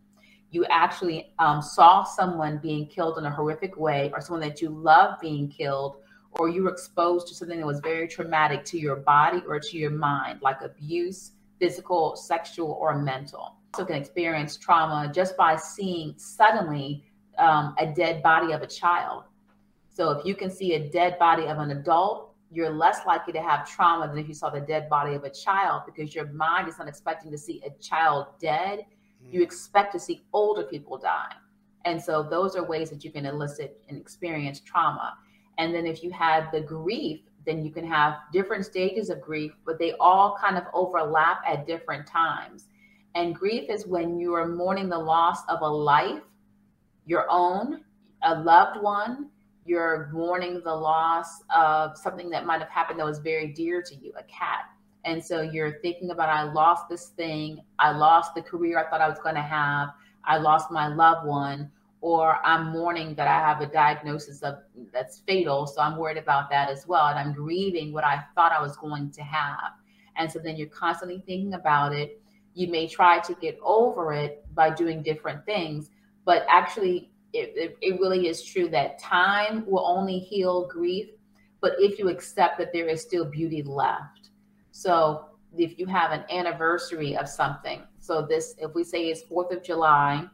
You 0.51 0.65
actually 0.67 1.33
um, 1.41 1.61
saw 1.61 2.05
someone 2.05 2.59
being 2.59 2.87
killed 2.87 3.19
in 3.19 3.27
a 3.27 3.31
horrific 3.31 3.77
way, 3.77 4.13
or 4.15 4.21
someone 4.21 4.49
that 4.49 4.63
you 4.63 4.71
love 4.71 5.19
being 5.21 5.49
killed, 5.49 5.97
or 6.39 6.49
you 6.49 6.63
were 6.63 6.71
exposed 6.71 7.27
to 7.29 7.35
something 7.35 7.59
that 7.59 7.67
was 7.67 7.81
very 7.81 8.07
traumatic 8.07 8.65
to 8.67 8.79
your 8.79 8.97
body 8.97 9.43
or 9.49 9.59
to 9.59 9.77
your 9.77 9.91
mind, 9.91 10.41
like 10.41 10.61
abuse, 10.63 11.33
physical, 11.59 12.15
sexual, 12.15 12.79
or 12.81 12.97
mental. 13.03 13.57
So 13.75 13.85
can 13.85 13.97
experience 13.97 14.57
trauma 14.57 15.11
just 15.13 15.37
by 15.37 15.57
seeing 15.57 16.15
suddenly 16.17 17.05
um, 17.39 17.75
a 17.79 17.87
dead 17.87 18.23
body 18.23 18.53
of 18.53 18.63
a 18.63 18.67
child. 18.67 19.25
So 19.89 20.11
if 20.11 20.27
you 20.27 20.35
can 20.35 20.51
see 20.51 20.75
a 20.75 20.91
dead 20.91 21.19
body 21.19 21.45
of 21.47 21.59
an 21.59 21.71
adult, 21.71 22.35
you're 22.51 22.71
less 22.71 23.05
likely 23.07 23.33
to 23.33 23.43
have 23.43 23.69
trauma 23.69 24.07
than 24.09 24.19
if 24.19 24.29
you 24.29 24.35
saw 24.35 24.51
the 24.51 24.61
dead 24.61 24.89
body 24.89 25.15
of 25.15 25.25
a 25.25 25.31
child 25.31 25.83
because 25.87 26.15
your 26.15 26.27
mind 26.27 26.69
is 26.69 26.79
not 26.79 26.89
expecting 26.89 27.31
to 27.31 27.39
see 27.39 27.63
a 27.67 27.71
child 27.83 28.27
dead. 28.41 28.81
Mm-hmm. 28.81 29.35
You 29.35 29.43
expect 29.43 29.93
to 29.93 29.99
see 29.99 30.25
older 30.33 30.63
people 30.63 30.97
die. 30.99 31.33
And 31.85 32.03
so 32.03 32.23
those 32.23 32.57
are 32.57 32.65
ways 32.65 32.91
that 32.91 33.05
you 33.05 33.11
can 33.11 33.27
elicit 33.27 33.81
and 33.89 33.99
experience 33.99 34.61
trauma. 34.61 35.17
And 35.59 35.75
then 35.75 35.87
if 35.87 36.03
you 36.03 36.11
have 36.11 36.51
the 36.53 36.61
grief, 36.61 37.21
then 37.47 37.65
you 37.65 37.71
can 37.71 37.87
have 37.87 38.15
different 38.33 38.67
stages 38.67 39.09
of 39.09 39.21
grief, 39.21 39.53
but 39.65 39.79
they 39.79 39.95
all 40.01 40.37
kind 40.39 40.59
of 40.59 40.65
overlap 40.75 41.41
at 41.47 41.67
different 41.67 42.07
times. 42.07 42.67
And 43.15 43.35
grief 43.35 43.71
is 43.71 43.87
when 43.87 44.19
you 44.19 44.35
are 44.35 44.47
mourning 44.47 44.89
the 44.89 44.99
loss 44.99 45.39
of 45.49 45.63
a 45.63 45.69
life 45.69 46.23
your 47.07 47.27
own, 47.31 47.81
a 48.23 48.35
loved 48.35 48.83
one, 48.83 49.31
you're 49.65 50.11
mourning 50.13 50.61
the 50.65 50.75
loss 50.75 51.43
of 51.55 51.97
something 51.97 52.31
that 52.31 52.47
might 52.47 52.61
have 52.61 52.69
happened 52.69 53.01
that 53.01 53.07
was 53.07 53.19
very 53.19 53.49
dear 53.49 53.83
to 53.83 53.95
you, 53.97 54.13
a 54.19 54.23
cat. 54.25 54.67
And 55.05 55.25
so 55.25 55.41
you're 55.41 55.79
thinking 55.81 56.11
about, 56.11 56.29
I 56.29 56.43
lost 56.43 56.89
this 56.89 57.07
thing, 57.11 57.61
I 57.79 57.93
lost 57.93 58.35
the 58.35 58.43
career 58.43 58.79
I 58.79 58.91
thought 58.91 59.01
I 59.01 59.09
was 59.09 59.19
going 59.21 59.37
to 59.37 59.43
have, 59.43 59.91
I 60.25 60.39
lost 60.39 60.71
my 60.71 60.89
loved 60.89 61.27
one, 61.27 61.71
or 62.01 62.39
I'm 62.45 62.71
mourning 62.73 63.15
that 63.15 63.29
I 63.29 63.39
have 63.39 63.61
a 63.61 63.67
diagnosis 63.67 64.43
of 64.43 64.57
that's 64.93 65.21
fatal. 65.21 65.67
So 65.67 65.81
I'm 65.81 65.97
worried 65.97 66.19
about 66.19 66.51
that 66.51 66.69
as 66.69 66.87
well. 66.87 67.07
And 67.07 67.19
I'm 67.19 67.33
grieving 67.33 67.93
what 67.93 68.05
I 68.05 68.23
thought 68.35 68.53
I 68.53 68.61
was 68.61 68.77
going 68.77 69.11
to 69.13 69.23
have. 69.23 69.73
And 70.17 70.31
so 70.31 70.39
then 70.39 70.57
you're 70.57 70.69
constantly 70.69 71.23
thinking 71.27 71.55
about 71.55 71.93
it. 71.93 72.21
You 72.55 72.69
may 72.69 72.87
try 72.87 73.19
to 73.21 73.35
get 73.35 73.59
over 73.63 74.13
it 74.13 74.45
by 74.55 74.71
doing 74.71 75.03
different 75.03 75.45
things, 75.45 75.91
but 76.27 76.45
actually 76.51 77.11
it, 77.33 77.53
it, 77.57 77.79
it 77.81 78.01
really 78.01 78.29
is 78.29 78.45
true 78.45 78.69
that 78.69 78.99
time 78.99 79.65
will 79.67 79.87
only 79.87 80.19
heal 80.19 80.67
grief 80.67 81.09
but 81.63 81.73
if 81.79 81.99
you 81.99 82.11
accept 82.11 82.59
that 82.59 82.73
there 82.73 82.87
is 82.87 83.01
still 83.01 83.25
beauty 83.25 83.63
left. 83.63 84.29
So 84.71 85.25
if 85.57 85.79
you 85.79 85.87
have 85.87 86.13
an 86.13 86.23
anniversary 86.31 87.17
of 87.17 87.29
something 87.29 87.83
so 87.99 88.23
this 88.23 88.55
if 88.59 88.75
we 88.75 88.85
say 88.85 89.07
it's 89.07 89.23
fourth 89.23 89.53
of 89.53 89.63
july 89.63 90.25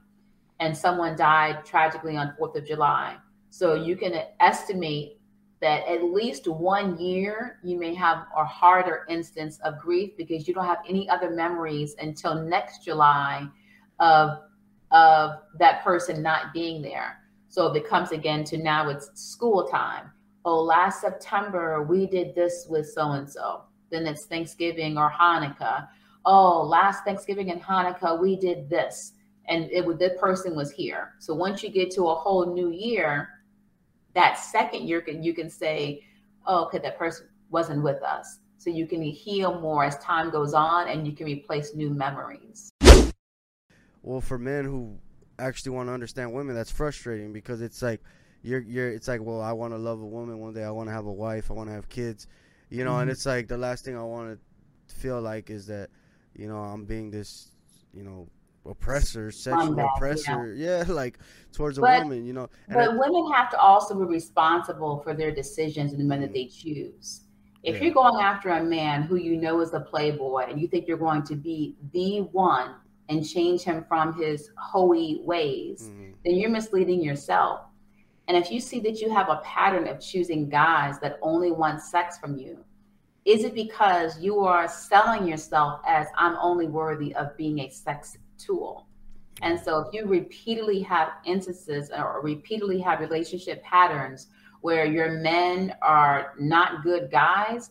and 0.61 0.76
someone 0.76 1.16
died 1.16 1.64
tragically 1.64 2.16
on 2.16 2.35
fourth 2.37 2.57
of 2.57 2.66
july 2.66 3.16
so 3.50 3.74
you 3.74 3.96
can 3.96 4.14
estimate 4.40 5.18
that 5.61 5.87
at 5.87 6.02
least 6.02 6.48
one 6.48 6.98
year 6.98 7.59
you 7.62 7.78
may 7.78 7.94
have 7.94 8.26
a 8.37 8.44
harder 8.44 9.07
instance 9.09 9.61
of 9.64 9.78
grief 9.78 10.11
because 10.16 10.48
you 10.48 10.55
don't 10.55 10.66
have 10.66 10.83
any 10.88 11.09
other 11.09 11.31
memories 11.31 11.94
until 12.00 12.35
next 12.35 12.85
july 12.85 13.46
of 14.00 14.38
of 14.92 15.40
that 15.59 15.83
person 15.83 16.22
not 16.22 16.52
being 16.52 16.83
there. 16.83 17.18
So 17.48 17.72
it 17.74 17.88
comes 17.88 18.12
again 18.12 18.44
to 18.44 18.59
now 18.59 18.88
it's 18.88 19.11
school 19.14 19.66
time. 19.68 20.11
Oh, 20.44 20.62
last 20.62 21.00
September 21.00 21.83
we 21.83 22.07
did 22.07 22.35
this 22.35 22.66
with 22.68 22.88
so 22.88 23.12
and 23.12 23.28
so. 23.28 23.64
Then 23.90 24.07
it's 24.07 24.24
Thanksgiving 24.24 24.96
or 24.96 25.11
Hanukkah. 25.11 25.88
Oh, 26.24 26.62
last 26.62 27.05
Thanksgiving 27.05 27.50
and 27.50 27.61
Hanukkah 27.61 28.20
we 28.20 28.37
did 28.37 28.70
this, 28.70 29.12
and 29.48 29.70
it 29.70 29.85
was 29.85 29.98
this 29.98 30.18
person 30.20 30.55
was 30.55 30.70
here. 30.70 31.14
So 31.18 31.35
once 31.35 31.62
you 31.62 31.68
get 31.68 31.90
to 31.92 32.09
a 32.09 32.14
whole 32.14 32.55
new 32.55 32.70
year, 32.70 33.28
that 34.14 34.38
second 34.38 34.88
year 34.88 35.00
can 35.00 35.22
you 35.22 35.35
can 35.35 35.50
say, 35.50 36.05
oh, 36.46 36.64
okay, 36.66 36.78
that 36.78 36.98
person 36.98 37.28
wasn't 37.50 37.83
with 37.83 38.02
us. 38.02 38.38
So 38.59 38.70
you 38.70 38.87
can 38.87 39.02
heal 39.02 39.61
more 39.61 39.85
as 39.85 39.98
time 39.98 40.31
goes 40.31 40.55
on, 40.55 40.88
and 40.88 41.07
you 41.07 41.12
can 41.12 41.26
replace 41.26 41.74
new 41.74 41.90
memories. 41.90 42.72
Well, 44.03 44.21
for 44.21 44.38
men 44.38 44.65
who 44.65 44.99
actually 45.38 45.73
want 45.73 45.88
to 45.88 45.93
understand 45.93 46.33
women, 46.33 46.55
that's 46.55 46.71
frustrating 46.71 47.33
because 47.33 47.61
it's 47.61 47.83
like 47.83 48.01
you're 48.43 48.61
you're 48.61 48.91
it's 48.91 49.09
like, 49.09 49.21
well, 49.23 49.41
I 49.41 49.53
want 49.53 49.73
to 49.73 49.79
love 49.79 50.01
a 50.01 50.07
woman 50.07 50.38
one 50.38 50.55
day. 50.55 50.65
I 50.65 50.71
want 50.71 50.88
to 50.88 50.93
have 50.93 51.07
a 51.07 51.12
wife. 51.12 51.51
I 51.51 51.55
want 51.55 51.69
to 51.69 51.75
have 51.75 51.88
kids. 51.88 52.27
You 52.71 52.85
know, 52.85 52.93
mm-hmm. 52.93 53.03
and 53.03 53.11
it's 53.11 53.27
like 53.27 53.49
the 53.49 53.59
last 53.59 53.85
thing 53.85 53.97
I 53.97 54.03
want 54.03 54.38
to 54.88 54.95
feel 54.95 55.21
like 55.21 55.51
is 55.51 55.67
that, 55.67 55.91
you 56.35 56.49
know, 56.49 56.57
I'm 56.57 56.85
being 56.85 57.11
this, 57.11 57.51
you 57.93 58.03
know, 58.03 58.29
oppressor, 58.65 59.31
sexual 59.31 59.79
oppressor. 59.79 60.55
Yeah. 60.55 60.85
yeah. 60.87 60.93
like 60.93 61.19
towards 61.53 61.79
a 61.79 61.83
woman, 61.83 62.25
you 62.25 62.33
know. 62.33 62.49
And 62.69 62.75
but 62.75 62.88
I, 62.91 62.97
women 62.97 63.31
have 63.33 63.51
to 63.51 63.59
also 63.59 63.95
be 63.95 64.05
responsible 64.05 65.01
for 65.01 65.15
their 65.15 65.31
decisions 65.31 65.93
and 65.93 66.01
the 66.01 66.05
men 66.05 66.21
that 66.23 66.33
they 66.33 66.47
choose. 66.47 67.23
If 67.62 67.77
yeah. 67.77 67.83
you're 67.83 67.95
going 67.95 68.21
after 68.21 68.49
a 68.49 68.65
man 68.65 69.03
who 69.03 69.17
you 69.17 69.37
know 69.37 69.61
is 69.61 69.73
a 69.73 69.81
playboy 69.81 70.47
and 70.49 70.61
you 70.61 70.67
think 70.67 70.88
you're 70.88 70.97
going 70.97 71.23
to 71.25 71.37
be 71.37 71.77
the 71.93 72.23
one 72.33 72.75
and 73.09 73.27
change 73.27 73.62
him 73.62 73.85
from 73.88 74.15
his 74.15 74.51
hoey 74.57 75.21
ways, 75.25 75.88
mm-hmm. 75.88 76.12
then 76.25 76.37
you're 76.37 76.51
misleading 76.51 77.03
yourself. 77.03 77.62
And 78.29 78.37
if 78.37 78.51
you 78.51 78.61
see 78.61 78.81
that 78.81 79.01
you 79.01 79.11
have 79.11 79.29
a 79.29 79.43
pattern 79.45 79.88
of 79.88 80.01
choosing 80.01 80.49
guys 80.49 80.99
that 81.01 81.19
only 81.23 81.51
want 81.51 81.83
sex 81.83 82.19
from 82.19 82.38
you, 82.38 82.65
is 83.25 83.45
it 83.45 83.55
because 83.55 84.19
you 84.21 84.41
are 84.41 84.69
selling 84.69 85.27
yourself 85.27 85.81
as 85.87 86.07
I'm 86.17 86.37
only 86.41 86.67
worthy 86.67 87.15
of 87.15 87.37
being 87.37 87.61
a 87.61 87.71
sex 87.71 88.17
tool? 88.38 88.87
And 89.43 89.59
so 89.59 89.81
if 89.81 89.93
you 89.93 90.07
repeatedly 90.07 90.81
have 90.83 91.09
instances 91.25 91.91
or 91.91 92.21
repeatedly 92.23 92.81
have 92.81 93.01
relationship 93.01 93.62
patterns 93.62 94.29
where 94.61 94.85
your 94.85 95.11
men 95.21 95.75
are 95.83 96.35
not 96.38 96.83
good 96.85 97.11
guys, 97.11 97.71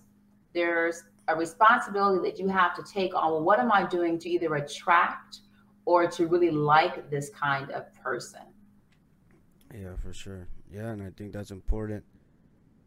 there's 0.53 1.03
a 1.31 1.35
responsibility 1.35 2.29
that 2.29 2.39
you 2.39 2.47
have 2.47 2.75
to 2.75 2.83
take 2.83 3.15
on 3.15 3.31
well, 3.31 3.43
what 3.43 3.59
am 3.59 3.71
I 3.71 3.85
doing 3.85 4.19
to 4.19 4.29
either 4.29 4.55
attract 4.55 5.39
or 5.85 6.07
to 6.07 6.27
really 6.27 6.51
like 6.51 7.09
this 7.09 7.29
kind 7.29 7.71
of 7.71 7.93
person? 7.95 8.41
Yeah, 9.73 9.95
for 10.01 10.13
sure. 10.13 10.47
Yeah, 10.71 10.89
and 10.89 11.01
I 11.01 11.11
think 11.15 11.33
that's 11.33 11.51
important. 11.51 12.03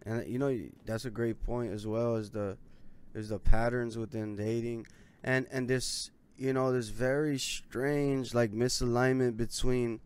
And 0.07 0.27
you 0.29 0.39
know, 0.39 0.59
that's 0.85 1.05
a 1.05 1.11
great 1.11 1.43
point 1.43 1.73
as 1.73 1.87
well 1.87 2.17
as 2.17 2.31
the 2.31 2.57
is 3.15 3.29
the 3.29 3.39
patterns 3.39 3.97
within 3.97 4.37
dating 4.37 4.87
and 5.23 5.47
and 5.51 5.69
this 5.69 6.11
you 6.37 6.53
know 6.53 6.73
this 6.73 6.89
very 6.89 7.39
strange 7.39 8.35
like 8.35 8.53
misalignment 8.53 9.37
between 9.37 10.01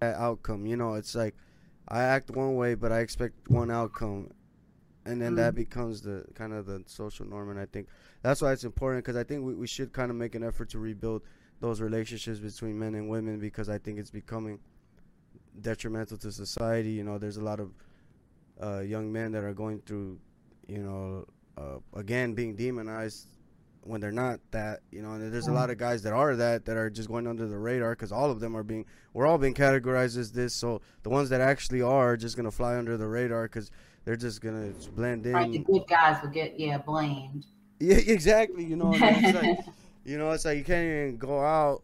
that 0.00 0.16
outcome 0.16 0.66
you 0.66 0.76
know 0.76 0.94
it's 0.94 1.14
like 1.14 1.34
i 1.88 2.00
act 2.02 2.30
one 2.30 2.56
way 2.56 2.74
but 2.74 2.90
i 2.90 3.00
expect 3.00 3.48
one 3.48 3.70
outcome 3.70 4.30
and 5.06 5.20
then 5.20 5.32
mm. 5.32 5.36
that 5.36 5.54
becomes 5.54 6.00
the 6.02 6.24
kind 6.34 6.52
of 6.52 6.66
the 6.66 6.82
social 6.86 7.26
norm 7.26 7.50
and 7.50 7.58
i 7.58 7.66
think 7.66 7.88
that's 8.22 8.40
why 8.40 8.52
it's 8.52 8.64
important 8.64 9.04
because 9.04 9.16
i 9.16 9.24
think 9.24 9.44
we, 9.44 9.54
we 9.54 9.66
should 9.66 9.92
kind 9.92 10.10
of 10.10 10.16
make 10.16 10.34
an 10.34 10.42
effort 10.42 10.68
to 10.68 10.78
rebuild 10.78 11.22
those 11.60 11.80
relationships 11.80 12.38
between 12.38 12.78
men 12.78 12.94
and 12.94 13.08
women 13.08 13.38
because 13.38 13.68
i 13.68 13.78
think 13.78 13.98
it's 13.98 14.10
becoming 14.10 14.58
detrimental 15.60 16.16
to 16.16 16.32
society 16.32 16.90
you 16.90 17.04
know 17.04 17.18
there's 17.18 17.36
a 17.36 17.44
lot 17.44 17.60
of 17.60 17.72
uh, 18.62 18.80
young 18.80 19.12
men 19.12 19.32
that 19.32 19.42
are 19.42 19.52
going 19.52 19.80
through 19.80 20.18
you 20.68 20.78
know 20.78 21.24
uh, 21.58 21.78
again 21.98 22.34
being 22.34 22.54
demonized 22.54 23.28
when 23.82 24.00
they're 24.00 24.12
not 24.12 24.40
that 24.50 24.80
you 24.90 25.02
know 25.02 25.12
and 25.12 25.32
there's 25.32 25.46
a 25.46 25.52
lot 25.52 25.70
of 25.70 25.76
guys 25.76 26.02
that 26.02 26.12
are 26.12 26.34
that 26.34 26.64
that 26.64 26.76
are 26.76 26.88
just 26.88 27.08
going 27.08 27.26
under 27.26 27.46
the 27.46 27.58
radar 27.58 27.90
because 27.90 28.12
all 28.12 28.30
of 28.30 28.40
them 28.40 28.56
are 28.56 28.62
being 28.62 28.84
we're 29.12 29.26
all 29.26 29.38
being 29.38 29.54
categorized 29.54 30.16
as 30.16 30.32
this 30.32 30.54
so 30.54 30.80
the 31.02 31.10
ones 31.10 31.28
that 31.28 31.40
actually 31.40 31.82
are 31.82 32.16
just 32.16 32.36
gonna 32.36 32.50
fly 32.50 32.76
under 32.76 32.96
the 32.96 33.06
radar 33.06 33.42
because 33.44 33.70
they're 34.04 34.16
just 34.16 34.40
gonna 34.40 34.72
blend 34.94 35.26
in. 35.26 35.32
Right, 35.32 35.50
the 35.50 35.58
good 35.58 35.86
guys 35.88 36.22
will 36.22 36.30
get 36.30 36.58
yeah 36.58 36.78
blamed. 36.78 37.46
Yeah, 37.80 37.96
exactly. 38.06 38.64
You 38.64 38.76
know, 38.76 38.92
it's 38.94 39.34
like, 39.34 39.58
you 40.04 40.18
know, 40.18 40.30
it's 40.30 40.44
like 40.44 40.58
you 40.58 40.64
can't 40.64 40.84
even 40.84 41.16
go 41.16 41.40
out 41.40 41.82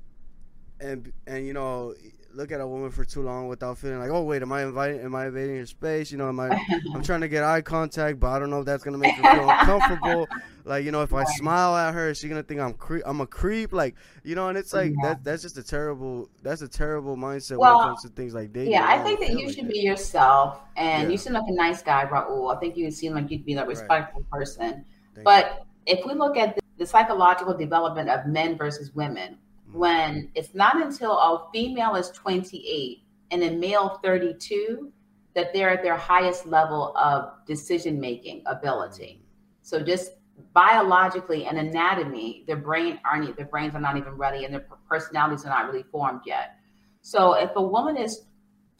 and 0.80 1.12
and 1.26 1.46
you 1.46 1.52
know 1.52 1.94
look 2.34 2.52
at 2.52 2.60
a 2.60 2.66
woman 2.66 2.90
for 2.90 3.04
too 3.04 3.22
long 3.22 3.48
without 3.48 3.78
feeling 3.78 3.98
like, 3.98 4.10
oh 4.10 4.22
wait, 4.22 4.42
am 4.42 4.52
I 4.52 4.62
inviting? 4.62 5.00
Am 5.00 5.14
I 5.14 5.26
invading 5.26 5.56
her 5.56 5.66
space? 5.66 6.10
You 6.12 6.18
know, 6.18 6.28
am 6.28 6.40
I? 6.40 6.48
I'm 6.94 7.02
trying 7.02 7.20
to 7.22 7.28
get 7.28 7.44
eye 7.44 7.60
contact, 7.60 8.20
but 8.20 8.28
I 8.28 8.38
don't 8.38 8.50
know 8.50 8.60
if 8.60 8.66
that's 8.66 8.84
gonna 8.84 8.98
make 8.98 9.14
her 9.16 9.22
feel 9.22 9.50
uncomfortable. 9.50 10.28
Like, 10.64 10.84
you 10.84 10.92
know, 10.92 11.02
if 11.02 11.12
I 11.12 11.24
smile 11.24 11.74
at 11.76 11.94
her, 11.94 12.10
is 12.10 12.18
she 12.18 12.28
gonna 12.28 12.42
think 12.42 12.60
I'm 12.60 12.74
cre- 12.74 13.04
I'm 13.04 13.20
a 13.20 13.26
creep? 13.26 13.72
Like, 13.72 13.96
you 14.22 14.34
know, 14.34 14.48
and 14.48 14.58
it's 14.58 14.72
like 14.72 14.92
yeah. 15.02 15.08
that. 15.08 15.24
That's 15.24 15.42
just 15.42 15.58
a 15.58 15.62
terrible. 15.62 16.28
That's 16.42 16.62
a 16.62 16.68
terrible 16.68 17.16
mindset 17.16 17.56
well, 17.56 17.78
when 17.78 17.86
it 17.86 17.88
comes 17.88 18.02
to 18.02 18.08
things 18.10 18.34
like 18.34 18.52
dating. 18.52 18.72
Yeah, 18.72 18.86
I 18.86 19.02
think 19.02 19.20
that 19.20 19.30
you 19.30 19.46
like 19.46 19.54
should 19.54 19.66
that. 19.66 19.72
be 19.72 19.80
yourself, 19.80 20.60
and 20.76 21.04
yeah. 21.04 21.08
you 21.08 21.18
seem 21.18 21.32
like 21.32 21.48
a 21.48 21.52
nice 21.52 21.82
guy, 21.82 22.04
Raul. 22.04 22.54
I 22.54 22.60
think 22.60 22.76
you 22.76 22.90
seem 22.90 23.14
like 23.14 23.30
you'd 23.30 23.44
be 23.44 23.54
a 23.54 23.66
respectful 23.66 24.20
right. 24.20 24.30
person. 24.30 24.84
Thank 25.14 25.24
but 25.24 25.66
you. 25.86 25.98
if 25.98 26.06
we 26.06 26.14
look 26.14 26.36
at 26.36 26.56
the, 26.56 26.62
the 26.78 26.86
psychological 26.86 27.56
development 27.56 28.08
of 28.08 28.26
men 28.26 28.56
versus 28.56 28.94
women 28.94 29.38
when 29.72 30.30
it's 30.34 30.54
not 30.54 30.76
until 30.82 31.12
a 31.12 31.48
female 31.52 31.94
is 31.94 32.10
28 32.10 33.02
and 33.30 33.42
a 33.42 33.50
male 33.52 34.00
32 34.02 34.92
that 35.34 35.52
they're 35.52 35.70
at 35.70 35.82
their 35.82 35.96
highest 35.96 36.46
level 36.46 36.96
of 36.96 37.32
decision 37.46 38.00
making 38.00 38.42
ability. 38.46 39.22
So 39.62 39.80
just 39.80 40.12
biologically 40.52 41.44
and 41.44 41.58
anatomy, 41.58 42.44
their 42.46 42.56
brain 42.56 42.98
aren't 43.04 43.36
their 43.36 43.46
brains 43.46 43.74
are 43.74 43.80
not 43.80 43.96
even 43.96 44.14
ready 44.14 44.44
and 44.44 44.52
their 44.52 44.66
personalities 44.88 45.44
are 45.44 45.50
not 45.50 45.70
really 45.70 45.84
formed 45.84 46.22
yet. 46.26 46.56
So 47.02 47.34
if 47.34 47.50
a 47.56 47.62
woman 47.62 47.96
is 47.96 48.22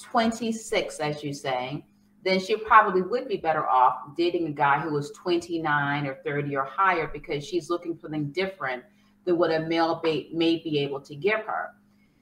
26, 0.00 0.98
as 0.98 1.22
you 1.22 1.32
say, 1.32 1.84
then 2.24 2.38
she 2.38 2.56
probably 2.56 3.02
would 3.02 3.28
be 3.28 3.36
better 3.36 3.66
off 3.66 4.14
dating 4.16 4.46
a 4.46 4.52
guy 4.52 4.80
who 4.80 4.96
is 4.96 5.10
29 5.12 6.06
or 6.06 6.18
30 6.24 6.56
or 6.56 6.64
higher 6.64 7.08
because 7.12 7.46
she's 7.46 7.70
looking 7.70 7.94
for 7.94 8.02
something 8.02 8.30
different 8.32 8.82
than 9.24 9.38
what 9.38 9.52
a 9.52 9.60
male 9.60 10.00
may 10.04 10.56
be 10.58 10.78
able 10.80 11.00
to 11.00 11.14
give 11.14 11.40
her. 11.40 11.70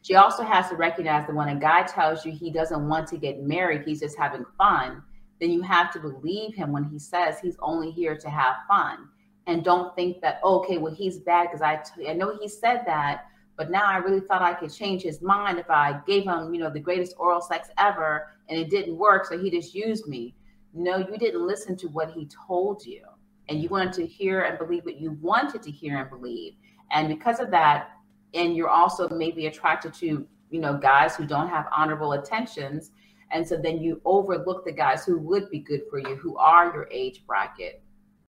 She 0.02 0.14
also 0.14 0.42
has 0.42 0.68
to 0.70 0.76
recognize 0.76 1.26
that 1.26 1.34
when 1.34 1.48
a 1.48 1.58
guy 1.58 1.82
tells 1.82 2.24
you 2.24 2.32
he 2.32 2.50
doesn't 2.50 2.88
want 2.88 3.08
to 3.08 3.18
get 3.18 3.42
married, 3.42 3.82
he's 3.84 4.00
just 4.00 4.16
having 4.16 4.44
fun, 4.56 5.02
then 5.40 5.50
you 5.50 5.62
have 5.62 5.92
to 5.92 6.00
believe 6.00 6.54
him 6.54 6.72
when 6.72 6.84
he 6.84 6.98
says 6.98 7.38
he's 7.40 7.56
only 7.60 7.90
here 7.90 8.16
to 8.16 8.30
have 8.30 8.56
fun. 8.66 9.08
And 9.46 9.64
don't 9.64 9.94
think 9.96 10.20
that, 10.20 10.40
oh, 10.42 10.60
okay, 10.60 10.78
well, 10.78 10.92
he's 10.92 11.18
bad 11.18 11.48
because 11.48 11.62
I, 11.62 11.76
t- 11.76 12.08
I 12.08 12.12
know 12.12 12.36
he 12.40 12.48
said 12.48 12.82
that, 12.86 13.26
but 13.56 13.70
now 13.70 13.84
I 13.84 13.96
really 13.96 14.20
thought 14.20 14.42
I 14.42 14.54
could 14.54 14.72
change 14.72 15.02
his 15.02 15.22
mind 15.22 15.58
if 15.58 15.70
I 15.70 16.00
gave 16.06 16.24
him, 16.24 16.52
you 16.54 16.60
know, 16.60 16.70
the 16.70 16.80
greatest 16.80 17.14
oral 17.18 17.40
sex 17.40 17.68
ever 17.78 18.28
and 18.48 18.58
it 18.58 18.70
didn't 18.70 18.96
work. 18.96 19.26
So 19.26 19.38
he 19.38 19.50
just 19.50 19.74
used 19.74 20.06
me. 20.06 20.34
No, 20.74 20.98
you 20.98 21.16
didn't 21.18 21.46
listen 21.46 21.76
to 21.78 21.88
what 21.88 22.10
he 22.10 22.28
told 22.46 22.84
you. 22.84 23.02
And 23.48 23.62
you 23.62 23.68
wanted 23.68 23.94
to 23.94 24.06
hear 24.06 24.42
and 24.42 24.58
believe 24.58 24.84
what 24.84 25.00
you 25.00 25.12
wanted 25.22 25.62
to 25.62 25.70
hear 25.70 25.98
and 25.98 26.10
believe. 26.10 26.54
And 26.90 27.08
because 27.08 27.40
of 27.40 27.50
that, 27.50 27.90
and 28.34 28.56
you're 28.56 28.68
also 28.68 29.08
maybe 29.08 29.46
attracted 29.46 29.94
to, 29.94 30.26
you 30.50 30.60
know, 30.60 30.76
guys 30.76 31.16
who 31.16 31.26
don't 31.26 31.48
have 31.48 31.66
honorable 31.74 32.12
attentions. 32.12 32.90
And 33.30 33.46
so 33.46 33.56
then 33.56 33.78
you 33.78 34.00
overlook 34.04 34.64
the 34.64 34.72
guys 34.72 35.04
who 35.04 35.18
would 35.18 35.50
be 35.50 35.58
good 35.58 35.82
for 35.90 35.98
you, 35.98 36.16
who 36.16 36.36
are 36.38 36.72
your 36.72 36.88
age 36.90 37.26
bracket. 37.26 37.82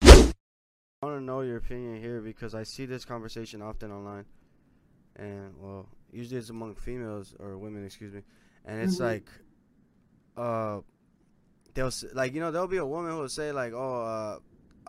I 0.01 1.05
want 1.07 1.17
to 1.17 1.21
know 1.21 1.41
your 1.41 1.57
opinion 1.57 1.99
here 2.01 2.21
because 2.21 2.55
I 2.55 2.63
see 2.63 2.85
this 2.85 3.03
conversation 3.03 3.61
often 3.61 3.91
online. 3.91 4.25
And, 5.15 5.53
well, 5.59 5.89
usually 6.11 6.37
it's 6.39 6.49
among 6.49 6.75
females 6.75 7.35
or 7.39 7.57
women, 7.57 7.85
excuse 7.85 8.13
me. 8.13 8.21
And 8.65 8.81
it's 8.81 8.95
mm-hmm. 8.95 9.03
like, 9.03 9.29
uh, 10.37 10.79
they'll, 11.73 11.91
like, 12.13 12.33
you 12.33 12.39
know, 12.39 12.51
there'll 12.51 12.67
be 12.67 12.77
a 12.77 12.85
woman 12.85 13.11
who'll 13.11 13.29
say, 13.29 13.51
like, 13.51 13.73
oh, 13.73 14.03
uh, 14.03 14.39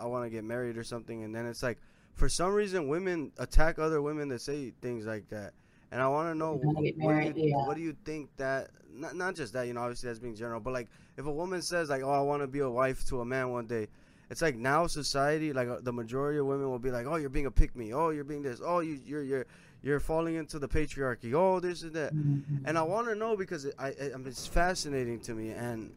I 0.00 0.06
want 0.06 0.24
to 0.24 0.30
get 0.30 0.44
married 0.44 0.76
or 0.76 0.84
something. 0.84 1.24
And 1.24 1.34
then 1.34 1.46
it's 1.46 1.62
like, 1.62 1.78
for 2.14 2.28
some 2.28 2.52
reason 2.52 2.88
women 2.88 3.32
attack 3.38 3.78
other 3.78 4.00
women 4.00 4.28
that 4.28 4.40
say 4.40 4.72
things 4.80 5.06
like 5.06 5.28
that. 5.30 5.52
And 5.92 6.02
i 6.02 6.08
want 6.08 6.28
to 6.28 6.34
know 6.34 6.54
what, 6.54 6.74
what, 6.96 7.34
do 7.34 7.40
you, 7.40 7.48
yeah. 7.50 7.66
what 7.66 7.76
do 7.76 7.82
you 7.82 7.94
think 8.04 8.28
that 8.36 8.70
not, 8.92 9.14
not 9.14 9.36
just 9.36 9.52
that 9.52 9.68
you 9.68 9.74
know 9.74 9.82
obviously 9.82 10.08
that's 10.08 10.18
being 10.18 10.34
general 10.34 10.58
but 10.58 10.72
like 10.72 10.88
if 11.16 11.26
a 11.26 11.30
woman 11.30 11.62
says 11.62 11.88
like 11.88 12.02
oh 12.02 12.10
i 12.10 12.20
want 12.20 12.42
to 12.42 12.48
be 12.48 12.58
a 12.58 12.68
wife 12.68 13.06
to 13.06 13.20
a 13.20 13.24
man 13.24 13.50
one 13.50 13.66
day 13.66 13.86
it's 14.30 14.42
like 14.42 14.56
now 14.56 14.86
society 14.86 15.52
like 15.52 15.68
uh, 15.68 15.78
the 15.82 15.92
majority 15.92 16.38
of 16.38 16.46
women 16.46 16.68
will 16.68 16.78
be 16.78 16.90
like 16.90 17.06
oh 17.06 17.16
you're 17.16 17.28
being 17.28 17.46
a 17.46 17.50
pick 17.50 17.76
me. 17.76 17.92
Oh 17.92 18.10
you're 18.10 18.24
being 18.24 18.42
this. 18.42 18.60
Oh 18.64 18.80
you 18.80 19.00
you're 19.04 19.22
you're 19.22 19.46
you're 19.82 20.00
falling 20.00 20.36
into 20.36 20.58
the 20.58 20.68
patriarchy. 20.68 21.34
Oh 21.34 21.60
this 21.60 21.82
and 21.82 21.92
that. 21.92 22.14
Mm-hmm. 22.14 22.66
and 22.66 22.78
i 22.78 22.82
want 22.82 23.06
to 23.08 23.14
know 23.14 23.36
because 23.36 23.64
it, 23.64 23.74
I, 23.78 23.88
I 23.88 24.10
it's 24.26 24.46
fascinating 24.46 25.20
to 25.20 25.34
me 25.34 25.50
and 25.50 25.92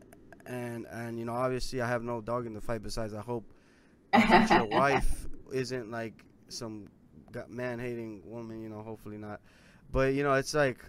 and 0.46 0.86
and 0.92 1.18
you 1.18 1.26
know 1.26 1.34
obviously 1.34 1.82
i 1.82 1.88
have 1.88 2.04
no 2.04 2.22
dog 2.22 2.46
in 2.46 2.54
the 2.54 2.62
fight 2.62 2.84
besides 2.84 3.14
i 3.14 3.22
hope 3.22 3.44
your 4.14 4.66
wife 4.72 5.28
isn't 5.54 5.92
like 5.92 6.24
some 6.50 6.88
man 7.48 7.80
hating 7.80 8.22
woman, 8.26 8.62
you 8.62 8.70
know, 8.70 8.82
hopefully 8.82 9.18
not. 9.18 9.42
But 9.92 10.14
you 10.14 10.24
know, 10.24 10.34
it's 10.34 10.54
like, 10.54 10.84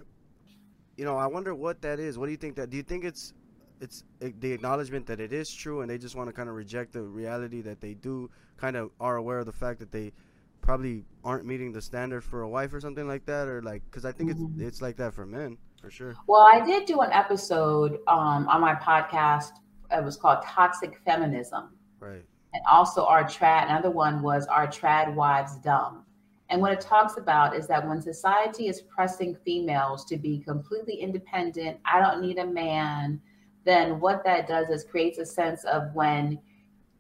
you 0.97 1.05
know, 1.05 1.17
I 1.17 1.27
wonder 1.27 1.55
what 1.55 1.81
that 1.83 2.01
is. 2.01 2.19
What 2.19 2.27
do 2.27 2.33
you 2.33 2.39
think 2.39 2.57
that? 2.57 2.71
Do 2.71 2.77
you 2.77 2.83
think 2.83 3.05
it's 3.05 3.33
it's 3.81 4.03
the 4.21 4.53
acknowledgement 4.53 5.07
that 5.07 5.21
it 5.21 5.33
is 5.33 5.53
true, 5.53 5.83
and 5.83 5.91
they 5.91 5.99
just 5.99 6.17
want 6.17 6.29
to 6.29 6.33
kind 6.33 6.49
of 6.49 6.57
reject 6.57 6.93
the 6.93 7.03
reality 7.03 7.61
that 7.63 7.81
they 7.81 7.95
do 7.95 8.31
kind 8.57 8.77
of 8.77 8.91
are 9.01 9.17
aware 9.17 9.39
of 9.39 9.47
the 9.47 9.53
fact 9.53 9.79
that 9.79 9.93
they 9.93 10.13
probably 10.61 11.05
aren't 11.25 11.47
meeting 11.47 11.71
the 11.71 11.81
standard 11.81 12.25
for 12.25 12.43
a 12.43 12.49
wife 12.49 12.73
or 12.73 12.81
something 12.81 13.07
like 13.07 13.25
that, 13.27 13.47
or 13.47 13.63
like 13.63 13.83
because 13.85 14.05
I 14.05 14.13
think 14.13 14.31
mm-hmm. 14.31 14.61
it's 14.61 14.75
it's 14.75 14.83
like 14.83 14.97
that 14.97 15.15
for 15.15 15.27
men 15.27 15.57
for 15.81 15.91
sure. 15.91 16.17
Well, 16.27 16.49
I 16.53 16.65
did 16.65 16.87
do 16.87 17.01
an 17.01 17.13
episode 17.13 17.99
um, 18.09 18.49
on 18.49 18.61
my 18.61 18.75
podcast. 18.75 19.53
It 19.91 20.05
was 20.05 20.17
called 20.17 20.43
Toxic 20.45 20.99
Feminism. 21.05 21.71
Right 22.01 22.25
and 22.59 22.67
also 22.67 23.07
our 23.07 23.23
trad. 23.23 23.67
Another 23.67 23.91
one 23.91 24.21
was 24.21 24.47
our 24.49 24.67
trad 24.67 25.15
wives 25.15 25.57
dumb. 25.59 26.05
And 26.51 26.61
what 26.61 26.73
it 26.73 26.81
talks 26.81 27.17
about 27.17 27.55
is 27.55 27.69
that 27.69 27.87
when 27.87 28.01
society 28.03 28.67
is 28.67 28.81
pressing 28.81 29.37
females 29.45 30.05
to 30.07 30.17
be 30.17 30.41
completely 30.41 30.95
independent, 30.95 31.79
I 31.85 32.01
don't 32.01 32.21
need 32.21 32.39
a 32.39 32.47
man, 32.47 33.21
then 33.65 34.01
what 34.01 34.25
that 34.25 34.49
does 34.49 34.71
is 34.71 34.83
creates 34.83 35.19
a 35.19 35.27
sense 35.27 35.65
of 35.65 35.95
when 35.95 36.41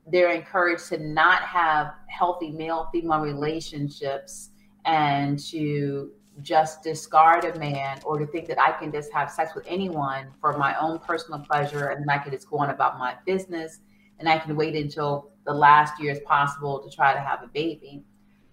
they're 0.06 0.30
encouraged 0.30 0.88
to 0.90 0.98
not 0.98 1.42
have 1.42 1.92
healthy 2.08 2.50
male 2.50 2.88
female 2.92 3.20
relationships 3.20 4.50
and 4.84 5.38
to 5.46 6.12
just 6.40 6.84
discard 6.84 7.44
a 7.44 7.58
man 7.58 7.98
or 8.04 8.16
to 8.18 8.26
think 8.26 8.46
that 8.46 8.60
I 8.60 8.78
can 8.78 8.92
just 8.92 9.12
have 9.12 9.28
sex 9.28 9.56
with 9.56 9.64
anyone 9.66 10.28
for 10.40 10.56
my 10.56 10.78
own 10.78 11.00
personal 11.00 11.40
pleasure 11.40 11.88
and 11.88 12.08
I 12.08 12.18
can 12.18 12.30
just 12.32 12.48
go 12.48 12.58
on 12.58 12.70
about 12.70 12.98
my 12.98 13.16
business 13.26 13.80
and 14.18 14.28
I 14.28 14.38
can 14.38 14.56
wait 14.56 14.74
until 14.74 15.30
the 15.46 15.54
last 15.54 16.00
year 16.00 16.12
as 16.12 16.20
possible 16.20 16.80
to 16.80 16.94
try 16.94 17.14
to 17.14 17.20
have 17.20 17.42
a 17.42 17.48
baby. 17.48 18.04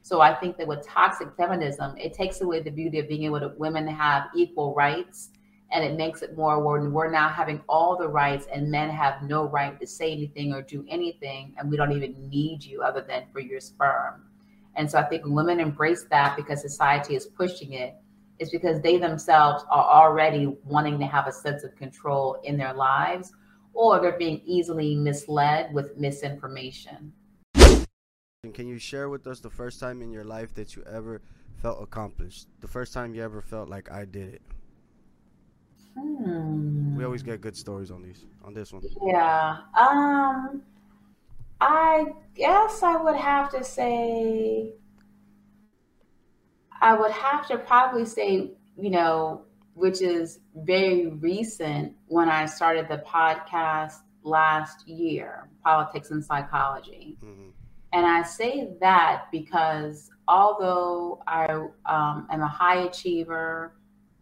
So 0.01 0.21
I 0.21 0.33
think 0.35 0.57
that 0.57 0.67
with 0.67 0.85
toxic 0.85 1.29
feminism, 1.35 1.97
it 1.97 2.13
takes 2.13 2.41
away 2.41 2.61
the 2.61 2.69
beauty 2.69 2.99
of 2.99 3.07
being 3.07 3.23
able 3.23 3.39
to 3.39 3.53
women 3.57 3.87
have 3.87 4.27
equal 4.35 4.73
rights 4.75 5.31
and 5.71 5.83
it 5.83 5.97
makes 5.97 6.21
it 6.21 6.37
more 6.37 6.63
where 6.63 6.89
we're 6.89 7.09
now 7.09 7.27
having 7.27 7.61
all 7.67 7.97
the 7.97 8.07
rights 8.07 8.45
and 8.53 8.69
men 8.69 8.89
have 8.89 9.23
no 9.23 9.45
right 9.49 9.79
to 9.79 9.87
say 9.87 10.11
anything 10.11 10.53
or 10.53 10.61
do 10.61 10.85
anything 10.87 11.55
and 11.57 11.69
we 11.69 11.75
don't 11.75 11.91
even 11.91 12.29
need 12.29 12.63
you 12.63 12.83
other 12.83 13.01
than 13.01 13.23
for 13.33 13.39
your 13.39 13.59
sperm. 13.59 14.25
And 14.75 14.89
so 14.89 14.99
I 14.99 15.03
think 15.03 15.23
women 15.25 15.59
embrace 15.59 16.05
that 16.11 16.35
because 16.35 16.61
society 16.61 17.15
is 17.15 17.25
pushing 17.25 17.73
it. 17.73 17.95
it 18.39 18.43
is 18.43 18.51
because 18.51 18.81
they 18.81 18.97
themselves 18.97 19.63
are 19.71 19.85
already 19.85 20.55
wanting 20.65 20.99
to 20.99 21.05
have 21.05 21.27
a 21.27 21.31
sense 21.31 21.63
of 21.63 21.75
control 21.75 22.37
in 22.43 22.57
their 22.57 22.73
lives 22.73 23.33
or 23.75 23.99
they're 23.99 24.17
being 24.17 24.41
easily 24.45 24.95
misled 24.95 25.73
with 25.73 25.97
misinformation. 25.97 27.13
Can 28.53 28.67
you 28.67 28.79
share 28.79 29.09
with 29.09 29.27
us 29.27 29.39
the 29.39 29.49
first 29.49 29.79
time 29.79 30.01
in 30.01 30.11
your 30.11 30.23
life 30.23 30.53
that 30.55 30.75
you 30.75 30.83
ever 30.83 31.21
felt 31.57 31.81
accomplished? 31.81 32.47
The 32.61 32.67
first 32.67 32.93
time 32.93 33.13
you 33.13 33.23
ever 33.23 33.41
felt 33.41 33.69
like 33.69 33.91
I 33.91 34.05
did 34.05 34.35
it? 34.35 34.41
Hmm. 35.97 36.95
We 36.97 37.03
always 37.05 37.23
get 37.23 37.41
good 37.41 37.55
stories 37.55 37.91
on 37.91 38.01
these 38.01 38.25
on 38.43 38.53
this 38.53 38.73
one. 38.73 38.83
Yeah. 39.05 39.57
Um 39.77 40.61
I 41.59 42.07
guess 42.35 42.83
I 42.83 42.97
would 42.97 43.15
have 43.15 43.49
to 43.51 43.63
say 43.63 44.73
I 46.81 46.93
would 46.93 47.11
have 47.11 47.47
to 47.47 47.57
probably 47.57 48.05
say, 48.05 48.51
you 48.77 48.89
know, 48.89 49.44
which 49.75 50.01
is 50.01 50.39
very 50.55 51.07
recent 51.07 51.93
when 52.07 52.29
I 52.29 52.45
started 52.45 52.87
the 52.87 53.03
podcast 53.05 53.97
last 54.23 54.87
year, 54.87 55.49
Politics 55.63 56.11
and 56.11 56.23
Psychology. 56.23 57.17
Mm-hmm. 57.23 57.49
And 57.91 58.05
I 58.05 58.23
say 58.23 58.69
that 58.79 59.25
because 59.31 60.09
although 60.27 61.21
I 61.27 61.45
um, 61.85 62.27
am 62.31 62.41
a 62.41 62.47
high 62.47 62.83
achiever 62.83 63.75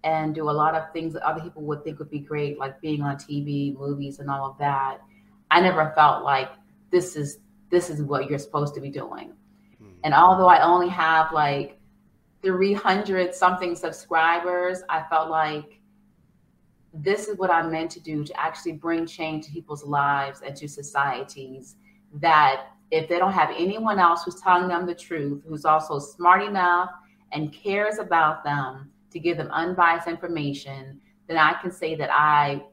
and 0.03 0.35
do 0.35 0.49
a 0.49 0.51
lot 0.51 0.75
of 0.75 0.91
things 0.91 1.13
that 1.13 1.23
other 1.23 1.41
people 1.41 1.61
would 1.63 1.83
think 1.83 1.99
would 1.99 2.09
be 2.09 2.19
great, 2.19 2.59
like 2.59 2.81
being 2.81 3.01
on 3.03 3.15
TV, 3.15 3.77
movies, 3.77 4.19
and 4.19 4.29
all 4.29 4.49
of 4.49 4.57
that, 4.57 4.99
I 5.51 5.61
never 5.61 5.93
felt 5.95 6.23
like 6.23 6.49
this 6.91 7.15
is 7.15 7.37
this 7.69 7.89
is 7.89 8.01
what 8.01 8.29
you're 8.29 8.39
supposed 8.39 8.73
to 8.75 8.81
be 8.81 8.89
doing. 8.89 9.33
Mm-hmm. 9.81 9.99
And 10.03 10.13
although 10.13 10.47
I 10.47 10.63
only 10.63 10.89
have 10.89 11.31
like 11.31 11.79
300 12.43 13.33
something 13.33 13.75
subscribers, 13.75 14.83
I 14.89 15.03
felt 15.09 15.29
like 15.29 15.79
this 16.93 17.27
is 17.27 17.37
what 17.37 17.49
I'm 17.49 17.71
meant 17.71 17.89
to 17.91 17.99
do 17.99 18.23
to 18.23 18.39
actually 18.39 18.73
bring 18.73 19.05
change 19.05 19.45
to 19.45 19.51
people's 19.51 19.83
lives 19.83 20.41
and 20.45 20.55
to 20.57 20.67
societies 20.67 21.75
that 22.15 22.67
if 22.91 23.09
they 23.09 23.17
don't 23.17 23.33
have 23.33 23.49
anyone 23.57 23.97
else 23.97 24.23
who's 24.23 24.39
telling 24.39 24.67
them 24.67 24.85
the 24.85 24.93
truth, 24.93 25.43
who's 25.47 25.65
also 25.65 25.97
smart 25.97 26.43
enough 26.43 26.91
and 27.31 27.51
cares 27.51 27.97
about 27.97 28.43
them 28.43 28.91
to 29.09 29.19
give 29.19 29.37
them 29.37 29.49
unbiased 29.49 30.07
information, 30.07 31.01
then 31.27 31.37
I 31.37 31.53
can 31.53 31.71
say 31.71 31.95
that 31.95 32.09
I 32.11 32.63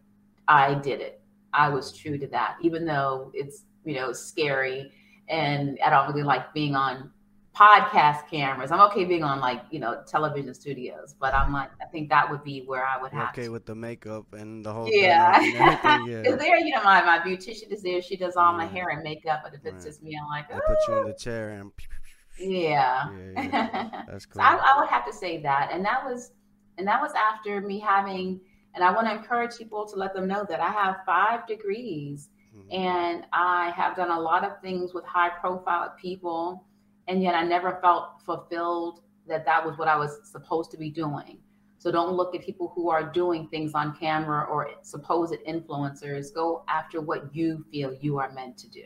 I 0.49 0.75
did 0.75 1.01
it. 1.01 1.23
I 1.55 1.69
was 1.69 1.97
true 1.97 2.19
to 2.19 2.27
that, 2.29 2.57
even 2.61 2.85
though 2.85 3.31
it's 3.33 3.65
you 3.85 3.95
know 3.95 4.13
scary 4.13 4.93
and 5.29 5.79
I 5.85 5.91
don't 5.91 6.09
really 6.09 6.25
like 6.25 6.53
being 6.53 6.75
on 6.75 7.11
podcast 7.55 8.29
cameras. 8.29 8.71
I'm 8.71 8.81
okay 8.83 9.05
being 9.05 9.25
on 9.25 9.41
like 9.41 9.63
you 9.71 9.81
know 9.81 10.03
television 10.07 10.55
studios, 10.55 11.15
but 11.19 11.35
I'm 11.35 11.53
like 11.53 11.71
I 11.83 11.87
think 11.87 12.09
that 12.11 12.31
would 12.31 12.45
be 12.45 12.63
where 12.67 12.87
I 12.87 13.01
would 13.01 13.13
have 13.13 13.31
okay 13.31 13.45
to. 13.45 13.49
with 13.51 13.67
the 13.67 13.75
makeup 13.75 14.33
and 14.33 14.65
the 14.65 14.73
whole 14.73 14.89
yeah. 14.91 15.41
yeah. 16.07 16.23
is 16.23 16.39
there 16.39 16.59
you 16.59 16.75
know 16.75 16.83
my 16.83 17.03
my 17.03 17.19
beautician 17.19 17.71
is 17.71 17.83
there. 17.83 18.01
She 18.03 18.17
does 18.17 18.37
all 18.37 18.53
my 18.53 18.67
hair 18.67 18.89
and 18.91 19.03
makeup, 19.03 19.41
but 19.45 19.55
if 19.55 19.61
it's 19.65 19.85
right. 19.85 19.85
just 19.85 20.03
me, 20.03 20.19
I'm 20.21 20.29
like 20.29 20.47
oh. 20.53 20.57
I 20.57 20.61
put 20.67 20.79
you 20.89 21.01
in 21.01 21.07
the 21.09 21.15
chair 21.15 21.51
and 21.51 21.73
yeah, 22.39 23.11
yeah, 23.11 23.43
yeah. 23.43 24.05
that's 24.09 24.25
cool. 24.27 24.41
so 24.41 24.47
I, 24.47 24.55
I 24.55 24.81
would 24.81 24.89
have 24.89 25.05
to 25.07 25.13
say 25.13 25.43
that, 25.43 25.71
and 25.73 25.85
that 25.85 26.05
was 26.05 26.33
and 26.79 26.87
that 26.87 27.01
was 27.01 27.13
after 27.13 27.61
me 27.61 27.81
having. 27.81 28.41
And 28.73 28.85
I 28.85 28.93
want 28.93 29.09
to 29.09 29.13
encourage 29.13 29.59
people 29.59 29.85
to 29.89 29.97
let 29.97 30.15
them 30.15 30.29
know 30.29 30.47
that 30.49 30.61
I 30.61 30.71
have 30.71 30.99
five 31.05 31.45
degrees 31.49 32.29
mm-hmm. 32.57 32.73
and 32.73 33.27
I 33.33 33.71
have 33.71 33.97
done 33.97 34.13
a 34.13 34.21
lot 34.21 34.45
of 34.45 34.61
things 34.61 34.95
with 34.95 35.05
high 35.05 35.31
profile 35.31 35.93
people 36.01 36.65
and 37.11 37.25
yet 37.25 37.35
I 37.35 37.43
never 37.43 37.81
felt 37.83 38.23
fulfilled 38.25 39.01
that 39.27 39.45
that 39.45 39.67
was 39.67 39.77
what 39.77 39.89
I 39.89 39.97
was 39.97 40.21
supposed 40.23 40.71
to 40.71 40.77
be 40.77 40.91
doing. 40.91 41.39
So 41.79 41.91
don't 41.91 42.13
look 42.13 42.37
at 42.37 42.45
people 42.45 42.73
who 42.77 42.89
are 42.89 43.03
doing 43.03 43.49
things 43.49 43.73
on 43.75 43.97
camera 43.97 44.45
or 44.45 44.71
supposed 44.83 45.35
influencers. 45.49 46.33
Go 46.33 46.63
after 46.69 47.01
what 47.01 47.35
you 47.35 47.65
feel 47.73 47.93
you 48.01 48.19
are 48.19 48.31
meant 48.31 48.57
to 48.59 48.69
do. 48.71 48.85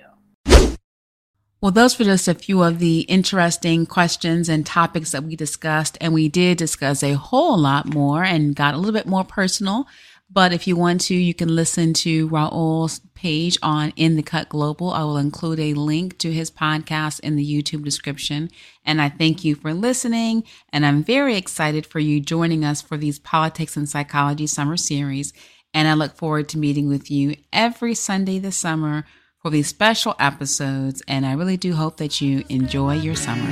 Well, 1.60 1.72
those 1.72 1.98
were 1.98 2.04
just 2.06 2.28
a 2.28 2.34
few 2.34 2.62
of 2.62 2.78
the 2.78 3.00
interesting 3.00 3.84
questions 3.84 4.48
and 4.48 4.64
topics 4.64 5.12
that 5.12 5.24
we 5.24 5.36
discussed. 5.36 5.98
And 6.00 6.14
we 6.14 6.28
did 6.28 6.56
discuss 6.56 7.02
a 7.02 7.14
whole 7.14 7.58
lot 7.58 7.92
more 7.92 8.24
and 8.24 8.56
got 8.56 8.74
a 8.74 8.78
little 8.78 8.92
bit 8.92 9.06
more 9.06 9.24
personal. 9.24 9.86
But 10.30 10.52
if 10.52 10.66
you 10.66 10.74
want 10.74 11.02
to, 11.02 11.14
you 11.14 11.34
can 11.34 11.54
listen 11.54 11.92
to 11.94 12.26
Raul's 12.28 13.00
page 13.14 13.56
on 13.62 13.92
In 13.94 14.16
the 14.16 14.22
Cut 14.22 14.48
Global. 14.48 14.90
I 14.90 15.04
will 15.04 15.16
include 15.16 15.60
a 15.60 15.74
link 15.74 16.18
to 16.18 16.32
his 16.32 16.50
podcast 16.50 17.20
in 17.20 17.36
the 17.36 17.44
YouTube 17.44 17.84
description. 17.84 18.50
And 18.84 19.00
I 19.00 19.10
thank 19.10 19.44
you 19.44 19.54
for 19.54 19.72
listening. 19.72 20.44
And 20.70 20.84
I'm 20.84 21.04
very 21.04 21.36
excited 21.36 21.86
for 21.86 22.00
you 22.00 22.20
joining 22.20 22.64
us 22.64 22.82
for 22.82 22.96
these 22.96 23.18
politics 23.18 23.76
and 23.76 23.88
psychology 23.88 24.46
summer 24.46 24.76
series. 24.76 25.32
And 25.72 25.86
I 25.88 25.94
look 25.94 26.16
forward 26.16 26.48
to 26.50 26.58
meeting 26.58 26.88
with 26.88 27.10
you 27.10 27.36
every 27.52 27.94
Sunday 27.94 28.38
this 28.38 28.56
summer 28.56 29.04
for 29.40 29.50
these 29.50 29.68
special 29.68 30.16
episodes. 30.18 31.02
And 31.06 31.26
I 31.26 31.34
really 31.34 31.58
do 31.58 31.74
hope 31.74 31.98
that 31.98 32.20
you 32.20 32.44
enjoy 32.48 32.94
your 32.94 33.14
summer. 33.14 33.44